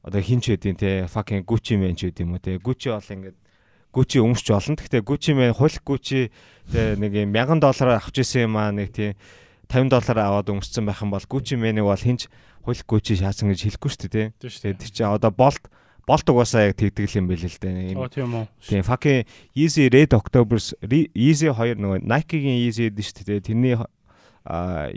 [0.02, 3.36] одоо хин ч үдийн те fucking Gucci man ч юм уу те Gucci бол ингээд
[3.92, 4.76] Gucci өмсч олон.
[4.76, 6.30] Гэхдээ Gucci мэн хуль Gucci
[6.70, 9.16] тэг нэг юм 1000 доллараар авч ирсэн юм аа нэг тийм
[9.68, 12.28] 50 доллараар аваад өмссөн байх юм бол Gucci мэнэг бол хинч
[12.62, 14.26] хуль Gucci шаасан гэж хэлэхгүй шүү дээ.
[14.38, 15.66] Тэгээд тэр чинь одоо болт
[16.08, 17.96] болт угаасаа яг тэгдэг юм байл л дээ.
[17.96, 18.44] Оо тийм үү.
[18.64, 23.44] Тийм fucking Yeezy Red Octobers Yeezy 2 нөгөө Nike-гийн Yeezy дээ шүү дээ.
[23.44, 23.76] Тэрний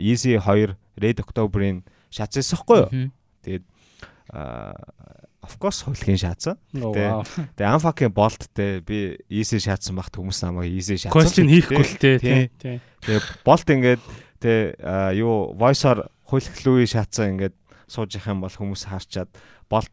[0.00, 3.12] Yeezy 2 Red October-ын шатс эсэхгүй юу?
[3.44, 3.64] Тэгээд
[4.30, 6.56] of course хөлгийн шаацсан.
[6.70, 11.16] Тэгээ тэгээ unfucking boltтэй би easy шаацсан багт хүмүүс намайг easy шаацсан.
[11.16, 12.48] Question хийхгүй л тий.
[13.02, 14.02] Тэгээ болт ингээд
[14.38, 17.56] тэгээ юу voice-оор хөлх лүи шаацсан ингээд
[17.90, 19.30] сууж явах юм бол хүмүүс харчаад
[19.66, 19.92] болт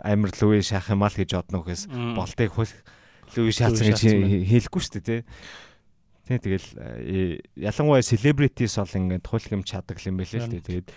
[0.00, 1.84] амир лүи шаах юм аа л гэж бодно гэхээс
[2.16, 2.74] болтыг хөлх
[3.36, 4.00] лүи шаацсан гэж
[4.48, 5.20] хэлэхгүй шүү дээ тий.
[6.26, 6.68] Тий тэгэл
[7.60, 10.64] ялангуяа celebrities бол ингээд хөлх юм чаддаг юм байлээ л дээ.
[10.64, 10.88] Тэгээд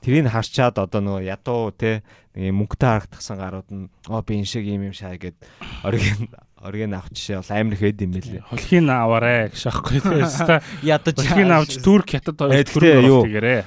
[0.00, 2.00] Тэрийг харчаад одоо нөгөө ядуу те
[2.32, 5.36] нэг мөнгөтэй харагдсан гарууд нь оо би энэ шиг юм юм шаа гэд
[5.84, 8.44] оргийн оргийн авч жишээ бол амар их эд юм байлээ.
[8.48, 10.60] Холхийн аваарэ гэж аахгүй те.
[10.84, 13.62] Ядаж холхийн авч турк хятад хоёр төрөв тэгээрээ.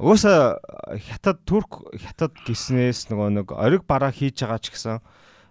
[0.00, 0.60] Уусаа
[0.92, 5.00] хятад турк хятад гиснээс нөгөө нэг ориг бараа хийж байгаа ч гэсэн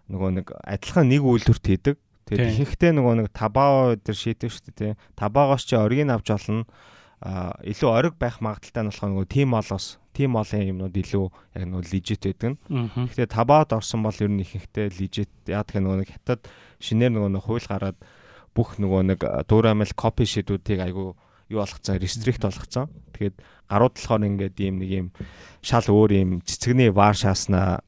[0.09, 1.95] нөгөө нэг адилхан нэг үйлдвэрт хийдэг.
[2.25, 4.93] Тэгээд ихэнхдээ нөгөө нэг табаа өдр шийдэг шүү дээ.
[5.13, 6.65] Табаагоос чи оргийг авч олно
[7.25, 11.25] илүү ориг байх магадaltaй нь болохоор нөгөө тим олоос тим олон юмнууд илүү
[11.57, 12.57] яг нөгөө лежит байдаг нь.
[12.69, 16.45] Гэхдээ табаад орсон бол ер нь ихэнхдээ лежит яа гэх нөгөө нэг хятад
[16.79, 17.97] шинээр нөгөө нэг хууль гараад
[18.55, 19.19] бүх нөгөө нэг
[19.49, 21.17] дуурамэл копи шийдүүдийг айгу
[21.49, 22.87] юу болгоцсон рестрикт болгоцсон.
[23.17, 23.35] Тэгээд
[23.67, 25.07] гарууд болохоор ингээд ийм нэг юм
[25.65, 27.81] шал өөр юм цэцэгний вар шааснаа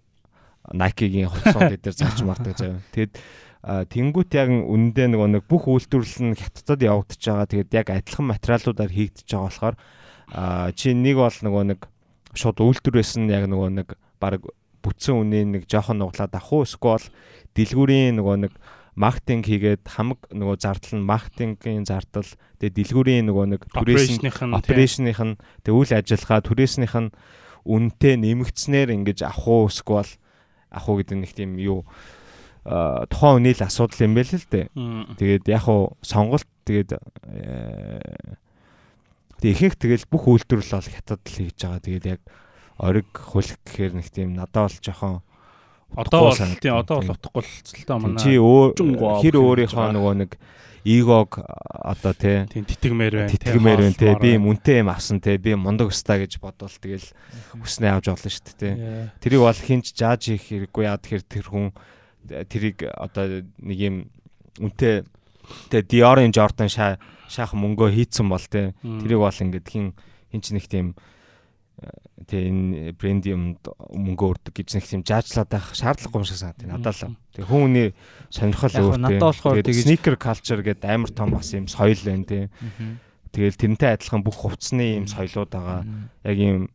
[0.67, 2.83] Nike-гийн хувцсууд дээр зарж мардаг заяа.
[2.91, 3.15] Тэгэд
[3.65, 7.47] Тэнгүүт яг үнэндээ нөгөө нэг бүх үйлдвэрлэл нь хятадд явагдаж байгаа.
[7.49, 9.75] Тэгээд яг адилхан материалуудаар хийгдэж байгаа болохоор
[10.77, 11.79] чи нэг бол нөгөө нэг
[12.37, 13.87] шууд үйлдвэрээс нь яг нөгөө нэг
[14.21, 14.45] баг
[14.85, 17.07] бүтсэн үнийн нэг жоохон нуглаад авах уу эсвэл
[17.57, 18.53] дэлгүүрийн нөгөө нэг
[18.97, 22.29] маркетинг хийгээд хамаг нөгөө зардал нь маркетингийн зардал
[22.61, 24.25] тэгээ дэлгүүрийн нөгөө нэг түрээсийн
[24.57, 25.35] операшных нь
[25.65, 27.13] тэгээ үйл ажиллагаа түрээснийх нь
[27.67, 30.11] үнэтэй нэмэгдснээр ингэж авах уу эсвэл
[30.73, 31.85] авах уу гэдэг нэг тийм юу
[32.67, 34.67] тухайн үний л асуудал юм байл л дээ.
[35.15, 36.99] Тэгээд яг уу сонголт тэгээд
[39.39, 41.81] тэг ихэнх тэгэл бүх үйлдвэрлэл бол хятад л хийж байгаа.
[41.81, 42.21] Тэгээд яг
[42.77, 45.15] ориг хулх гэхээр нэг тийм надад бол жоохон
[45.95, 50.31] одоо бол тийм одоо бол утгагүй л та манай чи хэр өөрийнхөө нөгөө нэг
[50.87, 53.31] эгог одоо тий тэтгмээр байна.
[53.33, 57.07] тэтгмээр байна тий би мөнтэй юм авсан тий би мундаг өстай гэж бодвол тэгэл
[57.59, 58.73] хүснээ авч болно шүү дээ тий
[59.19, 61.67] тэрийг бол хинч жааж хийх хэрэггүй яа тэгэхээр тэр хүн
[62.27, 63.95] тэрийг одоо нэг юм
[64.59, 65.03] үнтэй
[65.71, 69.95] тэгээ Dior-ын Jordan шаах мөнгөө хийцэн бол тэ тэрийг бол ингээд хин
[70.31, 70.95] хин ч нэг тийм
[72.25, 76.67] тэгээ энэ брендиум мөнгө өрдөг гэж нэг тийм жаажлаад байх шаардлагагүй юм шиг санагдав.
[76.73, 77.13] Надад л.
[77.37, 77.87] Тэгээ хүн хүний
[78.33, 79.21] сонирхол өөр тийм.
[79.61, 82.49] Тэгээ sneaker culture гэдэг амар том бас юм соёл байна тийм.
[83.29, 85.85] Тэгэл тэрнтэй адилхан бүх хувцсны юм соёлууд байгаа.
[86.25, 86.73] Яг юм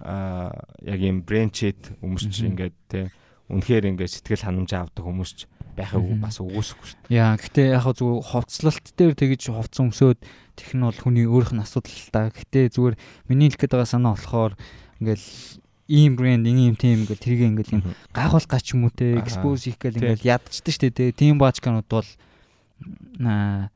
[0.00, 3.12] аа яг юм брэнд шит өмсч ингээд тийм
[3.48, 5.40] үнэхээр ингээд сэтгэл ханамжаа авдаг хүмүүс ч
[5.78, 7.16] байхыг бас үгүйсэхгүй шүү дээ.
[7.16, 10.18] Яа, гэхдээ яг зүгээр хувцлалт дээр тэгэж хувц өмсөөд
[10.58, 12.28] тех нь бол хүний өөрийнх нь асуудал л та.
[12.34, 12.94] Гэхдээ зүгээр
[13.30, 14.52] миний хэлэх гээд байгаа санаа болохоор
[14.98, 15.22] ингээд
[15.88, 17.82] ийм брэнд ийм тийм ингээд тэрийг ингээд юм
[18.12, 21.16] гайхуулах гач юм уу те экспоз хийх гэл ингээд ядчихдээ шүү дээ.
[21.16, 22.08] Тийм баачканууд бол
[23.22, 23.70] аа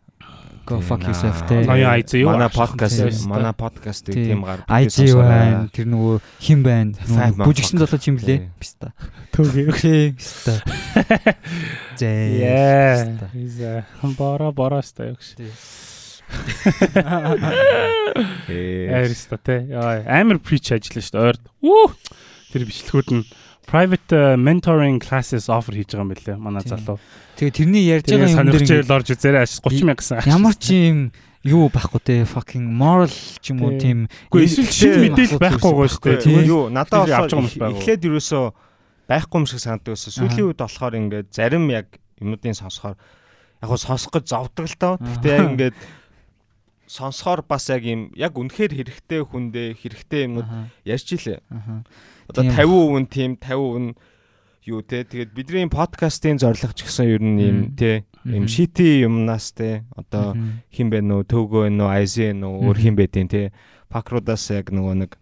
[0.64, 1.64] Go fuck yourself те.
[1.66, 2.30] Ноён айз юу?
[2.30, 5.66] Манай подкаст манай подкастыг тийм гар айз байна.
[5.74, 6.94] Тэр нөгөө хин байна.
[7.42, 8.46] Бүжигсэн залуу чим блэ?
[8.62, 8.92] Писта.
[9.34, 10.14] Төгөө.
[10.14, 10.62] Писта.
[11.98, 13.18] Зээ.
[13.34, 13.86] Иза.
[14.14, 15.34] Бара бараста ёгш.
[18.48, 19.66] Эриста те.
[20.06, 21.26] Амар прич ажиллана шүү дээ.
[21.26, 21.42] Ойрд.
[21.58, 21.90] Үу.
[22.52, 23.26] Тэр бичлэгүүд нь
[23.66, 26.98] private uh, mentoring classes offer хийж байгаа юм билээ манай залуу.
[27.38, 30.16] Тэгээ тэрний ярьж байгаа юм дээр сонирхож орж үзээрэй 30 мянга гэсэн.
[30.26, 30.98] Ямар ч юм
[31.42, 36.22] юу байхгүй те fucking moral ч юм уу тийм эсвэл шин мэдээлэл байхгүй гоо шүү
[36.22, 36.46] дээ.
[36.46, 37.78] Юу надад авч байгаа юм байна.
[37.78, 38.54] Эхлээд юусоо
[39.10, 40.06] байхгүй юм шиг санагддаг ус.
[40.06, 41.90] Сүүлийн үед болохоор ингээд зарим яг
[42.22, 44.94] юмнуудын сонсохоор яг хөө сонсох гэж зовдөг л тоо.
[45.02, 45.76] Гэхдээ яг ингээд
[46.86, 50.48] сонсохоор бас яг юм яг үнэхээр хэрэгтэй хүндээ хэрэгтэй юмнууд
[50.86, 51.40] ярьж илээ.
[52.32, 53.94] Одоо 50% нь тийм 50% нь
[54.64, 55.04] юу те.
[55.04, 58.08] Тэгээд бидний подкастын зорилго ч гэсэн ер нь юм те.
[58.24, 59.84] Юм шити юмнаас те.
[59.92, 60.32] Одоо
[60.72, 63.52] хин бэ нөө төгөө нөө айзэ нөө өөр хин бэдин те.
[63.92, 65.20] Пакрудаас яг нөгөө нэг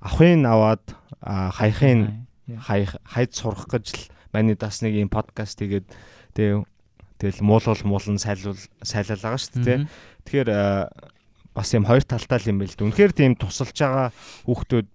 [0.00, 0.84] авахын аваад
[1.20, 2.28] хаяхын
[2.62, 5.90] хайд сурах гэж л маний бас нэг юм подкаст тэгээд
[6.38, 6.62] тэгээ
[7.18, 9.78] тэгэл муулал муулан сайлуул сайлал байгаа шүү дээ
[10.22, 10.50] тэгэхээр
[11.56, 12.76] бас юм хоёр талтай юм байл.
[12.76, 14.12] Үнэхээр тийм тусалж байгаа
[14.44, 14.86] хүүхдүүд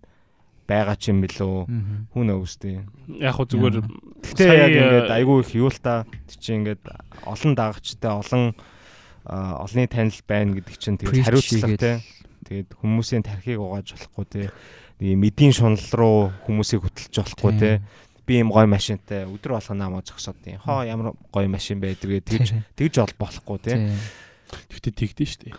[0.71, 1.55] байгаа ч юм билүү.
[2.15, 2.79] Хүн өвсдөө.
[3.19, 3.75] Яг хөө зүгээр
[4.23, 6.81] гэхдээ яг ингээд айгүй их юу л та чи ингээд
[7.27, 8.43] олон дагагчтай олон
[9.25, 11.95] олонний танил байна гэдэг чинь тэгээд хариуцлага тий.
[12.47, 14.47] Тэгээд хүмүүсийн тархийг угааж болохгүй тий.
[15.01, 17.75] Ийм эдийн шунал руу хүмүүсийг хөтлөж болохгүй тий.
[18.25, 20.57] Би ийм гой машинтай өдөр болгоно намаа зогсоод тийм.
[20.61, 23.77] Хоо ямар гой машин байдаг тэгж тэгж бол болохгүй тий.
[24.71, 25.53] Тэгтээ тэгдэж штэ.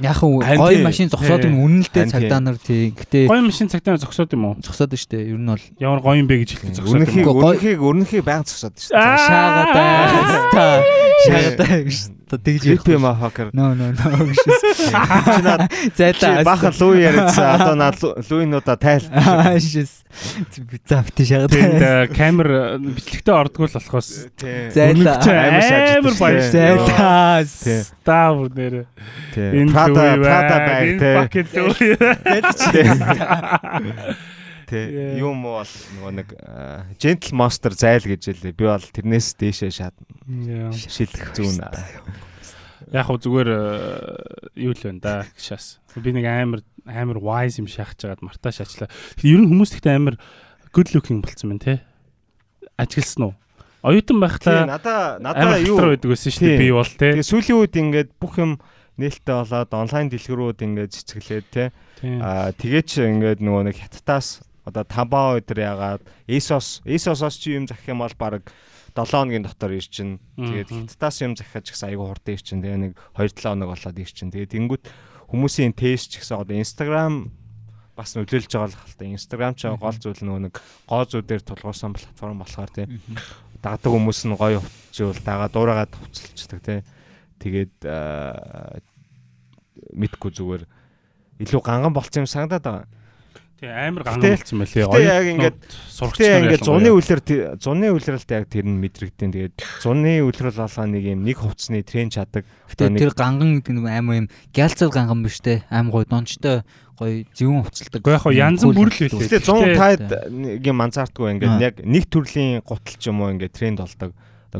[0.00, 2.92] Яг гоё машин зогсоод юм үнэлдэ цагдаа нар тий.
[2.92, 4.54] Гэтэ гоё машин цагдаа нар зогсоод юм уу?
[4.60, 5.32] Зогсоод штэ.
[5.32, 7.08] Ер нь бол ямар гоё юм бэ гэж хэлэх зогсоод.
[7.08, 8.92] Үнэхийг үнэхийг үнэхийг баян зогсоод штэ.
[8.94, 10.84] Шаагатай.
[11.24, 13.50] Шаагатай гэж тэгж ярьхгүй юм хакер.
[13.50, 14.38] No no no гэж.
[15.34, 15.66] Чи наад
[15.96, 16.44] зайлаа.
[16.46, 17.46] Бахан луу яриадсан.
[17.58, 19.02] Одоо наад лууинуудаа тайл.
[19.58, 20.04] Шис.
[20.58, 21.62] Би завти шаагатай.
[21.74, 24.08] Тэгээд камер бичлэгтээ ордгоо л болохоос
[24.70, 25.18] зайлаа.
[25.98, 26.46] Амар баяр.
[26.46, 27.42] Зайлаа.
[27.42, 28.86] Став нэр.
[29.34, 30.56] Энэ Prada Prada
[31.18, 31.32] баг
[34.70, 36.28] Тэ юм бол нөгөө нэг
[37.02, 38.54] Gentle Monster зайл гэж хэлээ.
[38.54, 40.70] Би бол тэрнээс дээшээ шаадна.
[40.70, 41.58] Шилэх зүүн.
[42.94, 43.50] Яг хөө зүгээр
[44.62, 45.82] юу л вэ да шас.
[45.98, 48.86] Би нэг амар амар wise юм шахаж жагаад мартаа шаачлаа.
[49.26, 50.22] Ер нь хүмүүс ихтэй амар
[50.70, 51.74] good looking болцсон байна те.
[52.78, 53.34] Ажигласан уу?
[53.82, 57.10] Оюутан байхдаа надаа надаа юу байдаг байсан шүү дээ би бол те.
[57.16, 58.62] Тэгээ сүүлийн үед ингээд бүх юм
[59.00, 61.64] нээлттэй болоод онлайн дэлгэрүүд ингээд цэцгэлээд те.
[62.20, 67.66] Аа тэгээ ч ингээд нөгөө нэг хаттаас одоо Тамбаа өдр ягаад Asos Asos-оос чи юм
[67.66, 68.48] захих юм бол баг
[68.94, 72.80] 7 хоногийн дотор ир чинь тэгээд хиттаас юм захиаж гэсэн айгу хурдан ир чинь тэгээ
[72.90, 74.34] нэг 2-7 хоног болоод ир чинь.
[74.34, 74.84] Тэгээд тэнгүүт
[75.30, 77.30] хүмүүсийн тест ч гэсэн одоо Instagram
[77.94, 80.54] бас нөлөөлж байгаа л хаалта Instagram ч гол зүйл нөгөө нэг
[80.90, 82.98] гоо зүүдээр тулгуурсан платформ болохоор тийм
[83.62, 86.82] дагдаг хүмүүс нь гоё хувцжуул дагаа дуурайгаад хувцалцдаг тийм
[87.38, 87.76] тэгээд
[89.94, 90.64] мэдгүй зүгээр.
[91.40, 92.99] Илүү ганган болцсон юм санагдаад байгаа
[93.60, 94.88] Тэгээ амар ганган болсон байлээ.
[94.88, 95.58] Оюут яг ингээд
[95.92, 99.30] сурагч нар ингээд зуны үлрэл зуны үлрэлт яг тэр нь мэдрэгдэн.
[99.36, 99.54] Тэгээд
[99.84, 102.48] зуны үлрэл болгоо нэг юм нэг хувцсны трен чаддаг.
[102.72, 105.60] Тэгээ тэр ганган гэдэг нь амар юм гялцал ганган биш те.
[105.68, 106.64] Аим гой дончтой
[106.96, 108.00] гой зөвөн хувцалдаг.
[108.00, 109.28] Гэхдээ яг янз бүр л байлээ.
[109.28, 113.52] Тэгээ 100 таад нэг юм анзаардгүй ингээд яг нэг төрлийн гутал ч юм уу ингээд
[113.52, 114.16] тренд болдог.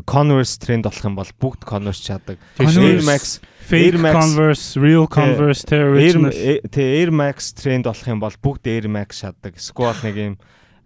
[0.07, 2.39] Converse тренд болох юм бол бүгд Converse чаддаг.
[2.63, 6.31] Air Max, Fake Converse, Real Converse original.
[6.31, 9.59] Тэ Air Max тренд болох юм бол бүгд Air Max чаддаг.
[9.59, 10.35] Squat нэг юм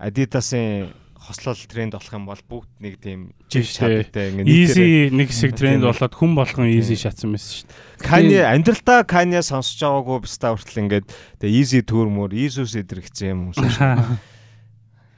[0.01, 0.89] Adidas-ын
[1.25, 5.81] хослол тренд болох юм бол бүгд нэг тийм жив чаддаг ингээ easy нэг хэсэг тренд
[5.85, 8.05] болоод хүн болгон easy шатсан байсан шүү дээ.
[8.05, 11.07] Kanye амьдралдаа Kanye сонсож байгаагүй бистаа хүртэл ингээд
[11.41, 13.73] тэгээ easy төрмөр Isus эдэрхцэн юм уу шүү.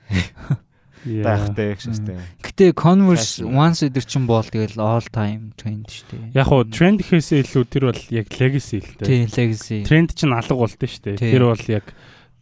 [1.05, 2.17] байхтай гэсэн.
[2.41, 6.41] Гэтэ Converse once эдэр чин бол тэгэл all time trend шүү дээ.
[6.41, 9.05] Яг уу trend гэхээсээ илүү тэр бол яг legacy л дээ.
[9.05, 9.77] Тийм legacy.
[9.85, 11.21] Trend чин алга болтой шүү дээ.
[11.21, 11.85] Тэр бол яг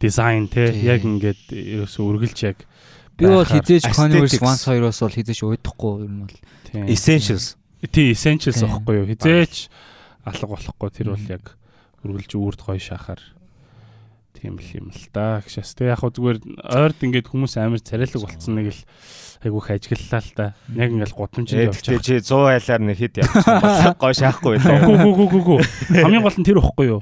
[0.00, 2.58] дизайн те яг ингээд ерөөсө үргэлж яг
[3.20, 6.36] би бол хизээж Converse once хоёроос бол хизээж уйдахгүй юм бол
[6.88, 7.54] essentials.
[7.92, 9.08] Тийм essentials аахгүй юу.
[9.12, 9.68] Хизээж
[10.24, 11.54] алга болохгүй тэр бол яг
[12.02, 13.20] үргэлж үрд гоё шахаар
[14.36, 15.40] Тийм л юм л да.
[15.40, 18.80] Гэшээс тэг яг хөө зүгээр ойрд ингээд хүмүүс амар царайлаг болцсон нэг л
[19.40, 20.46] айгүйх ажиглалаа л да.
[20.76, 22.04] Яг ингээд гудамжинд явж байгаа.
[22.04, 24.84] Чи 100 айлаар нэг хэд явчихсан гой шаахгүй байлаа.
[24.84, 25.56] Гү гү гү гү.
[25.88, 27.00] Хамгийн гол нь тэр ихгүй юу?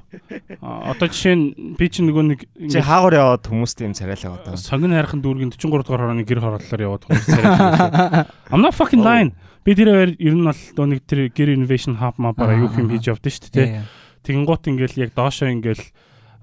[0.62, 4.55] Одоо жишээ нь би чи нөгөө нэг чи хаагур яваад хүмүүст юм царайлаг одоо.
[4.55, 8.30] Согин хайрхан дүүргийн 43 дугаар хорооны гэр хорооллоор яваад хүмүүс царайлаг.
[8.55, 9.35] I'm not fucking lying.
[9.64, 13.11] Би тэр ер нь бол нэг тэр гэр innovation hub маа бараа юу юм хийж
[13.11, 13.82] явдсан шүү дээ.
[14.24, 15.80] Тэгин гут ингээл яг доошоо ингээл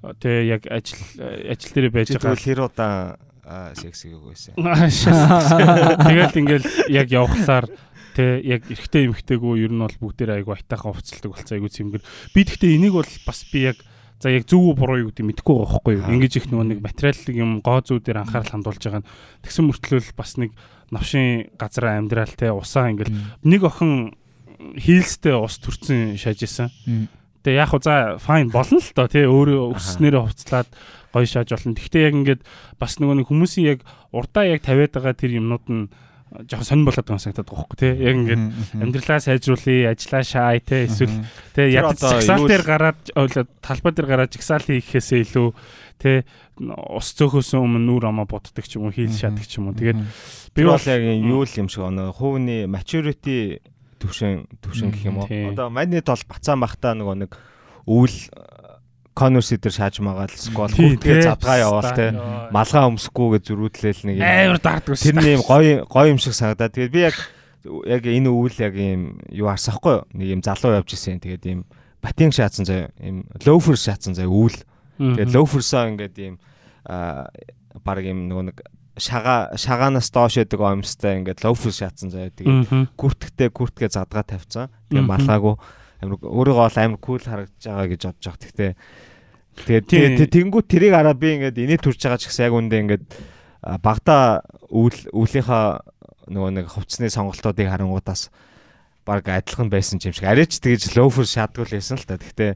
[0.01, 2.33] Тэ яг ажил ажил дээр байж байгаа.
[2.33, 3.17] Тэгвэл хэр удаа
[3.77, 4.55] сексиг өгөөсөн.
[6.07, 7.65] Тэгэл ингээл яг явхлаар
[8.15, 12.03] тэ яг эрэгтэй эмэгтэйгөө ер нь бол бүгдээр айгу айтаахан уцалдаг болцоо айгу цэмгэр.
[12.33, 13.77] Би гэхдээ энийг бол бас би яг
[14.21, 16.09] за яг зөв үү буруу юу гэдэг мэдэхгүй байгаа байхгүй юу.
[16.13, 19.09] Ингэж их нөгөө нэг материалын юм гоо зүүдээр анхаарал хандуулж байгаа нь
[19.41, 20.51] тэгсэн мөртлөө бас нэг
[20.93, 23.15] навшин газар амьдрал те усаа ингээл
[23.47, 24.13] нэг охин
[24.77, 26.69] хийлстэй ус төрцөн шааж исэн.
[27.41, 30.69] Тэгээ яг хуу за fine болно л доо тий өөрөө өсснээрээ хувцлаад
[31.11, 31.75] гоё шааж болно.
[31.75, 32.41] Гэхдээ яг ингээд
[32.77, 33.79] бас нөгөө нэг хүмүүсийн яг
[34.13, 35.89] урдаа яг тавиад байгаа тэр юмнууд нь
[36.47, 37.93] жоохон сонир болоод байгаа санагдаад байгаа хөөхгүй тий.
[37.99, 38.43] Яг ингээд
[38.79, 41.17] амьдралаа сайжруулъя, ажиллаа шаай тий эсвэл
[41.51, 42.99] тий ядаж жагсаал дээр гараад
[43.59, 45.49] талбай дээр гараад жагсаал хийхээсээ илүү
[45.99, 46.23] тий
[46.71, 49.75] ус цөөхөөс өмнө нүүр амаа боддог ч юм уу, хийл шатдаг ч юм уу.
[49.75, 49.99] Тэгээд
[50.55, 53.59] би бол яг юу л юм шиг оноо хувийн maturity
[54.01, 55.29] төвшин төвшин гэх юм уу.
[55.29, 57.31] Одоо манайд бол бацаан бахта нөгөө нэг
[57.85, 58.17] өвөл
[59.13, 62.15] конверс дээр шааж магаал сквал хүртгээ задгаа яваал те.
[62.49, 66.71] Малгай өмсөхгүйгээ зөрүүдлээл нэг амар даардаг тэр нэм гоё гоё юм шиг санагдаа.
[66.71, 67.17] Тэгээд би яг
[67.85, 71.19] яг энэ үйл яг юм юу арсахгүй нэг юм залуу явж исэн.
[71.19, 71.67] Тэгээд юм
[71.99, 74.57] батинг шаацсан заяа юм лоуфер шаацсан заяа үйл.
[74.97, 76.35] Тэгээд лоуферсаа ингээд юм
[76.87, 77.27] а
[77.83, 78.57] баг юм нөгөө нэг
[78.99, 82.31] шага шагаанаас доош яадаг оомстай ингээд лоуфер шаацсан заяа.
[82.31, 84.67] Тэгээд күртгтээ күртгээ задгаа тавьсан.
[84.91, 85.55] Тэгээд малгаагүй
[86.01, 88.75] амар өөрийгөө ол амар кул харагдаж байгаа гэж бодож байгаа.
[89.51, 93.05] Гэхдээ тэгээд тэгэнгүүт тэрийг хараад би ингээд инээ төрж байгаа ч гэсэн яг үндэ ингээд
[93.83, 95.85] багада үйл үүлийнхаа
[96.31, 98.31] нөгөө нэг хувцсны сонголтуудыг харангуудаас
[99.05, 100.25] баг адилхан байсан юм шиг.
[100.25, 102.17] Арайч тэгж лоуфер шаадгүй л байсан л та.
[102.17, 102.51] Гэхдээ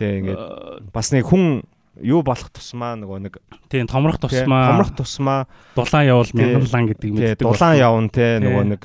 [0.00, 0.42] тэгээ ингээд
[0.90, 1.62] бас нэг хүн
[2.02, 3.34] юу болох тусмаа нөгөө нэг
[3.70, 5.46] тийм томрох тусмаа томрох тусмаа
[5.78, 7.44] дулаан явал мянган гэдэг мэддэг.
[7.46, 8.82] Дулаан явна те нөгөө нэг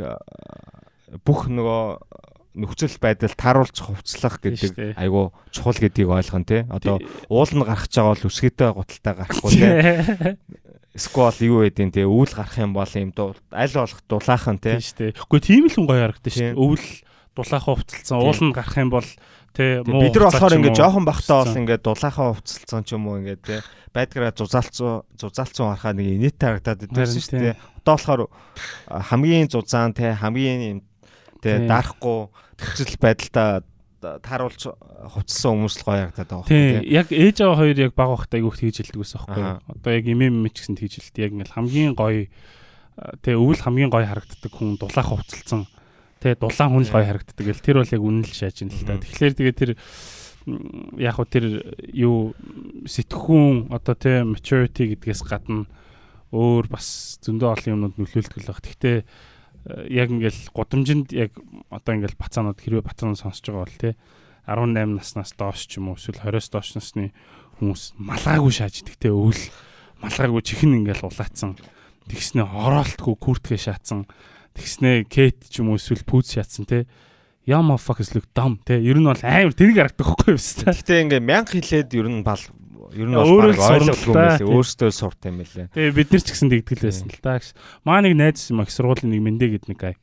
[1.26, 1.84] бүх нөгөө
[2.60, 6.66] нөхцөл байдал тааруулж хувцлах гэдэг айгу чухал гэдгийг ойлгоно те.
[6.70, 7.00] Одоо
[7.30, 10.38] уул нь гарах чагаа бол үсгээтэй гуталтай гарахгүй те.
[10.98, 14.82] Сквал юу байдیں۔ те өвөл гарах юм бол юм аль болох дулаахан те.
[14.82, 16.58] Үгүй тийм л хүн гоё харагдаж шүү.
[16.58, 16.88] Өвөл
[17.38, 19.08] дулаахан хувцалсан уул нь гарах юм бол
[19.54, 23.20] те муу бид нар болохоор ингээд жоохон бахтаа бол ингээд дулаахан хувцалсан ч юм уу
[23.22, 23.56] ингээд те
[23.94, 27.58] байдгараа зузаалцсан зузаалцсан харахаа нэг инээтэй харагдаад байсан шүү дээ.
[27.82, 28.22] Одоо болохоор
[28.90, 30.86] хамгийн зузаан те хамгийн
[31.40, 31.66] Тэ.
[31.72, 32.28] дарахгүй
[32.60, 33.64] төсөл байдалтай
[34.00, 34.76] тааруулж
[35.16, 38.32] хувцсан хүмүүс л гоё харагдаад байгаа байхгүй тийм яг ээж аваа хоёр яг баг багт
[38.36, 41.24] айгүйх тэгж хэлдэг байсан байхгүй одоо яг имэм мэ ч гэсэн тэгж хэлдэг.
[41.24, 42.28] Яг ингээл хамгийн гоё
[43.24, 45.68] тэ өвөл хамгийн гоё харагддаг хүн дулаах хувцалсан
[46.20, 47.46] тэ дулаан хүн л гоё харагддаг.
[47.48, 49.00] Гэл тэр бол яг үнэн л шааж ин л та.
[49.00, 49.72] Тэгэхээр тэгээ тэр
[51.00, 51.46] яг хөө тэр
[51.96, 52.36] юу
[52.88, 55.68] сэтгхүүн одоо тэ maturity гэдгээс гадна
[56.32, 58.62] өөр бас зөндөө олон юмнууд нөлөөлдөг л баг.
[58.62, 58.98] Гэхдээ
[59.90, 61.36] яг ингээл гудамжинд яг
[61.70, 63.94] одоо ингээл бацаанууд хэрвээ бацаанууд сонсож байгаа бол тий
[64.50, 67.12] 18 наснаас доош ч юм уу эсвэл 20-оос доош насны
[67.60, 69.44] хүмүүс малгаагүй шааж идэгтэй өвөл
[70.02, 71.60] малгаагүй чихэн ингээл улаацсан.
[72.10, 74.10] Тэгснэ ороолтгүй күртгээ шаацсан
[74.56, 76.84] тэгснэ кет ч юм уу эсвэл пүүз шаацсан тий
[77.50, 80.70] Яма fuck is look dumb тий ер нь бол амар тэрийг харагдах байхгүй юу вэ?
[80.70, 82.44] Гэтэ ингээ мянга хилээд ер нь бал
[82.94, 84.46] ер нь бол баг ойлгохгүй юм лээ.
[84.46, 85.74] Өөрөөсөө сурт юм лээ.
[85.74, 87.42] Тэгээ бид нар ч гэсэн тэгдэл байсан л та.
[87.86, 89.96] Маа нэг найз юм их сургуулийн нэг мэндэ гэдэг нэг гай.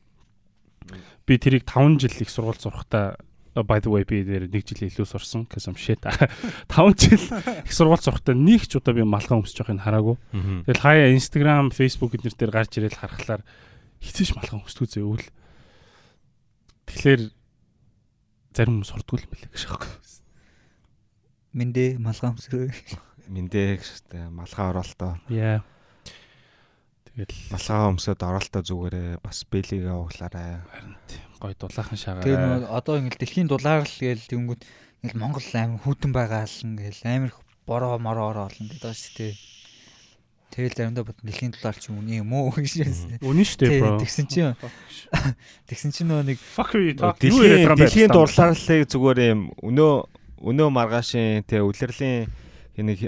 [1.23, 3.15] Би тэрийг 5 жил их сургууль сурахтаа
[3.55, 7.23] by the way би дээр нэг жил илүү сурсан гэсэн shit 5 жил
[7.63, 10.15] их сургууль сурахтаа нэг ч удаа би малгай өмсөж явахыг хараагүй.
[10.67, 13.41] Тэгэл хаяа Instagram, Facebook гэднэр дээр гарч ирэл харахаар
[14.01, 15.27] хизээш малгай өмсдгүү зэвэл.
[16.87, 17.21] Тэгэхээр
[18.55, 19.87] зарим хүмүүс сурдгүй юм билээ гэж байна.
[21.57, 22.69] Мэндэ малгай өмсрөө.
[23.29, 25.17] Мэндэ гэжтэй малгай оролтоо.
[25.29, 25.61] Яа.
[27.05, 30.61] Тэгэл малгай өмсөд оролтоо зүгээрээ бас бэлигээ углаарай.
[30.69, 30.95] Харин
[31.41, 32.25] гой дулаахан шагаа.
[32.25, 34.61] Тэгээ нөгөө одоо ингээл дэлхийн дулаарл гээл тэнгүүд
[35.01, 37.33] ингээл Монгол амар хүүтэн байгаа л ингээл амар
[37.65, 39.33] бороо мороо ороо олон гэдэг байна шүү дээ.
[40.57, 43.21] Тэгэл заримдаа бод дэлхийн дулаар чи үний юм уу гэж.
[43.21, 44.01] Үнэн шүү дээ бро.
[44.01, 44.57] Тэгсэн чинь
[45.69, 47.21] тэгсэн чинь нөгөө нэг fuck you talk.
[47.21, 49.93] Дэлхийн дулаарлыг зүгээр юм өнөө
[50.41, 52.25] өнөө маргаашийн тэ үлрэлийн
[52.73, 53.05] нэг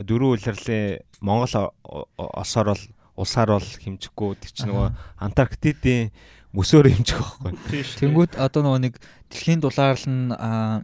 [0.00, 1.68] дөрөв үлрэлийн Монгол
[2.16, 4.88] осоор бол улсаар бол хэмжихгүй тэр чинь нөгөө
[5.20, 6.16] Антарктидын
[6.52, 7.80] мөсөөр хэмжих байхгүй.
[7.96, 8.94] Тэнгүүд одоо нөгөө нэг
[9.32, 10.28] дэлхийн дулаалал нь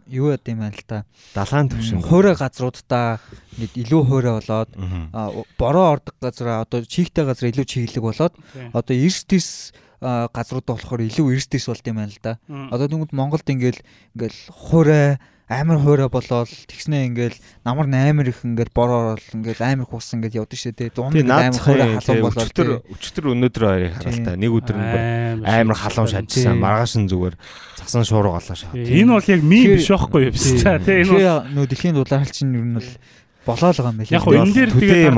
[0.09, 1.05] юу яд юм байна л та.
[1.37, 2.01] Далайн төвшин.
[2.01, 3.21] Хуурай газруудаа
[3.61, 4.69] нэг илүү хуурай болоод
[5.61, 8.33] бороо ордог газараа одоо чийгтэй газар илүү чиглэг болоод
[8.73, 12.41] одоо эрс тис газрууд болохоор илүү эрсдэс болд юм байна л да.
[12.73, 13.85] Одоо тэгвэл Монголд ингээл
[14.17, 20.13] ингээл хуурай амар хуурай болоод тэгснэ ингээл намар амар их ингээл бороо ингээл амар хус
[20.13, 20.89] ингээд явдаг шээ тий.
[20.93, 24.37] Дунд амар хуурай халуун болоод өчтөр өчтөр өнөөдөр хоёрыг хараа та.
[24.37, 26.61] Нэг өдөр нь амар халуун шатсан.
[26.61, 27.35] Маргааш нь зүгээр
[27.81, 28.77] цасан шуурга голоо шаа.
[28.77, 30.37] Энэ бол яг мим биш байхгүй юу?
[30.37, 31.01] Тий.
[31.01, 32.89] Энэ нөө дэлхийн дулаалч нь ер нь бол
[33.49, 34.13] болоо л байгаа юм байна.
[34.13, 35.17] Яг энэ дээр тэгээд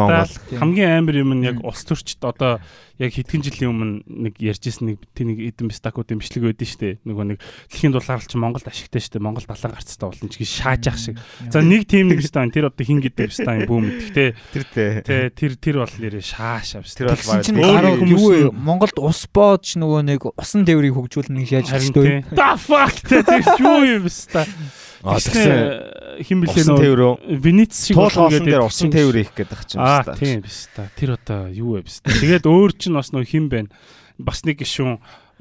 [0.63, 2.63] хамгийн амар юм нь яг улс төрчд одоо
[3.01, 6.93] яг хэдхэн жилийн өмнө нэг ярьжсэн нэг тэнийг эдэн бистакуудын бичлэг байдсан шүү дээ.
[7.09, 7.37] Нөгөө нэг
[7.73, 9.25] дэлхийн дулаарлч Монголд ашигтай шүү дээ.
[9.25, 11.17] Монгол балан гарцтай болно ч гэж шааж ах шиг.
[11.49, 15.75] За нэг тим нэг стан тэр одоо хин гэдэг стан бүүм гэхдээ тэр тэр тэр
[15.81, 16.93] бол нэрээ шааш авс.
[16.93, 22.37] Тэр бол баг юу Монголд ус боодч нөгөө нэг усан тээврийг хөгжүүлнэ гэж яаж хэлдэг.
[22.37, 23.25] Да fuck тэр
[23.57, 24.13] юу юм бэ?
[25.01, 30.05] Тэгснэ хин блэ нөө Венец шиг болгосон дээр усан тээвэр их гэдэг ч юм байна.
[30.05, 30.85] Аа тийм биш та.
[30.93, 32.13] Тэр одоо юу вэ биш та.
[32.13, 33.69] Тэгээд өөр чинь бас нөө хин байна.
[34.19, 34.99] Бас нэг гişүүн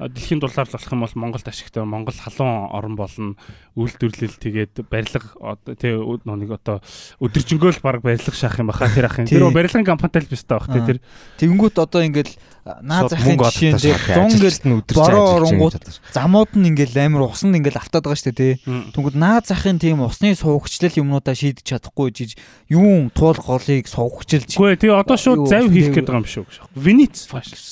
[0.09, 3.35] дэлхийн дулаар л болох юм бол Монголд ашигтай Монгол халуун орн болно
[3.77, 5.29] үйлдвэрлэл тэгээд барилга
[5.77, 6.81] тий нэг одоо
[7.21, 10.67] өдөржингөө л баг барилга шаах юм баха тэр ахын тэр барилгын компанитай л бистай бах
[10.73, 10.97] тий тэр.
[11.37, 12.33] Тэгэнгүүт одоо ингээл
[12.81, 14.59] наа захын жишээ тий 100 ингээл
[14.93, 15.81] бороо оронгууд
[16.13, 18.53] замууд нь ингээл амар усанд ингээл автаад байгаа шүү дээ тий
[18.93, 22.37] тэгвэл наа захын тийм усны суугчлал юмнуудаа шийдэж чадахгүй жиж
[22.69, 26.45] юун туул голыг суугчилж үгүй тий одоо шууд зав хийх гээд байгаа юм шүү
[26.77, 27.25] Венец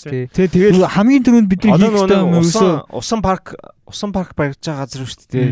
[0.09, 0.25] тий.
[0.33, 3.55] Тэгээд хамгийн түрүүнд бидний хийх усан усан парк
[3.87, 5.49] усан парк барьж байгаа газар шүү дээ.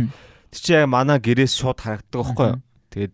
[0.52, 2.62] Тэг чи яг манай гэрээс шууд харагддаг байхгүй юу?
[2.92, 3.14] Тэгээд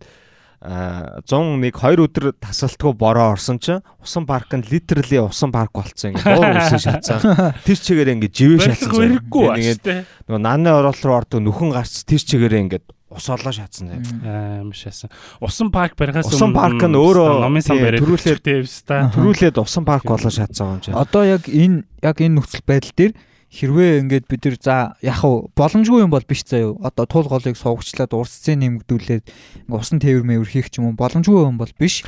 [0.64, 6.24] 101 2 өдөр тасалтгүй бороо орсон чинь усан парк нь литерли усан парк болцсон ингээ
[6.24, 7.20] буур үсэн шатсан.
[7.68, 9.20] Тэр чигээр ингээ живээ шатсан.
[9.28, 12.80] Тэгээд нөгөө нааны орол руу ордог нүхэн гарц тэр чигээр ингээ
[13.12, 13.92] ус олоо шатсан.
[14.24, 15.12] Аа шаасан.
[15.44, 18.40] Усан парк барихаас өмнө усан парк нь өөрөө номын сан бариад төрүүлээд
[19.12, 20.96] төрүүлээд усан парк болоо шатсан юм чинь.
[20.96, 23.12] Одоо яг энэ яг энэ нөхцөл байдал дээр
[23.54, 26.74] хэрвээ ингээд бид нар за яг хав боломжгүй юм бол биш заяа.
[26.82, 29.24] Одоо туул голыг суугчлаад урс цэн нэмэгдүүлээд
[29.70, 32.02] усан тээвэр мэвэр хийх ч юм уу боломжгүй юм бол биш.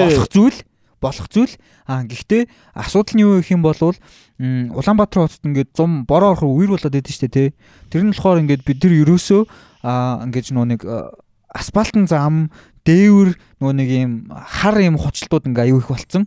[0.00, 0.58] болох зүйл
[1.00, 1.54] болох зүйл
[1.86, 6.74] а гэхдээ асуудал нь юу гэх юм бол Улаанбаатар хотод ингээд зам бороо орох үер
[6.74, 7.48] болоод идэв штэ тий.
[7.90, 9.42] Тэр нь болохоор ингээд бид нар ерөөсөө
[9.82, 10.80] а ингээд нөө нэг
[11.54, 12.50] асфальтын зам
[12.86, 16.26] дээвэр нөө нэг юм хар юм хучлтууд ингээ аюу их болцсон.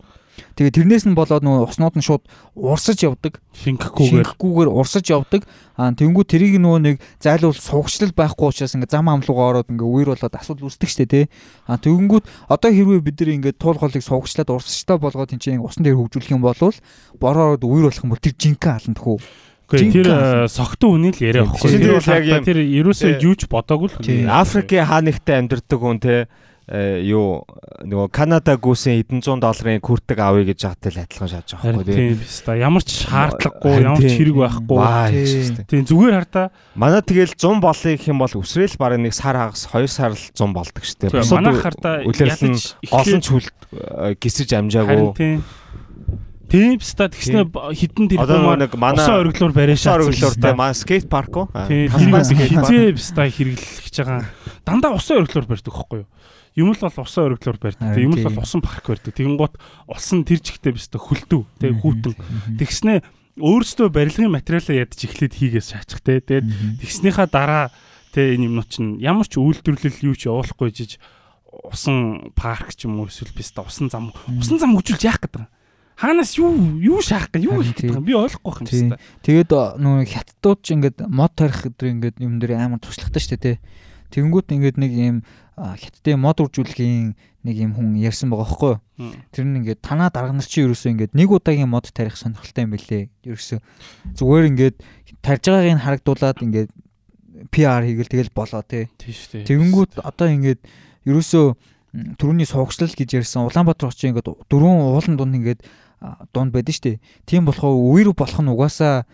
[0.56, 2.24] Тэгээ тэрнээс нь болоод нөгөө уснууд нь шууд
[2.56, 3.40] урсаж явдаг.
[3.56, 5.44] Шингэхгүйгээр шингэхгүйгээр урсаж явдаг.
[5.76, 10.10] Аа тэнгүү тэрийг нөгөө нэг зайлуул суугчлал байхгүй учраас ингээ зам амлуугаа ороод ингээ үер
[10.16, 11.26] болоод асуудал үүсдэг штэ тий.
[11.68, 16.00] Аа тэгэнгүүт одоо хэрвээ бид нар ингээ туул голыг суугчлаад урсажтай болгоод тэнцээ усан дээр
[16.00, 16.56] хөгжүүлэх юм бол
[17.20, 19.18] бороод үер болох юм бол тэр жинхэнэ алан тхүү.
[19.72, 22.44] Тэр э, согтун үний л яриа байхгүй.
[22.44, 24.28] Тэр ерөөсөө юуч бодоогүй л.
[24.28, 26.28] Африкийн хаанигтай амьдардаг хүн те Э,
[26.72, 27.44] юу
[27.84, 32.20] нөгөө Канада гүсэн хэдэн зуун долларын күртэг авъя гэж хатал адилхан шааж байгаа байхгүй тийм.
[32.48, 32.56] та.
[32.56, 34.80] Ямар ч шаардлагагүй ямар ч хэрэг байхгүй.
[35.68, 36.48] Тийм зүгээр хартаа
[36.80, 40.24] манай тэгэл 100 болъё гэх юм бол өсрэл бараг нэг сар хагас 2 сар л
[40.32, 41.28] 100 болдог шүү дээ.
[41.36, 45.12] Манай хартаа ядаж олон цүл э, гисэж амжаагүй.
[45.20, 45.44] Тийм.
[46.52, 49.08] Тийм ста тэгснэ хідэн тэр нэг манай
[49.56, 50.12] барай шаасан.
[50.12, 51.48] Ориглоор тэ манай скейт парк уу?
[51.68, 54.28] Тийм хизээ ста хэрэглэж байгаа.
[54.68, 56.08] Дандаа усан ориглоор барьдаг байхгүй юу?
[56.56, 57.96] Юм л бол усан өргөлөөр барьдаг.
[57.96, 59.16] Юм л бол усан парк барьдаг.
[59.16, 59.56] Тэгэнгუთ
[59.88, 61.48] улсан тэр жигтэй бистэ хөлтөв.
[61.64, 62.14] Тэг хүүтэн.
[62.60, 63.02] Тэгснэ
[63.40, 66.20] өөрсдөө барилгын материалаа ядж эхлээд хийгээс шаачих те.
[66.20, 67.72] Тэгээд тэгснийхаа дараа
[68.12, 71.00] те энэ юмнууд чинь ямар ч үйлдвэрлэл юу ч явуулахгүй жиж
[71.48, 75.50] усан парк ч юм уу эсвэл бистэ усан зам усан зам хөгжүүлж яах гэдэг юм.
[75.96, 76.52] Хаанаас юу
[76.82, 79.00] юу шаах гэж юу хийх гэдэг юм би ойлгохгүй юм байна.
[79.22, 83.44] Тэгээд нөгөө хятадууд ч ингээд мод тарих гэдэг ингээд юм дээр амар туршлагатай шүү дээ
[83.46, 83.62] те.
[84.12, 85.18] Тэнгүүт ингээд нэг юм
[85.56, 87.16] хятадын мод үржүүлэхийн
[87.48, 88.76] нэг юм хүн ярьсан байгаа байхгүй?
[89.34, 92.76] Тэр нь ингээд танаа дарга нар чи ерөөсөө ингээд нэг удаагийн мод тарих сонирхолтой юм
[92.78, 93.04] бэлээ.
[93.26, 93.60] Ерөөсөө
[94.16, 94.76] зүгээр ингээд
[95.26, 96.70] тарж байгааг нь харагдуулаад ингээд
[97.50, 98.92] PR хийгээл тэгэл болоо тий.
[99.00, 100.62] Тэгэнгүүт одоо ингээд
[101.10, 101.46] ерөөсөө
[102.22, 105.62] төрөний суугчлал гэж ярьсан Улаанбаатар очиж ингээд дөрвөн уулан дунд ингээд
[106.32, 107.02] дунд байдэн штэ.
[107.26, 109.10] Тийм болохоо үер болох нь угаасаа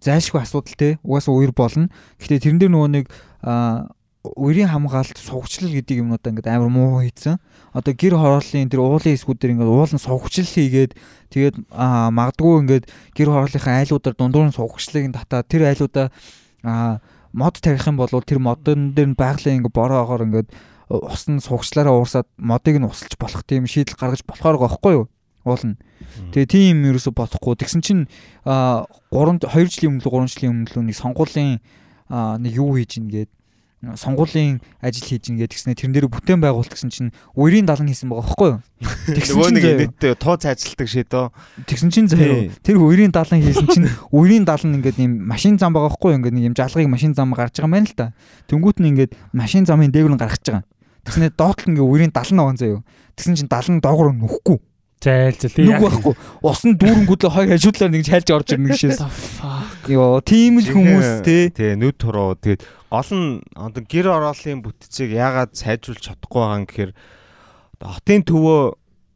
[0.00, 1.88] зайлшгүй асуудал те угаасаа үер болно.
[2.18, 3.06] Гэхдээ тэрэн дээр нөгөө нэг
[4.36, 7.38] үерийн хамгаалалт сугчлал гэдэг юмнуудаа ингээд амар муу хийцэн.
[7.72, 10.92] Одоо гэр хорооллын тэр уулын хэсгүүдээр ингээд уулын сугчлал хийгээд
[11.30, 12.84] тэгээд магадгүй ингээд
[13.14, 16.10] гэр хорооллынхаа айлуудаар дундуур нь сугчлалыг татаа тэр айлуудаа
[17.32, 20.48] мод тарих юм бол тэр модон дээр байгалийн ингээд бороогоор ингээд
[20.88, 25.06] ус нь сугчлаараа уурсаад модыг нь усалж болох тийм шийдэл гаргаж болохоор гоохгүй юу?
[25.44, 25.76] Уулна.
[26.32, 27.58] Тэгээ тийм юм ерөөсө бодохгүй.
[27.58, 28.02] Тэгсэн чинь
[28.44, 31.60] 3 2 жилийн өмнө 3 жилийн өмнө нэг сонгуулийн
[32.10, 33.30] нэг юу хийж ийн гээд
[33.78, 38.26] сонгуулийн ажил хийж ийн гэдгснэ тэрэн дээр бүтээн байгуулалт гэсэн чинь үерийн далан хийсэн байгаа
[38.26, 38.60] байхгүй юу?
[39.14, 41.30] Тэгсэн чинь нийтдээ тууц ажилтдаг шийдөө.
[41.62, 45.94] Тэгсэн чинь заяа тэр үерийн далан хийсэн чинь үерийн далан ингээд юм машин зам байгаа
[45.94, 46.18] байхгүй юу?
[46.18, 48.06] Ингээд нэг юм жалгыг машин зам гарч байгаа юм байна л та.
[48.50, 50.66] Тэнгүүт нь ингээд машин замын дээгүүр нь гаргаж байгаа.
[51.06, 52.82] Тэгснэ доотлон ингээд үерийн далан байгаа заяа.
[53.14, 54.58] Тэгсэн чинь далан доогоор нөхгүй
[54.98, 56.14] Зайлзал тийм яг байхгүй.
[56.42, 59.00] Усан дүүрэнгүүд л хоёр хажуудлаар нэг хайлж орж ирнэ гişээс.
[59.88, 61.48] Йоо, тийм л хүмүүс тий.
[61.54, 62.34] Тий, нүд туруу.
[62.34, 66.92] Тэгээд гол нь одоо гэр ороолын бүтцийг яагаад сайжруулж чадахгүй байгаа юм гэхээр
[67.78, 68.60] хотын төвөө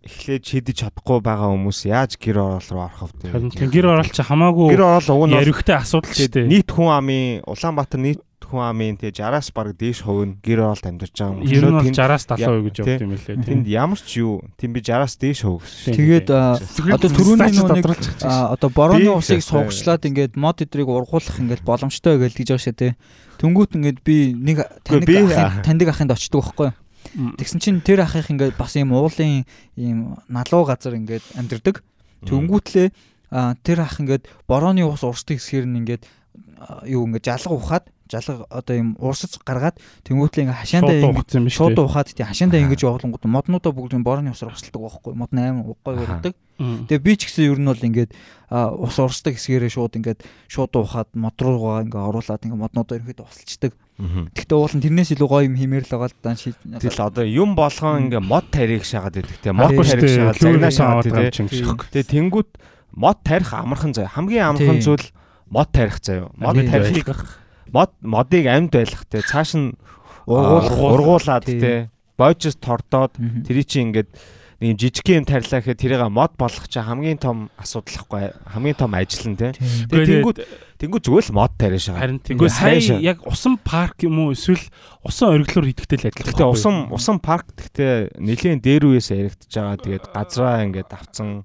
[0.03, 3.31] эхлээд шидэж чадахгүй байгаа хүмүүс яаж гэр ороол руу орох вэ?
[3.31, 6.51] Харин гэр ороол чи хамаагүй гэр ороол уг нь яригтэй асуудал шүү дээ.
[6.51, 8.21] Нийт хүн амын Улаанбаатар нийт
[8.53, 11.49] хүн амын тий 60-аас баг дээш хувь нь гэр оролт амьдарч байгаа юм.
[11.49, 13.41] Ер нь бол 60-аас 70% гэж явд юм лээ.
[13.49, 15.97] Тэнд ямар ч юу тийм би 60-аас дээш хувь гэсэн.
[15.97, 17.89] Тэгээд одоо түрүүний нэг
[18.29, 22.93] одоо борооны усыг суугчлаад ингээд мод эдрийг ургуулах ингээд боломжтой гэж гэж байгаа шээ тий.
[23.41, 27.35] Түнгүүт ингээд би нэг ахын таньдаг ахынд очдөг байхгүй юу?
[27.41, 29.43] Тэгсэн чинь тэр ахих ингээд бас ийм уулын
[29.75, 31.83] ийм налуу газар ингээд амьдэрдэг.
[32.29, 32.89] Түнгүүтлээ
[33.65, 36.03] тэр ах ингээд борооны ус урсдаг гэсгээр нь ингээд
[36.87, 42.13] юу ингээд жалга ухаад жалга одоо юм урсаж гаргаад тэнгуүтлээ ингээ хашаандаа ингэ шууд ухаад
[42.13, 47.03] тий хашаандаа ингэж явуулангууд моднуудаа бүгд борооны усаар урсалдаг байхгүй мод 8 гой урддаг тэгээ
[47.03, 48.11] би ч гэсэн ер нь бол ингээд
[48.53, 53.73] ус урсдаг хэсгээрээ шууд ингээд шууд ухаад мод руугаа ингээ оруулаад ингээ моднуудаа ерөөд усалцдаг
[54.03, 56.59] Гэхдээ уул нь тэрнээс илүү гоё юм хиймээр л байгаа л дан шийд.
[56.59, 59.53] Тэгэл одоо юм болгон ингээ мод тарих шагаад байдаг те.
[59.55, 62.03] Мод тарих шагаад загнаа шагаад те.
[62.03, 62.51] Тэгээ тэнгууд
[62.99, 64.11] мод тарих амархан заяа.
[64.11, 65.07] Хамгийн амархан зүйл
[65.47, 66.35] мод тарих заяа.
[66.35, 67.15] Мод тарихыг
[67.73, 69.75] мод модыг амьд байлгах те цааш нь
[70.29, 71.91] ургуулад те
[72.21, 73.17] боожс тордоод
[73.49, 74.13] тэрий чи ингээд
[74.63, 78.95] нэг жижиг юм тарилаа гэхэд тэрийг мод болгох чинь хамгийн том асуудал хгүй хамгийн том
[78.95, 79.51] ажил нь те.
[79.91, 80.39] Тэнгүүд
[80.79, 82.03] тэнгүүд зүгээр л мод тариаш байгаа.
[82.07, 84.63] Харин тэнгүүд сая яг усан парк юм уу эсвэл
[85.03, 86.31] усан ориглоор хийдэгтэй л адилхан.
[86.31, 89.83] Гэтэ усан усан парк гэхдээ нэлийн дээр үеэс яригдчихэж байгаа.
[89.83, 91.43] Тэгээд газраа ингээд авцсан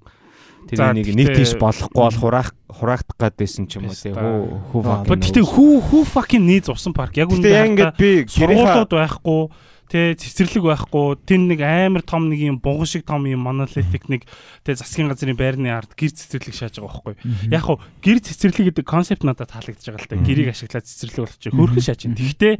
[0.68, 4.82] тэр нэг тийш болохгүй бол хураах хураагдах гад байсан ч юм уу тий хүү хүү
[4.84, 5.24] fucking.
[5.24, 9.40] Гэтэ хүү хүү fucking нийз усан парк яг үнэндээ яг ингээд би гэрээлүүд байхгүй
[9.88, 14.28] Тэ цэцэрлэг байхгүй тэн нэг амар том нэг юм бунган шиг том юм монолитик нэг
[14.60, 17.48] тэ засгийн газрын байрны ард гэр цэцэрлэг шааж байгаа байхгүй.
[17.48, 20.20] Яг хуу гэр цэцэрлэг гэдэг концепт надад таалагдж байгаа л та.
[20.20, 21.56] Гэрийг ашиглаад цэцэрлэг болчих.
[21.56, 22.20] Хөөрхөн шааж чинь.
[22.20, 22.54] Тэгтээ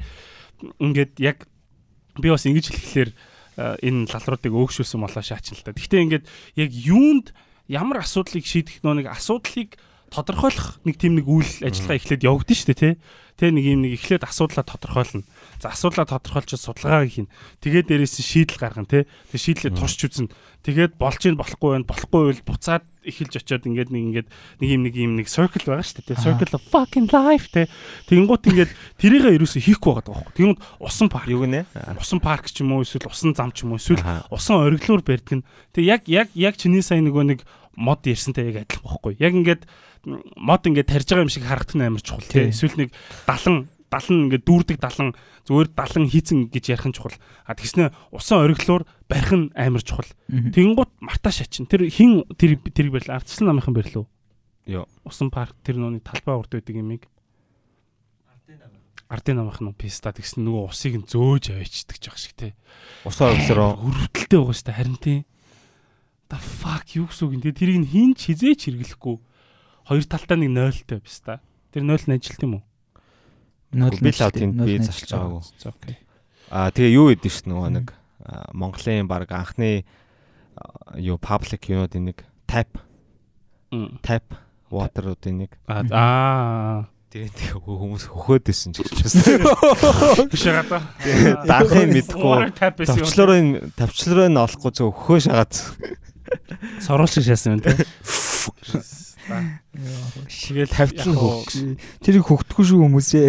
[0.80, 1.44] ингээд яг
[2.16, 3.10] би бас ингэж хэлэхлээр
[3.58, 5.76] энэ лалруудыг өөгшүүлсэн болоо шаач л та.
[5.76, 6.24] Тэгтээ ингээд
[6.56, 7.36] яг юунд
[7.68, 9.76] ямар асуудлыг шийдэх нөө нэг асуудлыг
[10.08, 12.94] тодорхойлох нэг тийм нэг үйл ажиллагаа эхлээд явагдана шүү дээ тий.
[13.38, 15.22] Тэ нэг юм нэг эхлээд асуудлаа тодорхойлно.
[15.60, 17.30] За асуудлаа тодорхойлж судалгаа хийнэ.
[17.60, 19.04] Тэгээд дээрээс нь шийдэл гаргана тий.
[19.30, 20.32] Тэгээд шийдлээ туршиж үзнэ.
[20.64, 24.28] Тэгээд болж ийн болохгүй байх, болохгүй байл буцаад эхэлж очиод ингээд нэг ингээд
[24.58, 26.24] нэг юм нэг юм нэг circle байгаа шүү дээ тий.
[26.24, 27.66] Circle of fucking life тий.
[28.10, 30.34] Тэнгуут ингээд тэрийгээ ерөөсөө хийхгүй байгаа даахгүй.
[30.34, 31.62] Тэнгуут усан парк юу гэнэ?
[31.94, 34.02] Усан парк ч юм уу эсвэл усан зам ч юм уу эсвэл
[34.34, 35.46] усан ориглуур барьдаг нь.
[35.72, 37.40] Тэг яг яг яг чиний сайн нөгөө нэг
[37.78, 39.14] мод ярьсантай яг адилхан байхгүй.
[39.22, 39.62] Яг ингээд
[40.34, 42.50] мод ингээд тарж байгаа юм шиг харагдах нь амар чухал тий.
[42.50, 42.90] Эсвэл нэг
[43.30, 45.14] 70 70 ингээд дүүрдэг 70
[45.46, 47.16] зүгээр 70 хийцэн гэж ярих нь чухал.
[47.46, 50.10] А тэгснэ усан ориглоор барих нь амар чухал.
[50.28, 51.70] Тэгэнгუთ марта шачин.
[51.70, 53.22] Тэр хин тэр тэрийг барьлаа.
[53.22, 54.04] Ардчлан намынхан барьлаа.
[54.66, 54.84] Йоо.
[55.06, 57.08] Усан парк тэр нууны талбай урд байдаг юмыг
[59.08, 62.52] ардын намынх нь писта тэгсэн нөгөө усыг нь зөөж аваачдаг ч байх шиг тий.
[63.08, 65.18] Усаа өглөрөө өрөвдөлтэй байгаа шүү дээ харин тий.
[66.28, 67.42] The fuck юу гэсэн үг юм.
[67.42, 69.16] Тэрийг нь хин ч хизээч хэрэглэхгүй
[69.88, 71.40] хоёр талтай нэг 0-тэй биш та.
[71.72, 72.64] Тэр 0 нь ажилт юм уу?
[73.72, 75.40] 0 би л тийм би зарчж байгаагүй.
[75.64, 75.96] Окей.
[76.52, 77.86] Аа тэгээ юу гэдэг ш нөгөө нэг
[78.52, 79.84] Монголын баг анхны
[80.96, 82.76] юу паблик юунуудын нэг tap
[84.04, 84.24] tap
[84.68, 90.28] water-уудын нэг аа Тэгээ тэгээ хүмүүс хөхөөд исэн ч гэж байна.
[90.28, 90.78] Биш байгаа та.
[91.48, 92.52] Дарахын мэдгүй.
[93.80, 95.56] Тавчлаараа нь олохгүй зөв хөхөө шагаад.
[96.80, 97.76] Сорол шиг шаасан юм те.
[100.28, 101.52] Шигээл тавьтлан хөөх.
[102.00, 103.28] Тэрийг хөгтөхгүй шүү хүмүүсээ.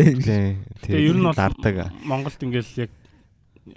[0.87, 1.91] Тэгээ ер нь бол дардаг.
[2.07, 2.91] Монголд ингээл яг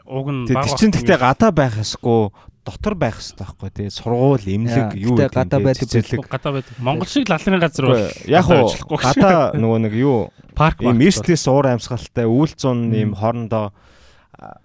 [0.07, 0.66] уг нь баг.
[0.66, 2.31] Тэр чинь гэхдээ гадаа байх ёсгүй
[2.62, 7.11] дотор байх хэрэгтэй байхгүй тий сургууль эмнэлэг юу гэдэг гадаа байдаг зэрлэг гадаа байдаг Монгол
[7.11, 12.23] шиг лалрын газар бол яг уу гадаа нөгөө нэг юу парк ийм эрсдээс уур амьсгалтай
[12.31, 13.74] үйл зун ийм хоорондоо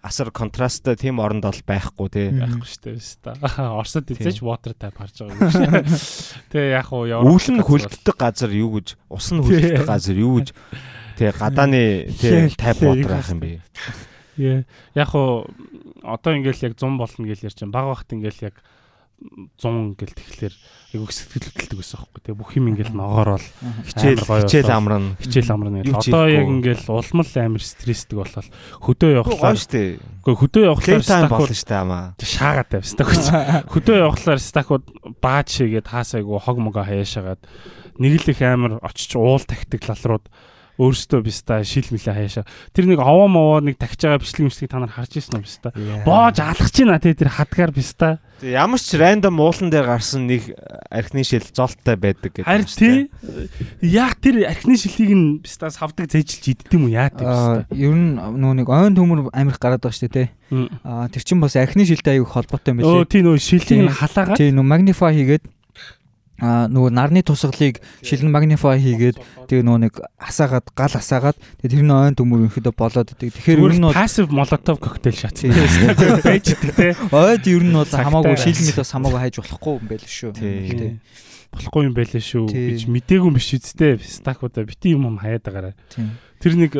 [0.01, 2.27] асар контрасттай тийм оронд бол байхгүй тий.
[2.31, 3.33] Байхгүй шүү дээ биш та.
[3.77, 6.13] Оросод эзэж water type харж байгаа юм шиг.
[6.53, 10.55] Тэ яг уу өвлөн хөлддөг газар юу гэж усан хөлддөг газар юу гэж
[11.19, 11.83] тий гадааны
[12.15, 14.63] тий type water ах юм бэ.
[14.95, 15.45] Яг уу
[16.01, 17.75] одоо ингээл яг 100 болно гэж ярьж байгаа.
[17.75, 18.55] Баг багт ингээл яг
[19.17, 20.55] 100 гэл тэгэхээр
[20.93, 23.47] айгу сэтгэл хөдлөлдөг байсан байхгүй тэгээ бүх юм ингээл ногоор бол
[23.89, 25.17] хичээл хичээл амрна.
[25.17, 28.49] хичээл амрна гэл одоо яг ингээл улмал амир стрессдэг болол.
[28.77, 33.25] Хөдөө явахлаар штэ үгүй хөдөө явахлаар стакууд болно штэ амаа шаагаад тавь стакууд.
[33.73, 34.85] Хөдөө явахлаар стакууд
[35.17, 37.41] бааж шигээд хаасайгу хог мого хаяашаагаад
[37.97, 40.29] нэг л их амир очиж уул тахдаг лалрууд
[40.77, 42.45] өөрөөсөө биста шил мэлээ хаяашаа.
[42.69, 45.73] Тэр нэг овоо мовоо нэг тагч байгаа бичлэг мишлэг та нар харж ирсэн юм биста.
[46.05, 48.21] Боож алхаж байна те тэр хадгаар биста.
[48.45, 50.53] Ямар ч рандом уулан дээр гарсан нэг
[50.93, 52.45] архины шил золттой байдаг гэдэг.
[52.45, 53.09] Харин тий.
[53.81, 57.65] Яг тэр архины шилийг нь биста савдаг зэжилж иддэм үү яа тийм биста.
[57.73, 60.69] Ер нь нөгөө нэг ойн төмөр амирх гараад байгаа шүү дээ те.
[60.85, 63.01] Аа тэр чин бас архины шилтэй аяг холбоотой юм билээ.
[63.01, 64.37] Өө тий нөгөө шилийг нь халаагаад.
[64.37, 65.56] Тий нөгөө магнифай хийгээд
[66.37, 69.17] а нөгөө нарны тусгалыг шилэн магнифай хийгээд
[69.49, 73.33] тэгээ нөгөө нэг асаагаад гал асаагаад тэгээ тэр нь ойн төмөр ерөнхийдөө болоод идэг.
[73.33, 75.41] Тэгэхээр ер нь пассив молотов коктейл шат.
[76.21, 76.93] Байж идэг те.
[77.09, 80.31] Ойд ер нь бол хамаагүй шилэн мэдээс хамаагүй хайж болохгүй юм байл шүү.
[80.37, 81.01] Тий.
[81.49, 85.73] Болохгүй юм байлээ шүү гэж мдээгүй биш үсттэй стакуудаа бити юм юм хаяад байгаарай.
[86.37, 86.77] Тэр нэг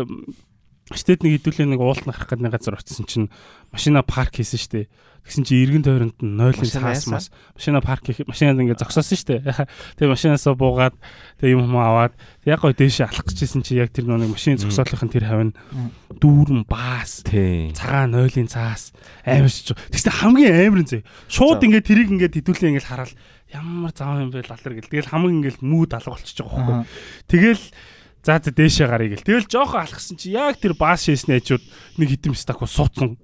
[0.88, 3.28] Штед нэг хэдүүлээ нэг уулт нарах гэдэг нэг газар очисон чинь
[3.76, 4.88] машина парк хийсэн штэ.
[5.28, 9.44] Тэгсэн чинь эргэн тойронд нь нойлын цаас мас машина парк хийх машинад ингээд зогсоосон штэ.
[10.00, 10.96] Тэгээ машинаасаа буугаад
[11.44, 12.16] тэгээ юм юм аваад
[12.48, 15.58] яг гоо дээшээ алах гэжсэн чинь яг тэр нэг машины зогсоолынхын тэр хавь нь
[16.16, 18.96] дүүрэн баас цагаан нойлын цаас
[19.28, 19.76] амар шиж.
[19.92, 21.04] Тэгсэн хамгийн амар зэ.
[21.28, 23.12] Шууд ингээд тэрийг ингээд хэдүүлээ ингээд хараад
[23.52, 24.88] ямар зав юм бэ лалар гэл.
[24.88, 26.88] Тэгэл хамгийн ингээд мүүд алга болчихж байгаа байхгүй.
[27.28, 27.66] Тэгэл
[28.28, 29.24] За за дээшээ гарыг гэл.
[29.24, 31.64] Тэгэл жоохон алхсан чи яг тэр баас шээсний хажууд
[31.96, 33.16] нэг хитэн стак суудсан.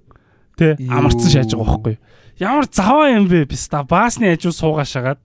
[0.54, 1.96] Тэ амарцсан шааж байгаа байхгүй.
[2.38, 5.20] Ямар заваа юм бэ биста баасны хажууд суугаа шагаад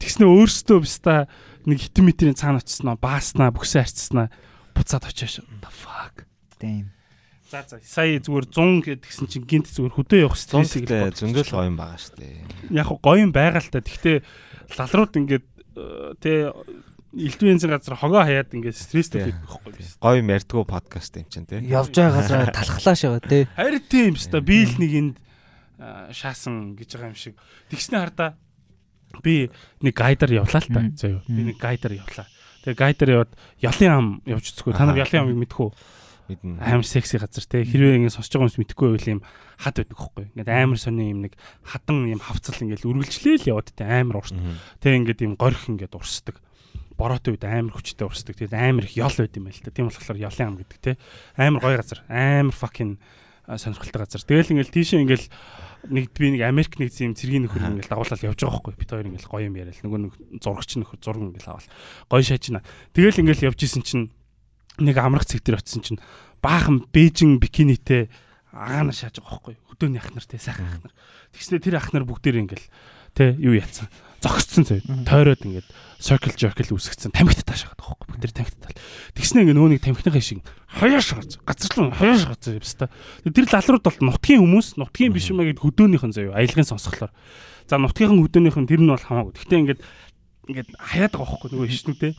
[0.00, 1.28] тэгснэ өөрөөсөө биста
[1.68, 4.28] нэг хитэн метрийн цаана очсноо бааснаа бүксээ харцснаа
[4.74, 6.26] буцаад очиж the fuck.
[6.58, 6.90] Damn.
[7.52, 11.76] За за сая зүгээр 100 гэдгсэн чинь гинт зүгээр хөдөө явах стрессийг зөндөл гоё юм
[11.76, 12.36] байгаа шүү дээ.
[12.72, 13.84] Яг гоё юм байгаа л та.
[13.84, 14.16] Гэхдээ
[14.72, 15.46] лалрууд ингээд
[15.76, 16.32] э, тэ
[17.12, 19.84] элдв янзын газар хогоо хаяад ингээд стресстэй байдаг байхгүй би.
[20.00, 21.60] Гоё юм ярьдгүү подкаст юм чинь тий.
[21.68, 23.44] Явж байгаа газар талхлаа шагаа тий.
[23.52, 24.48] Харин тийм шүү дээ.
[24.48, 25.16] Би л нэг энд
[26.16, 27.36] шаасан гэж байгаа юм шиг.
[27.68, 28.30] Тэгснэ хардаа
[29.20, 29.52] би
[29.84, 30.80] нэг гайдаар явлаа л та.
[30.88, 31.20] Зөө.
[31.28, 32.26] Би нэг гайдаар явлаа.
[32.64, 34.72] Тэгээ гайдаар яваад ялын ам явж үзэхгүй.
[34.72, 35.68] Та нар ялын амыг мэдхүү?
[36.32, 36.64] Мэднэ.
[36.64, 37.66] Амар секси газар те.
[37.66, 39.22] Хэрвээ ингэ сонсож байгаа юмс мэдхгүй байвал юм
[39.60, 40.24] хад байдаг хөөхгүй.
[40.32, 41.34] Ингээд амар сони юм нэг
[41.66, 44.38] хадан юм хавцал ингээд үргэлжлээл яваад те амар урт.
[44.78, 46.38] Тэ ингээд юм горих ингээд урсдаг
[47.02, 48.38] бороотой үед амар хүчтэй урсдаг.
[48.38, 49.74] Тэгээд амар их ёл байд юм байл та.
[49.74, 50.92] Тийм болохоор ёлын ам гэдэг те.
[51.34, 52.00] Амар гоё газар.
[52.06, 53.02] Амар fucking
[53.50, 54.22] сонирхолтой газар.
[54.22, 55.26] Тэгэл ингээл тийшээ ингээл
[55.90, 58.74] нэг би нэг Америк нэг зэм цэргийн нөхөр ингээл дагуулаад явж байгаа байхгүй.
[58.78, 59.82] Бид хоёр ингээл гоё юм яриад.
[59.82, 61.66] Нөгөө нэг зурагч нөхөр зураг ингээл аваад
[62.06, 62.62] гоё шаажна.
[62.94, 64.06] Тэгэл ингээл явж исэн чинь
[64.78, 66.00] нэг амрах цэг дээр очисон чинь
[66.38, 68.08] баахан Бээжин бикинитэй
[68.54, 69.54] агаана шааж байгаа байхгүй.
[69.74, 70.94] Хөдөөний ах нар те сайхан ах нар.
[71.34, 72.66] Тэгснэ тэр ах нар бүгдээр ингээл
[73.18, 73.90] те юу яатсан
[74.22, 74.80] зогсцсон зөө.
[75.04, 75.68] Тойроод ингээд
[75.98, 77.10] circle jerk үүсгэсэн.
[77.10, 78.06] Тамхит таашаад байгаа хөөхгүй.
[78.22, 78.78] Бүгд тамхит тал.
[79.18, 81.30] Тэгснэ ингээ нөөнийг тамхиныхаа шиг хаяаш гарч.
[81.42, 82.90] Газарлан хаяаш гарч явста.
[83.26, 86.34] Тэр лалрууд бол нутгийн хүмүүс, нутгийн биш юмаа гэд хөдөөнийхэн зөө.
[86.38, 87.10] Аялгын сонсголоор.
[87.66, 89.34] За нутгийн хөдөөнийхэн тэр нь бол хамаагүй.
[89.36, 89.80] Гэхдээ ингээд
[90.50, 92.12] ингээд хаяад байгаа хөөхгүй нөгөө хишнүүдээ.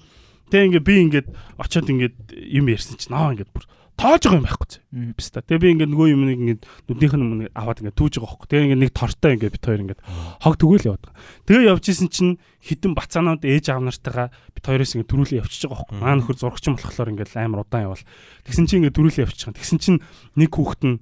[0.51, 1.27] Тэ ингээ би ингээд
[1.59, 3.63] очиод ингээд юм ярьсан чинь наа ингээд бүр
[3.97, 5.41] тоож байгаа юм байхгүй биш та.
[5.45, 8.47] Тэгээ би ингээд нөгөө юм ингээд нүднийх нь өмнө аваад ингээд түүж байгаа байхгүй.
[8.49, 10.01] Тэгээ ингээд нэг тортой ингээд бит хоёр ингээд
[10.43, 11.17] хог тгөөл яваад байгаа.
[11.45, 15.77] Тэгээ явж исэн чинь хитэн бацаанууд ээж аав нартайгаа бит хоёроос ингээд төрүүлээ явчихж байгаа
[15.85, 15.97] байхгүй.
[16.01, 18.05] Маа нөхөр зурагчин болохоор ингээд амар удаан явал.
[18.49, 19.53] Тэгсэн чинь ингээд төрүүлээ явчихсан.
[19.53, 19.99] Тэгсэн чинь
[20.37, 20.97] нэг хүүхэд нь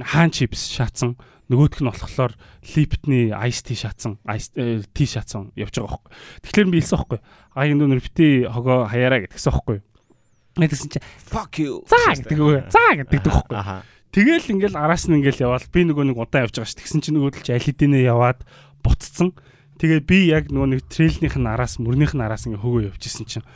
[0.00, 1.20] хаан чипс шаацсан
[1.50, 2.32] нөгөөх нь болохоор
[2.78, 6.12] липтний айс ти шаацсан айс ти шаацсан явж байгаа байхгүй.
[6.46, 7.20] Тэгэхээр би хэлсэн байхгүй.
[7.58, 9.78] А энэ нөр бити хогоо хаяараа гэдгсэн байхгүй.
[10.68, 11.80] Тэгсэн чинь fuck you.
[11.88, 12.60] За гэдэг үгүй.
[12.68, 13.56] За гэдэг дөхөхгүй.
[14.10, 16.76] Тэгэл ингээл араас нь ингээл яваал би нөгөө нэг удаан явж байгаа ш.
[16.76, 18.42] Тэгсэн чинь нөгөө л чи аль хэдийнэ яваад
[18.82, 19.30] буццсан.
[19.78, 23.46] Тэгээ би яг нөгөө нэг трейлнийх нь араас мөрнийх нь араас ингээ хөгөө явжсэн чинь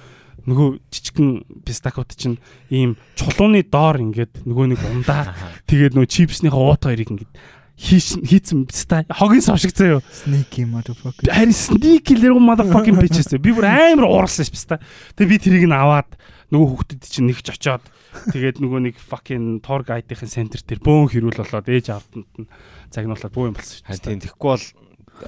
[0.47, 1.29] нөгөө жижигхэн
[1.65, 5.33] пистакот чинь ийм чулууны доор ингээд нөгөө нэг ундаа
[5.69, 7.33] тэгээд нөгөө чипснийхаа уут хоёрыг ингээд
[7.77, 10.01] хийцэн ста хогийн савшиг заяо.
[10.13, 11.27] Sneaky motherfucker.
[11.27, 13.35] Харин sneaky лэр motherfucking bitches.
[13.43, 14.79] Би бүр амар уурсан ш ста.
[15.19, 16.07] Тэгээ би тэрийг нь аваад
[16.55, 17.85] нөгөө хүүхдэд чинь нэгж очоод
[18.31, 22.47] тэгээд нөгөө нэг fucking tour guide-ийн центр дээр бөөн хэрүүл болоод ээж аавтанд нь
[22.95, 24.07] загнуулаад бөө юм болсон шүү дээ.
[24.15, 24.67] Тийм тэгэхгүй бол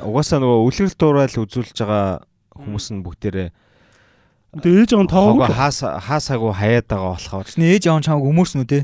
[0.07, 2.23] угаасаа нөгөө үлгэр дуурайл үзүүлж байгаа
[2.55, 3.51] хүмүүс нь бүгдээрээ
[4.57, 5.12] Тэгээ ээж аав нь
[5.53, 7.44] хаас хаасаагүй хаяад байгаа болохоор.
[7.44, 8.81] Тэсний ээж аав нь чамайг өмөрснө үү те?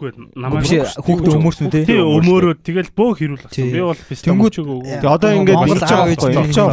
[0.00, 1.84] Үгүй намайг хүүхдээ өмөрснө тий.
[1.84, 3.68] Тий өмөрөө тэгэл бөө хэрүүл болсон.
[3.68, 5.04] Би бол бистэмчиг өгөө.
[5.04, 6.22] Тэгээ одоо ингээд Монгол аав ээж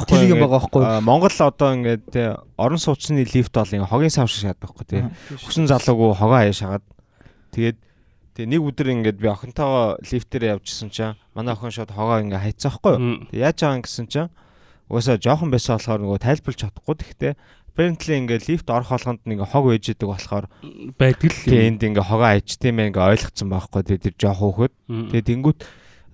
[0.07, 0.83] тэлэг юм байгаа байхгүй.
[1.03, 5.03] Монгол одоо ингээд тий орон сууцны лифт бол ингээд хогийн сав шиг шаад байхгүй тий.
[5.43, 6.85] Хүсэн залуугүй хогоо хаяа шагаад
[7.51, 7.77] тэгээд
[8.37, 12.69] Тэгээ нэг өдөр ингээд би охинтойгоо лифтээр явжсэн чинь манай охин шууд хогоо ингээ хайцсан
[12.69, 13.25] байхгүй юу.
[13.33, 14.29] Яаж байгаа юм гэсэн чинь
[14.85, 16.95] угаасаа жоохон байсан болохоор нөгөө тайлбарлаж чадахгүй.
[17.01, 17.33] Тэгэхдээ
[17.77, 20.49] apparently ингээ лифт орох болгонд ингээ хог ээж идэг болохоор
[20.97, 23.81] байдаг л тийм энд ингээ хогоо аяж тийм ингээ ойлгоцсон байхгүй.
[23.85, 24.73] Тэгээ тэр жоох хөөхөд
[25.13, 25.59] тэгээ тэнгүүт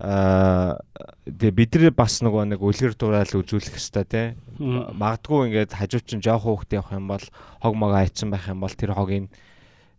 [0.04, 0.76] аа
[1.24, 4.36] тэгээ бид нар бас нөгөө нэг үлгэр дуурайл үзүүлэх хэвээр те.
[4.60, 7.24] Магадгүй ингээд хажууд чинь жоох хөөхтэй явах юм бол
[7.64, 9.32] хог мого айцсан байх юм бол тэр хогийг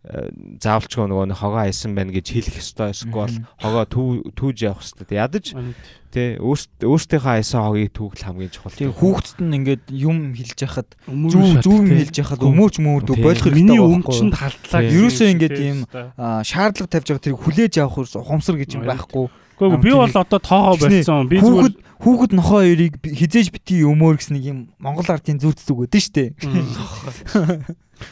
[0.06, 5.06] заавалчгүй нөгөө хогоо айсан байна гэж хэлэх ёстой эсвэл хогоо түүж явах ёстой.
[5.10, 5.50] Ядаж
[6.14, 8.78] тий өөртөөхөө айсан хогийг түүгэл хамгийн чухал.
[8.78, 13.44] Тий хүүхдэд нь ингээд юм хэлж яхад зүв зүв юм хэлж яхад өмөөч мөөдөө болох
[13.50, 13.66] хэрэгтэй.
[13.66, 14.80] Миний өмчөнд халдлаа.
[14.86, 19.26] Ерөөсөө ингээд ийм шаардлага тавьж байгаа тэрийг хүлээж авах ухамсар гэж юм байхгүй.
[19.56, 21.28] Гэхдээ би бол одоо тоогоо болцсон.
[21.32, 25.88] Би зүгээр хүүхэд нохоо хоёрыг хизээж бити өмөр гэсэн нэг юм Монгол артын зүрд зүг
[25.88, 26.36] өгдөн штэ.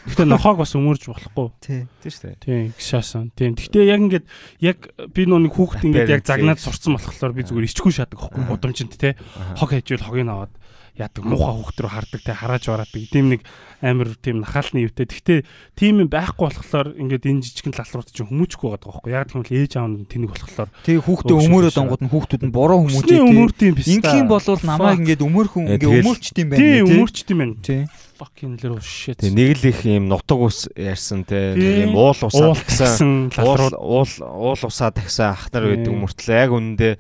[0.09, 1.49] Гэхдээ нохоог бас өмөрж болохгүй.
[1.61, 1.85] Тий.
[2.01, 2.41] Тий штэ.
[2.41, 3.29] Тий, гişаасан.
[3.37, 3.53] Тий.
[3.53, 4.27] Гэхдээ яг ингээд
[4.65, 4.79] яг
[5.13, 9.21] би нүг хүүхэд ингээд яг загнаад сурцсан болохоор би зүгээр ичгүй шатдаг байхгүй гудамжинд те.
[9.61, 10.53] Хог хажуул хогийг аваад
[10.97, 13.43] яадаг муухай хүүхд рүү хардаг те харааж бараадаг тийм нэг
[13.85, 15.05] амар тийм нахаалны юутэй.
[15.05, 15.41] Гэхдээ
[15.77, 19.13] тийм юм байхгүй болохоор ингээд энэ жижигэн лалрууд чинь хүмүүжгүй байгаа байхгүй.
[19.13, 20.71] Яг тийм л ээж аав нь тэнэг болохоор.
[20.89, 23.87] Тэгээ хүүхдээ өмөрөөд онгод нь хүүхдүүд нь буруу юм биш.
[23.93, 26.63] Ингийн болвол намайг ингээд өмөрхөн ингээд өмөрчт юм байна.
[26.65, 27.57] Тийм өмөрчт юм байна.
[27.61, 27.85] Тийм
[28.15, 29.19] fucking little shit.
[29.19, 33.75] Тэг нэг л их юм нутаг ус ярьсан те нэг юм уул усаа тагсан уул
[33.75, 36.95] уул уул усаа тагсан ахнар байдаг мөртлөө яг үнэндээ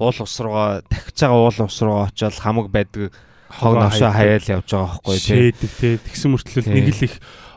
[0.00, 3.12] уул ус руугаа тагч байгаа уул ус руугаа очиод хамаг байдаг
[3.58, 5.26] хог навшаа хаяал явж байгаа байхгүй тий.
[5.28, 5.94] Шээдэг тий.
[6.02, 7.14] Тэгсэн мөртлөө нэг л их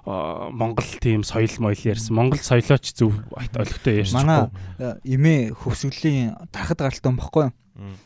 [0.07, 2.15] Монгол тийм соёл моёл ярьсан.
[2.15, 4.23] Монгол соёлооч зөв олигтой ярьсан.
[4.23, 4.47] Манай
[5.03, 7.53] эмээ хөвсгөлийн тархад гаралтай юм баггүй юу?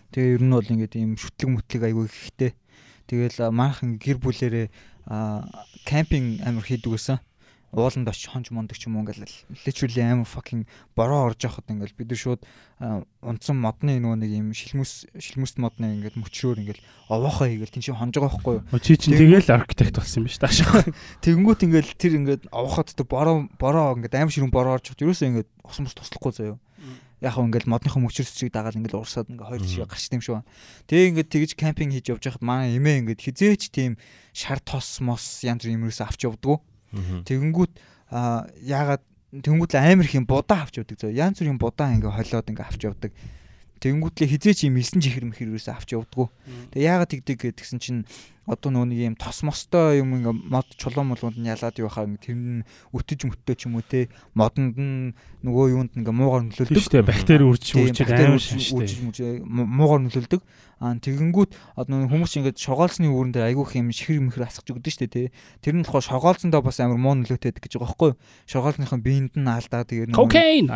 [0.09, 2.51] Тэгээ ер нь бол ингээд ийм шүтлэг мүтлэг айгүй ихтэй.
[3.05, 4.67] Тэгэл манайхан гэр бүлэрээ
[5.85, 7.21] кемпинг амар хийдэг гэсэн
[7.71, 11.95] ууланд очиж хонж мондөг ч юм уу ингээл literally амар fucking бороо орж явахад ингээл
[11.95, 12.41] бид нар шууд
[13.23, 18.15] унтсан модны нөгөө нэг юм шилмүс шилмүс модны ингээд мөчрөөр ингээл овоохоо хийгээл тийш хонж
[18.19, 18.79] байгаа байхгүй юу.
[18.83, 20.83] Чи чинь тэгэл архитект болсон юм биш таашаа.
[21.23, 25.29] Тэгэнгүүт ингээл тэр ингээд овоохоо дотор бороо бороо ингээд амар ширүүн бороо орж явахад ерөөсөө
[25.31, 26.59] ингээд усмус туслахгүй заяа
[27.21, 30.41] яг хөө ингээл модныхон мөчрөсчийг дагаад ингээл урсаад ингээ хоёр жишээ гарч тийм шүү.
[30.89, 34.01] Тэгээ ингээд тэгж кемпинг хийж явж байхад манай эмээ ингээд хизээч тийм
[34.33, 36.57] шар тос мос янз бүр юмрээс авч явдггүй.
[37.25, 37.73] Тэгэнгүүт
[38.11, 41.15] яагаад тэгэнгүүт л амар их юм будаа авч явдаг зөө.
[41.15, 43.11] Янз бүрийн будаа ингээ холиод ингээ авч явдаг.
[43.81, 46.27] Тэгэнгүүтлээ хизээч юм 9 чихэр мэхэрээс авч явдггүй.
[46.75, 48.03] Тэгээ яагаад тэгдэг гэдгсэн чинь
[48.49, 52.35] одоо нөгөө нэг юм тос мостой юм ингээ мод чулуун молгонд нь ялаад явахаар тэр
[52.35, 55.13] нь өтөж мөтөө ч юм уу те модонд нь
[55.45, 56.73] нөгөө юунд ингээ муугар нөлөөлдөг.
[56.73, 57.05] Тийм шүү дээ.
[57.05, 59.41] Бактери үржиж үржиж амар шаштай.
[59.45, 60.41] Муугар нөлөөлдөг.
[60.81, 65.05] Аа тэгэнгүүт одоо хүмүүс ингээд шогоолсны үүрэн дээр айгүйх юм шихэр мэхэр асгаж өгдөн шүү
[65.05, 65.27] дээ тий.
[65.61, 68.17] Тэр нь болохоор шогоолсондоо бас амар муу нөлөөтэй гэж байгаа байхгүй юу?
[68.49, 70.73] Шогоолсныхан биед нь алдаа тэгээд кокейн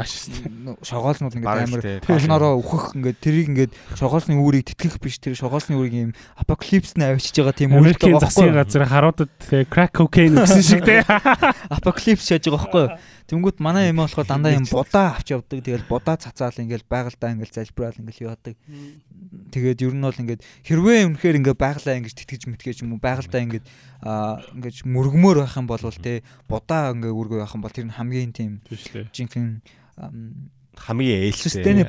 [0.85, 6.13] шогоолснууд ингээд амар толноороо өөхөх ингээд тэрийг ингээд шогоолсны үүрийг тэтгэх биш тэр шогоолсны үүрийг
[6.13, 8.19] юм апокалипсны авчиж байгаа тийм юу?
[8.19, 9.32] Засгийн газар харуудад
[9.72, 11.02] crack cocaine гэсэн шиг тий.
[11.72, 12.86] Апокалипс шааж байгаа байхгүй?
[13.26, 15.64] Тэнгүүт манай юм болохоор дандаа юм будаа авч явдаг.
[15.65, 18.56] Тэгэл будаа цацаал ингээл байгальдаа ингээл залбираал ингээл яваадаг.
[19.49, 23.41] Тэгээд ер нь бол ингээд хэрвээ үнэхээр ингээд байгалаа ингэж тэтгэж мэтгэж юм уу байгальдаа
[23.41, 23.65] ингээд
[24.06, 27.98] аа ингэж мөргмөр байх юм бол те будаа ингээд үргөө байх юм бол тэр нь
[27.98, 28.61] хамгийн тийм
[29.10, 29.65] жинхэнэ
[30.80, 31.85] хамгийн ээлтэй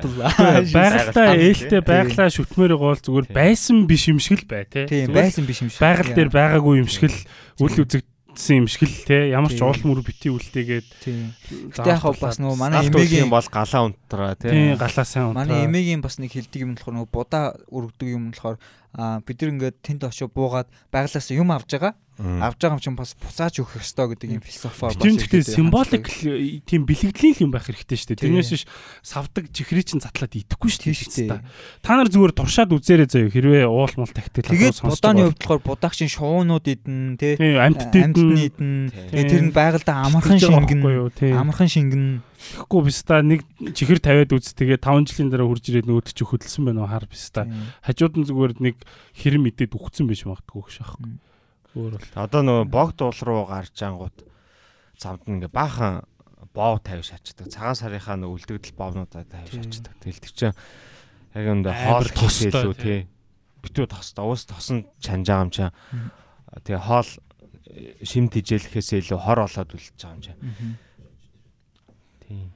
[0.73, 5.43] байгальтаа ээлтэй байглаа шүтмээр гол зүгээр байсан биш юм шиг л бай те тийм байсан
[5.43, 7.19] биш юм шиг байгаль дээр байгаагүй юм шиг л
[7.63, 8.03] үл үзэг
[8.37, 11.33] үлдсэн юм шиг л те ямар ч уул мөр бити үлдээгээд тийм.
[11.73, 14.53] Гэтэ яг бас нөгөө манай эмээгийн бол галаа унтраа те.
[14.53, 15.41] Тийм галаа сайн унтраа.
[15.41, 18.61] Манай эмээгийн бас нэг хилдэг юм болохоор нөгөө будаа өргөдөг юм болохоор
[18.97, 21.93] бид нар ингээд тэнд очиж буугаад байглаас юм авж байгаа.
[22.17, 26.05] Авж байгаа юм чинь бас буцааж өгөх ёстой гэдэг юм философи бас тийм гэхдээ символик
[26.65, 28.21] тийм бэлэгдлийн юм байх хэрэгтэй шүү дээ.
[28.25, 28.65] Тэрнээс биш
[29.05, 31.29] савдаг чихрий чинь затлаад идэхгүй шүү дээ.
[31.29, 31.45] Та.
[31.93, 33.29] нар зүгээр туршаад үзээрэй заяа.
[33.29, 38.89] Хэрвээ уул мал тагтал Тэгээд будааны хувьд болохоор будаагчин шуунууд идэн тий амьд идэн.
[39.13, 40.81] тэр нь байгальдаа амархан шингэн
[41.37, 43.41] амархан шингэн Тэгэхгүй биш та нэг
[43.73, 47.09] чихэр тавиад үз тэгээ 5 жилийн дараа хурж ирээд нөгөөд чи хөдөлсөн байна уу хар
[47.09, 47.49] биш та.
[47.81, 48.77] Хажууд нь зүгээр нэг
[49.17, 51.17] хэрэм идээд үхсэн байж магадгүй гэж аахгүй.
[51.73, 52.13] Өөр бол.
[52.13, 54.17] Одоо нөгөө богд уул руу гарч ангууд
[55.01, 56.05] замд ингээ баахан
[56.53, 57.49] боо тавьж шачдаг.
[57.49, 59.93] Цагаан сарынхаа нөгөө үлдэгдэл боовнуудаа тавьж шачдаг.
[60.01, 60.57] Тэгэл тэр чинь
[61.33, 62.99] яг энэ хоол тос илүү тий.
[63.61, 64.25] Битүү тостой.
[64.25, 65.69] Уус тосон чанж байгаа юм чаа.
[66.65, 67.09] Тэгээ хоол
[68.01, 70.37] шим тижээлэхээс илүү хор олоод үлдэж байгаа юм чаа.
[72.27, 72.51] Тийм.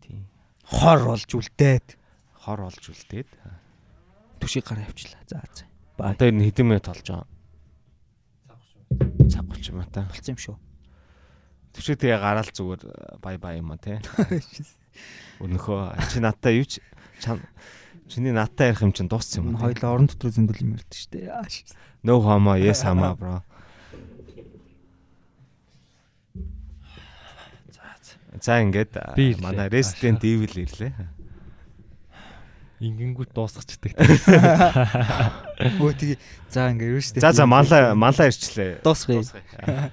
[0.00, 0.26] Тийм.
[0.64, 1.96] Хор олж үлдээд.
[2.44, 3.28] Хор олж үлдээд.
[4.40, 5.20] Түшиг гараа авчлаа.
[5.28, 5.68] За за.
[6.00, 7.28] Одоо энэ хэдэн минут болж байгаа
[9.30, 10.02] цаг болчих юм та.
[10.10, 10.56] Болцсон юм шүү.
[11.70, 12.82] Тэвчээ тэгээ гараал зүгээр
[13.22, 14.02] бай бай юм а те.
[15.38, 16.82] Өнөхөө чи надтай юу ч
[18.10, 19.70] чиний надтай ярих юм чин дууссан юм аа.
[19.70, 21.30] Хоёлаа орон дотор зөндөл юм ярьдаг шүү дээ.
[22.02, 23.42] No homo yes homo bro.
[28.38, 28.94] За ингээд
[29.42, 30.94] манай Resident Evil ирлээ.
[32.80, 33.98] Ингэнгүүт дуусчихдаг.
[35.82, 37.20] Өө тэгээ за ингээ ерөөстэй.
[37.20, 38.80] За за манла манла ирчлээ.
[38.86, 39.90] Дуусгая.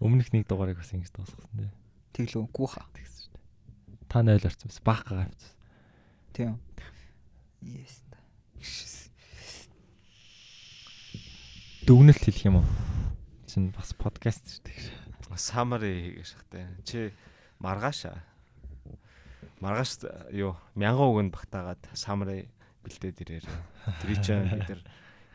[0.00, 1.70] Өмнөх нэг дугаарыг бас ингэж дуусгасан дээ.
[2.16, 2.82] Тэглөө гүүха.
[2.96, 4.10] Тэгсэн шүү дээ.
[4.10, 5.52] Та 0 орсон бас баг гавцсан.
[6.32, 6.56] Тийм.
[7.60, 8.00] Yes.
[11.84, 12.66] Дүгнэлт хэлэх юм уу?
[13.46, 15.09] Чин бас подкаст шүү дээ.
[15.36, 16.66] Summary хийгээш хтэй.
[16.82, 16.98] Чи
[17.60, 18.24] маргаашаа
[19.60, 22.48] маргааш юу мянган үгэнд багтаагаад самрай
[22.82, 23.46] бэлдээд ирээр.
[24.00, 24.82] Тэрий чинь бид нар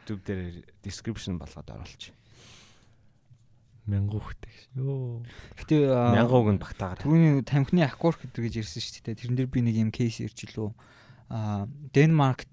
[0.06, 2.14] YouTube дээр description болгоод оруулчих.
[3.86, 4.66] Мянган үхтэй гэж.
[4.82, 5.22] Йоо.
[5.62, 7.06] Гэтэ мянган үгэнд багтаагаад.
[7.06, 9.20] Түүний тамхины аккорд гэдэг гэж ирсэн шүү дээ.
[9.22, 10.74] Тэрэн дээр би нэг юм кейс ирж лөө.
[11.30, 12.50] Аа Денмаркт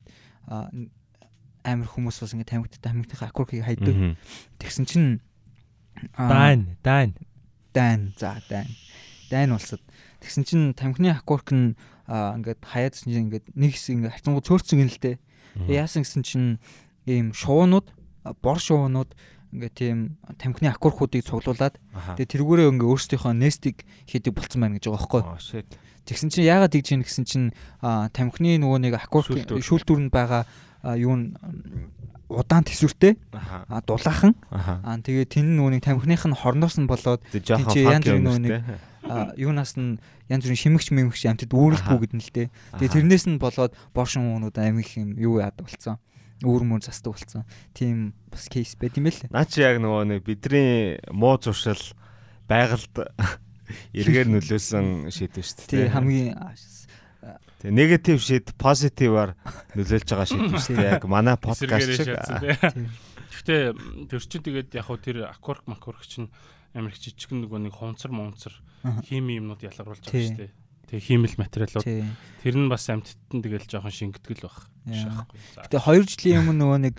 [1.64, 4.20] амар хүмүүс бас ингэ тамхитай тамхиныхаа аккордыг хайдаг.
[4.60, 5.24] Тэгсэн чинь
[6.16, 7.14] Дайн, дайн.
[7.72, 8.68] Дайн, за дайн.
[9.30, 9.80] Дайн улсад.
[10.20, 11.74] Тэгсэн чинь тамхины аккорд нь
[12.08, 15.16] ингээд хаяадсан чинь ингээд нэг хэсэг ингээд хайцангуу цөөрцөн гин л дээ.
[15.72, 16.48] Яасан гэсэн чинь
[17.08, 17.88] ийм шуунууд
[18.44, 19.16] бор шуунууд
[19.52, 21.76] ингээ тийм тамхины аккордуудыг цуглуулад
[22.16, 25.64] тэгээ тэргүүрээ ингээ өөрсдийнхөө нестиг хийдэг болцсон байна гэж байгаа байхгүй.
[26.08, 27.46] Тэгсэн чинь яагаад тэгж юм гэсэн чинь
[27.82, 29.28] тамхины нөгөө нэг аккорд
[29.60, 30.48] шүүлтүүрэнд байгаа
[30.82, 31.36] юу н
[32.32, 37.68] удаан төсвөртэй а дулаахан аа тэгээ тэн нэг тамхиных нь хорноос нь болоод тийч янз
[37.68, 38.80] бүрийн нэг
[39.36, 39.98] юунаас нь
[40.30, 42.48] янз бүрийн шимэгч мэмэгч амтд үүрэлтгүй гэдэг нь л дээ.
[42.78, 45.98] Тэгээ тэрнээс нь болоод боршин уунууд амиг юм юу яад болцсон
[46.42, 47.42] үүр мөр застдаг болсон.
[47.74, 49.18] Тийм бас кейс байт юм л.
[49.30, 51.82] Наа чи яг нөгөө нэг бидний муу зуршил
[52.46, 52.94] байгальд
[53.98, 55.70] эргээр нөлөөсөн шийдвэр шүү дээ.
[55.70, 56.30] Тийм хамгийн
[57.62, 59.38] Тэгээ негатив шийд позитиваар
[59.78, 60.94] нөлөөлж байгаа шийдвэр шүү дээ.
[60.98, 62.10] Яг манай подкаст шиг.
[62.18, 63.62] Гэхдээ
[64.10, 66.26] тэр чинь тэгээд яг хөө тэр аккорд маккорд чинь
[66.74, 68.54] амар их жижиг нөгөө нэг хунцар мунцар
[69.06, 70.52] хими юмнууд ялгаруулж байгаа шүү дээ.
[70.90, 71.86] Тэгээ хиймэл материалууд.
[72.42, 74.66] Тэр нь бас амьтдад нь тэгэл жоохон шингэтгэл баг.
[74.90, 76.96] Гэтэ 2 жилийн өмнө нөгөө нэг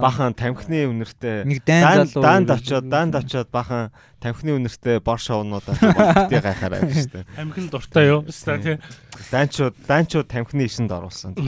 [0.00, 3.92] бахан тамхины үнэртэй нэг дайн залуу даанд очоод даанд очоод бахан
[4.24, 7.26] тамхины үнэртэй бор шоунуудаа болтыг гайхаарай гэж штэ.
[7.36, 8.24] Тамхин дуртай юу?
[8.24, 8.80] Тэ.
[9.28, 11.36] Даанчууд даанчууд тамхины ишинд оруулсан.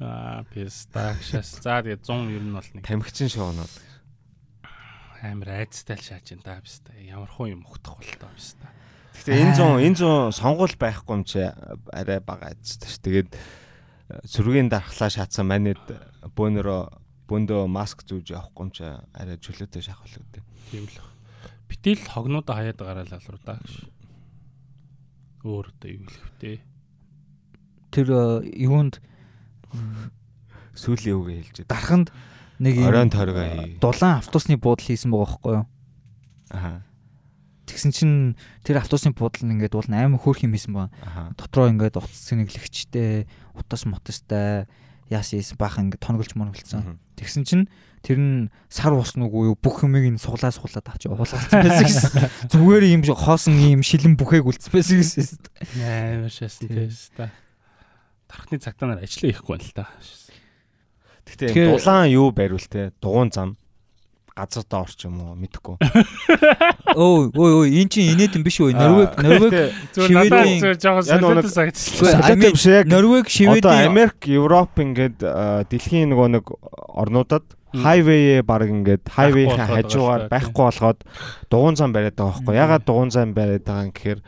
[0.00, 1.60] Аа, писта шас.
[1.60, 3.68] За тэгээ 100 ер нь бол нэг тамхичин шоунууд
[5.20, 6.96] амар айцтай л шааж ин да писта.
[6.96, 8.64] Ямар хуу юм ухтах бол таа писта.
[9.20, 11.44] Гэхдээ энэ 100 энэ 100 сонгуул байхгүй юм чи
[11.92, 12.96] арай бага айцтай ш.
[13.04, 13.36] Тэгээд
[14.26, 15.80] сүргийн дархлаа шаацсан манайд
[16.34, 16.82] бөөнөрөө
[17.30, 18.84] бөөндөө маск зүүж явахгүй юм чи
[19.14, 20.42] арай чөлөөтэй шахах л үүдээ.
[20.74, 20.98] Тийм л.
[21.70, 23.86] Битэл хогнуудаа хаяад гараал алруу да гэж.
[25.46, 26.58] Өөр одоо юу хэлэхвтэй.
[27.94, 28.08] Тэр
[28.50, 28.98] юунд
[30.74, 31.56] сүүлийн үгээ хэлж.
[31.70, 32.10] Дарханд
[32.58, 33.78] нэг оройн тойргоо хий.
[33.78, 35.66] Дулаан автобусны буудал хийсэн байгаа байхгүй юу?
[36.50, 36.82] Аа.
[37.70, 38.14] Тэгсэн чинь
[38.66, 40.90] тэр автобусны буудал нь ингээд уул амар хөөрх юм хийсэн ба.
[41.38, 44.66] Дотроо ингээд утас цэнэглэгчтэй, утас мотостай
[45.06, 46.98] яас ийсэн баах ингээд тонголж моноглцсон.
[47.14, 47.66] Тэгсэн чинь
[48.02, 52.12] тэр нь сар усан уу юу бүх юмыг нь суглаа суглаад авч уулгалцсан байсан гэсэн.
[52.54, 55.38] Зүгээр юм хоосон юм шилэн бүхээг үлдсэн байсан гэсэн.
[55.78, 57.30] Амар шаасан тест та.
[58.26, 59.86] Тархны цагтаа нар ажиллаа ихгүй байна л та.
[61.28, 63.59] Гэтэ дулаан юу бариул те дугуун зам
[64.40, 65.76] газар доор ч юм уу мэдэхгүй.
[66.96, 68.72] Өө өө өө эн чинь инээд юм биш үү?
[68.72, 69.52] Норвег Норвег
[69.92, 72.34] шивэдийн жоохон солиотой санагдчихлаа.
[72.40, 75.20] биш яг Норвег шивэдийн Америк, Европ ингээд
[75.68, 76.44] дэлхийн нөгөө нэг
[76.96, 81.00] орнуудад хайвей баг ингээд хайвейхийн хажуугаар байхгүй болгоод
[81.50, 82.54] дугуун зам бариад байгаа байхгүй.
[82.56, 84.20] Ягаад дугуун зам бариад байгаа юм гэхээр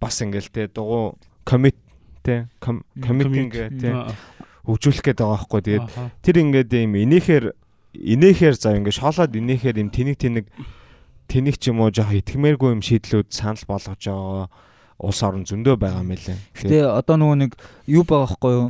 [0.00, 1.76] бас ингээд те дугуун комит
[2.22, 3.90] те комитинг те
[4.68, 5.60] хөгжүүлэх гээд байгаа байхгүй.
[5.64, 5.86] Тэгээд
[6.22, 7.44] тэр ингээд юм инээхээр
[7.94, 10.46] инээхээр за ингээд шоолоод инээхээр юм тэнэг тэнэг
[11.28, 14.48] тэнэг ч юм уу жоох итгэмээргүй юм шийдлүүд санал болгож байгаа
[15.02, 16.38] улс орон зөндөө байгаа юм лээ.
[16.56, 17.52] Гэтэ одоо нөгөө нэг
[17.90, 18.66] юу байгаа байхгүй юу?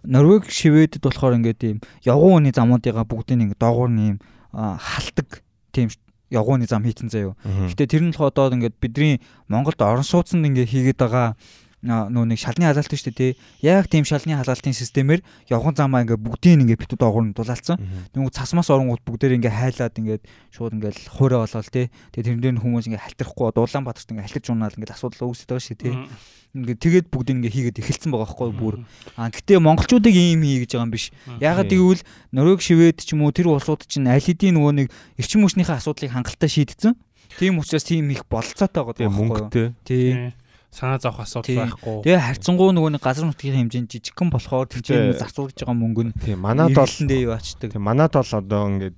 [0.00, 4.16] Норвег, Шведэд болохоор ингээд ийм явган үний замуудыгаа бүгдийг ингээд доогуур нь ийм
[4.56, 5.92] халтдаг тийм
[6.32, 7.36] үний зам хийтэн заяо.
[7.44, 11.36] Гэтэ тэр нь болохоор одоо ингээд бидний Монголд орон сууцнд ингээд хийгээд байгаа
[11.80, 13.32] нөө нэг шалны халаалт шүү дээ тий.
[13.64, 17.80] Яг тийм шалны халаалтын системээр явхан замаа ингээ бүгдийг ингээ битүү доогуур нь дулаалцсан.
[18.12, 20.20] Нөгөө цасмаас оронгууд бүгдээр ингээ хайлаад ингээ
[20.52, 21.88] шууд ингээ хуурай болол тий.
[22.12, 25.94] Тэгээ тэрнээр хүмүүс ингээ хальтрахгүй Улаанбаатарт ингээ хальтарч унаал ингээ асуудал үүсэж байгаа шүү тий.
[26.52, 28.74] Ингээ тэгээд бүгд ингээ хийгээд эхэлсэн байгаа байхгүй бүр.
[29.16, 31.14] А гэтээ монголчуудыг ийм хий гэж байгаа юм биш.
[31.40, 32.04] Ягаад гэвэл
[32.34, 36.10] Норвег, Швед ч юм уу тэр улсууд чинь аль хэдийн нөгөө нэг эрчим хүчнийхээ асуудлыг
[36.10, 36.98] хангалттай шийдсэн.
[37.38, 39.72] Тийм учраас тийм их бололцоотой байгаа байхгүй юу?
[39.86, 40.34] Тийм
[40.70, 42.06] санаа зовх асуудал байхгүй.
[42.06, 46.40] Тэгээ харьцангуй нөгөө нэг газар нутгийн хэмжээнд жижигхэн болохоор тийм зарцуулж байгаа мөнгө нь тийм
[46.46, 47.74] манад бол дэв ачдаг.
[47.74, 48.96] Тийм манад бол одоо ингээд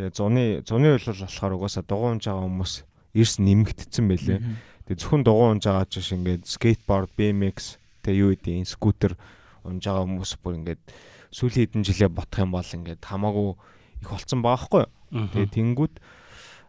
[0.00, 2.72] тэгээ зуны зуны үйлрэл болохоор угаасаа дугуунж байгаа хүмүүс
[3.12, 4.40] эрс нэмэгдсэн байлээ.
[4.88, 9.12] Тэгээ зөвхөн дугуунж байгаа ч биш ингээд скейтборд, BMX тэгээ юу гэдэг скутер
[9.68, 10.82] унж байгаа хүмүүс бүр ингээд
[11.28, 13.50] сүүлийн хэдэн жилээ ботох юм бол ингээд хамаагүй
[14.00, 14.84] их болцсон байгаа хгүй.
[15.12, 15.94] Тэгээ тэнгүүд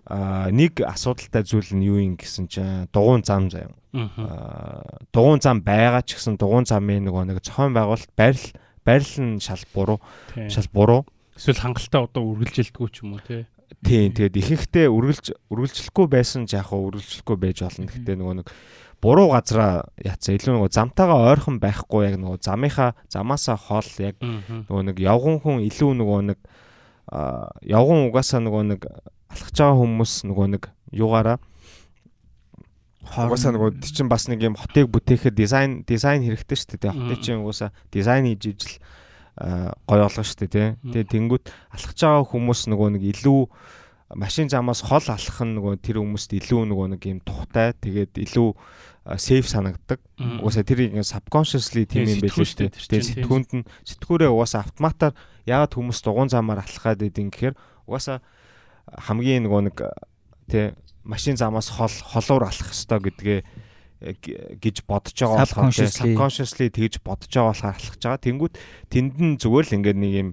[0.09, 3.71] нэг асуудалтай зүйл нь юу юм гэсэн чинь дугуун зам заяа.
[3.95, 8.47] Аа дугуун зам байгаа ч гэсэн дугуун замын нөгөө нэг цохон байгуулалт байрал
[8.83, 10.03] байрал нь шал буруу.
[10.51, 11.07] Шал буруу.
[11.39, 13.47] Эсвэл хангалттай одоо үргэлжилдэггүй ч юм уу тий.
[13.79, 17.87] Тийм тэгээд ихэнхдээ үргэлж үргэлжлэхгүй байсан ч яг хаа үргэлжлэхгүй байж болно.
[17.87, 18.47] Гэхдээ нөгөө нэг
[19.03, 24.83] буруу газараа яатсан илүү нөгөө замтайгаа ойрхон байхгүй яг нөгөө замынхаа замаасаа хол яг нөгөө
[24.87, 26.39] нэг явган хүн илүү нөгөө нэг
[27.67, 28.81] явган угаасаа нөгөө нэг
[29.33, 31.37] алхаж байгаа хүмүүс нөгөө нэг югаараа
[33.03, 36.95] Угаасаа нөгөө тий чин бас нэг юм хотыг бүтээхэд дизайн дизайн хэрэгтэй шүү дээ.
[36.95, 38.75] Хотыг чин угаасаа дизайн хийж ижил
[39.37, 40.79] гой олгоо шүү дээ.
[40.81, 41.45] Тэгээ тэнгүүт
[41.77, 43.41] алхаж байгаа хүмүүс нөгөө нэг илүү
[44.17, 48.49] машин замаас хол алхах нь нөгөө тэр хүмүүст илүү нөгөө нэг юм тухтай тэгээд илүү
[49.19, 49.99] сейф санагддаг.
[50.39, 52.71] Угаасаа тэр subconsciously тийм юм байлээ шүү дээ.
[52.71, 55.11] Тэгээд сэтгүүнд нь сэтгүүрээ угаасаа автоматар
[55.43, 58.23] яагаад хүмүүс дугуун замаар алхахад байдин гэхээр угаасаа
[58.87, 59.77] хамгийн нөгөө нэг
[60.49, 60.73] тий
[61.03, 63.39] машин замаас хол холуур алах ёстой гэдгээ
[64.01, 64.13] э,
[64.59, 68.23] гэж бодож байгаа болохоор subconsciously тэгж бодож байгаа болохоор алхаж байгаа.
[68.23, 68.53] Тэнгүүд
[68.91, 70.29] тэнд нь зүгээр л ингээд нэг юм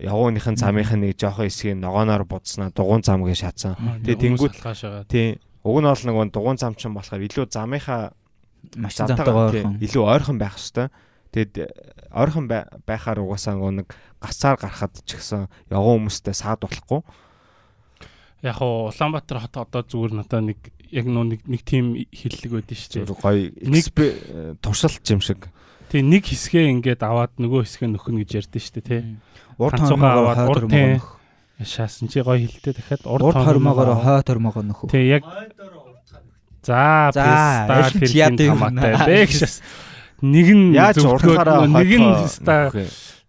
[0.00, 3.76] явууныхын замынхын нэг жоохон хэсгийг ногооноор будснаа дугуун зам гэж шатсан.
[4.04, 4.54] Тэгээ тэнгүүд
[5.08, 8.12] тий уг нь бол нэг дугуун зам чинь болохоор илүү замынхаа
[8.76, 10.92] машин замтайгаа илүү ойрхон байх хэвээр.
[11.32, 11.68] Тэгэд э,
[12.12, 12.44] ойрхон
[12.84, 13.88] байхаар угаасаа нэг
[14.20, 17.00] гацаар гарахад ч гэсэн явган хүмүүстэй саад болохгүй
[18.42, 20.58] яг хуу Улаанбаатар хот одоо зүгээр надаа нэг
[20.90, 23.14] яг нөө нэг нэг тим хиллэг байдэн шүү дээ.
[23.14, 23.84] Гоё нэг
[24.60, 25.46] туршилт юм шиг.
[25.88, 29.02] Тий нэг хэсгээ ингээд аваад нөгөө хэсгээ нөхнө гэж ярьдэн шүү дээ тий.
[29.62, 31.04] Урд хормоогоор хойд хормоог
[31.62, 34.90] шаасан чи гоё хилтэй дахиад урд хормоогоор хойд хормоогоо нөхөө.
[34.90, 35.22] Тий яг
[36.62, 38.94] За писта тэр хамаатай.
[39.06, 39.60] бэ гэж
[40.22, 42.70] нэг нь яаж урдлаараа нэг нь писта.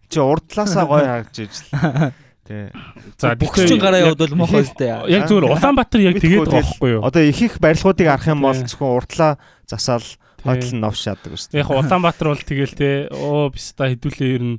[0.10, 1.66] чи урдлаасаа гоё харагч ижил
[2.44, 2.68] Тий.
[3.16, 4.92] За бүгчин гараа явуулбал мохоо өстэй.
[5.08, 7.02] Яг зүгээр Улаанбаатар яг тэгээд байгаа байхгүй юу?
[7.08, 10.04] Одоо их их барилгуудыг арах юм бол зөвхөн уртлаа засаал
[10.44, 11.64] хойдол нь новш яадаг үстэй.
[11.64, 14.58] Яг Улаанбаатар бол тэгэл те оо биста хэдүүлээ ер нь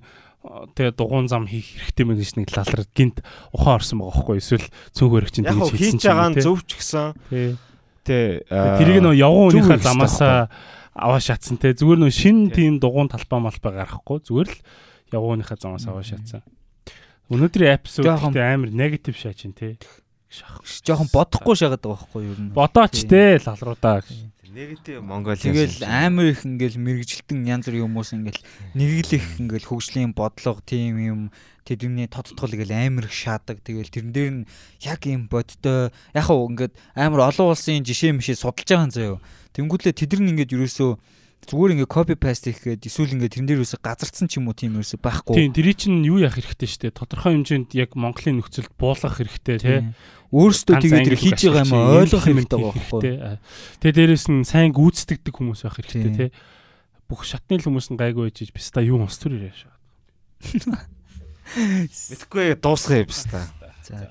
[0.73, 3.21] тэгээ дугуун зам хийх хэрэгтэй мэн гэж нэг лалраад гинт
[3.53, 7.07] ухаан орсон байгаа байхгүй эсвэл цөөхөр чинь тэгж хэлсэн чинь байгаа зөв ч гэсэн
[8.05, 10.49] тий тэрийг нөө явган үнийхээ замаасаа
[10.97, 11.77] аваа шатсан те.
[11.77, 14.21] Зүгээр нөө шин тийм дугуун талбай малбай гарахгүй.
[14.25, 16.45] Зүгээр л үнийхээ замаас аваа шатсан
[17.33, 19.79] Өнөөдрийн эпизод гэдэг амар негатив шааж ин тий.
[20.85, 22.37] Жохон бодохгүй шагаад байгаа байхгүй юу?
[22.53, 24.35] Бодооч те лалруудаа гэж.
[24.55, 28.43] Негатив Монгол Тэгэл амар их ингээл мэрэгжилтэн янз бүрийн хүмүүс ингээл
[28.77, 31.21] нэглэх ингээл хөгжлийн бодлого тийм юм
[31.65, 33.65] тэдний тодтгол ингээл амар их шаадаг.
[33.65, 34.47] Тэгэл тэрэн дээр нь
[34.85, 39.17] яг юм бодтой яг хөө ингээд амар олон улсын жишээ мишээ судалж байгаа юм заяо.
[39.59, 41.03] Тэнгүүдлээ тэд нар ингээд юусоо
[41.49, 44.57] зүгээр ингээ copy paste хийх гээд эсвэл ингээ тэрэн дээр үсэ газарцсан ч юм уу
[44.57, 45.35] тийм ерөөсө байхгүй.
[45.37, 46.97] Тийм, тэр чинь юу яах хэрэгтэй штэ.
[46.97, 49.81] Тодорхой хэмжээнд яг Монголын нөхцөлд буулгах хэрэгтэй тий.
[50.35, 53.01] Өөрөөсөө тэгээд тэр хийж байгаа юм ойлгох хэрэгтэй байхгүй.
[53.85, 56.31] Тэгээ дээрэс нь сайн гүйцэтгэдэг хүмүүс байх хэрэгтэй тий.
[57.07, 59.75] Бүх шатны хүмүүс нь гайгүй байж биста юу ус төр ирээ шаа.
[62.11, 63.45] Мэдхгүй дуусгая биста.
[63.85, 64.09] За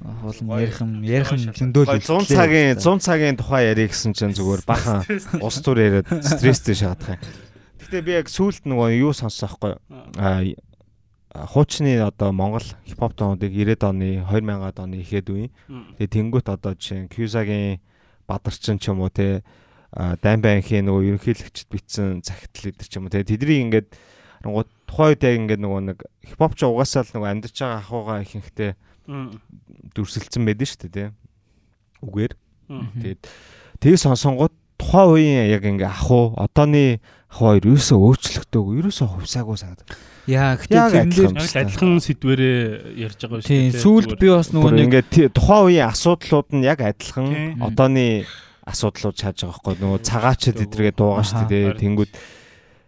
[0.00, 4.62] хуулан ярих юм ярих юм зөндөөл 100 цагийн 100 цагийн тухай ярих гэсэн чинь зүгээр
[4.68, 5.02] бахан
[5.40, 7.20] ус тур яриад стресстэй шаадах юм.
[7.80, 9.72] Гэтэ би яг сүулт нөгөө юу сонссон байхгүй
[10.20, 10.44] а.
[11.36, 15.52] Хуучны одоо Монгол хипхоп тоонуудыг 90-ад оны 2000-ад оны ихэд үе.
[16.00, 17.80] Тэгээ тэнгуут одоо жишээ Кьюзагийн
[18.24, 19.44] Бадарчин ч юм уу те
[19.92, 23.92] Дайн банкийн нөгөө ерөнхийлөгчд битсэн захидал эдэр ч юм уу те тэдний ингээд
[24.88, 28.72] тухайн үед яг ингээд нөгөө нэг хипхоп ч угаасаа л нөгөө амьдарч байгаа ахуйгаа ихэнхдээ
[29.06, 31.08] дүрсэлсэн байдэн шүү дээ тий.
[32.02, 32.32] Үгээр.
[32.66, 33.22] Тэгээд
[33.80, 37.00] тийг сонсонгууд тухайн үеийн яг ингээ ах уу одооны
[37.30, 39.88] ах хоёр ерөөсөө өөрчлөгдөөгүй ерөөсөө хувьсаагүй санагдав.
[40.26, 42.58] Яа гэхдээ тэрнээр адилхан сэдвэрээ
[42.98, 43.70] ярьж байгаа шүү дээ.
[43.70, 48.26] Тийм сүүлд би бас нөгөө нэг ингээ тухайн үеийн асуудлууд нь яг адилхан одооны
[48.66, 51.78] асуудлууд чааж байгаа байхгүй нөгөө цагаачд эдрэгээ дуугаа шүү дээ.
[51.78, 52.12] Тэнгүүд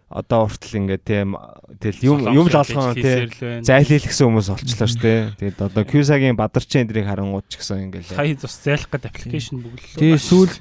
[0.09, 1.37] одоо хүртэл ингээд тийм
[1.77, 3.29] тэгэл юм юм л олгоо тий
[3.61, 5.21] зайлийлгсэн хүмүүс олчлоо шүү дээ.
[5.37, 10.01] Тэгээд одоо Qsaгийн бадарчин эндрийг харангууд ч гэсэн ингээд хай бас зайлах гэдэг аппликейшн бүглөө.
[10.01, 10.53] Тэгээ сүүл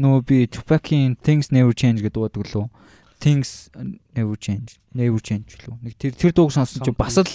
[0.00, 2.66] нөгөө би Tupac-ийн Things Never Change гэдэг дуудаг лөө.
[3.20, 3.68] Things
[4.16, 4.80] Never Change.
[4.96, 5.76] Never Change лөө.
[5.84, 7.28] Нэг тэр тэр дууг сонсон чинь бас л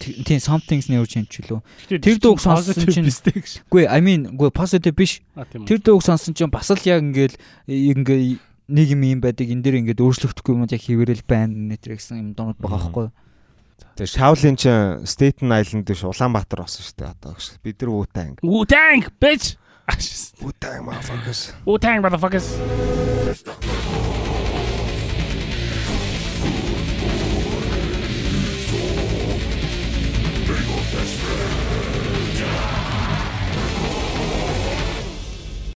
[0.00, 1.60] тийм Something's Never Change лөө.
[2.00, 5.20] Тэр дууг сонсон чинь үгүй I mean үгүй positive биш.
[5.68, 7.36] Тэр дууг сонсон чинь бас л яг ингээд
[7.68, 12.18] ингээ нэг юм юм байдаг энэ дээр ингээд өөрчлөгдөхгүй юм яг хийвэрэл байна нэтэр гэсэн
[12.18, 13.08] юм дуунууд байгаа байхгүй.
[13.96, 14.64] Тэгээ Shaolin ч
[15.06, 17.46] Staten Island биш Улаанбаатар болсон шүү дээ одоо гэж.
[17.62, 18.34] Бид нар Wu-Tang.
[18.42, 19.56] Wu-Tang bitch.
[20.42, 21.40] Wu-Tang motherfuckers.
[21.64, 22.46] Wu-Tang motherfuckers.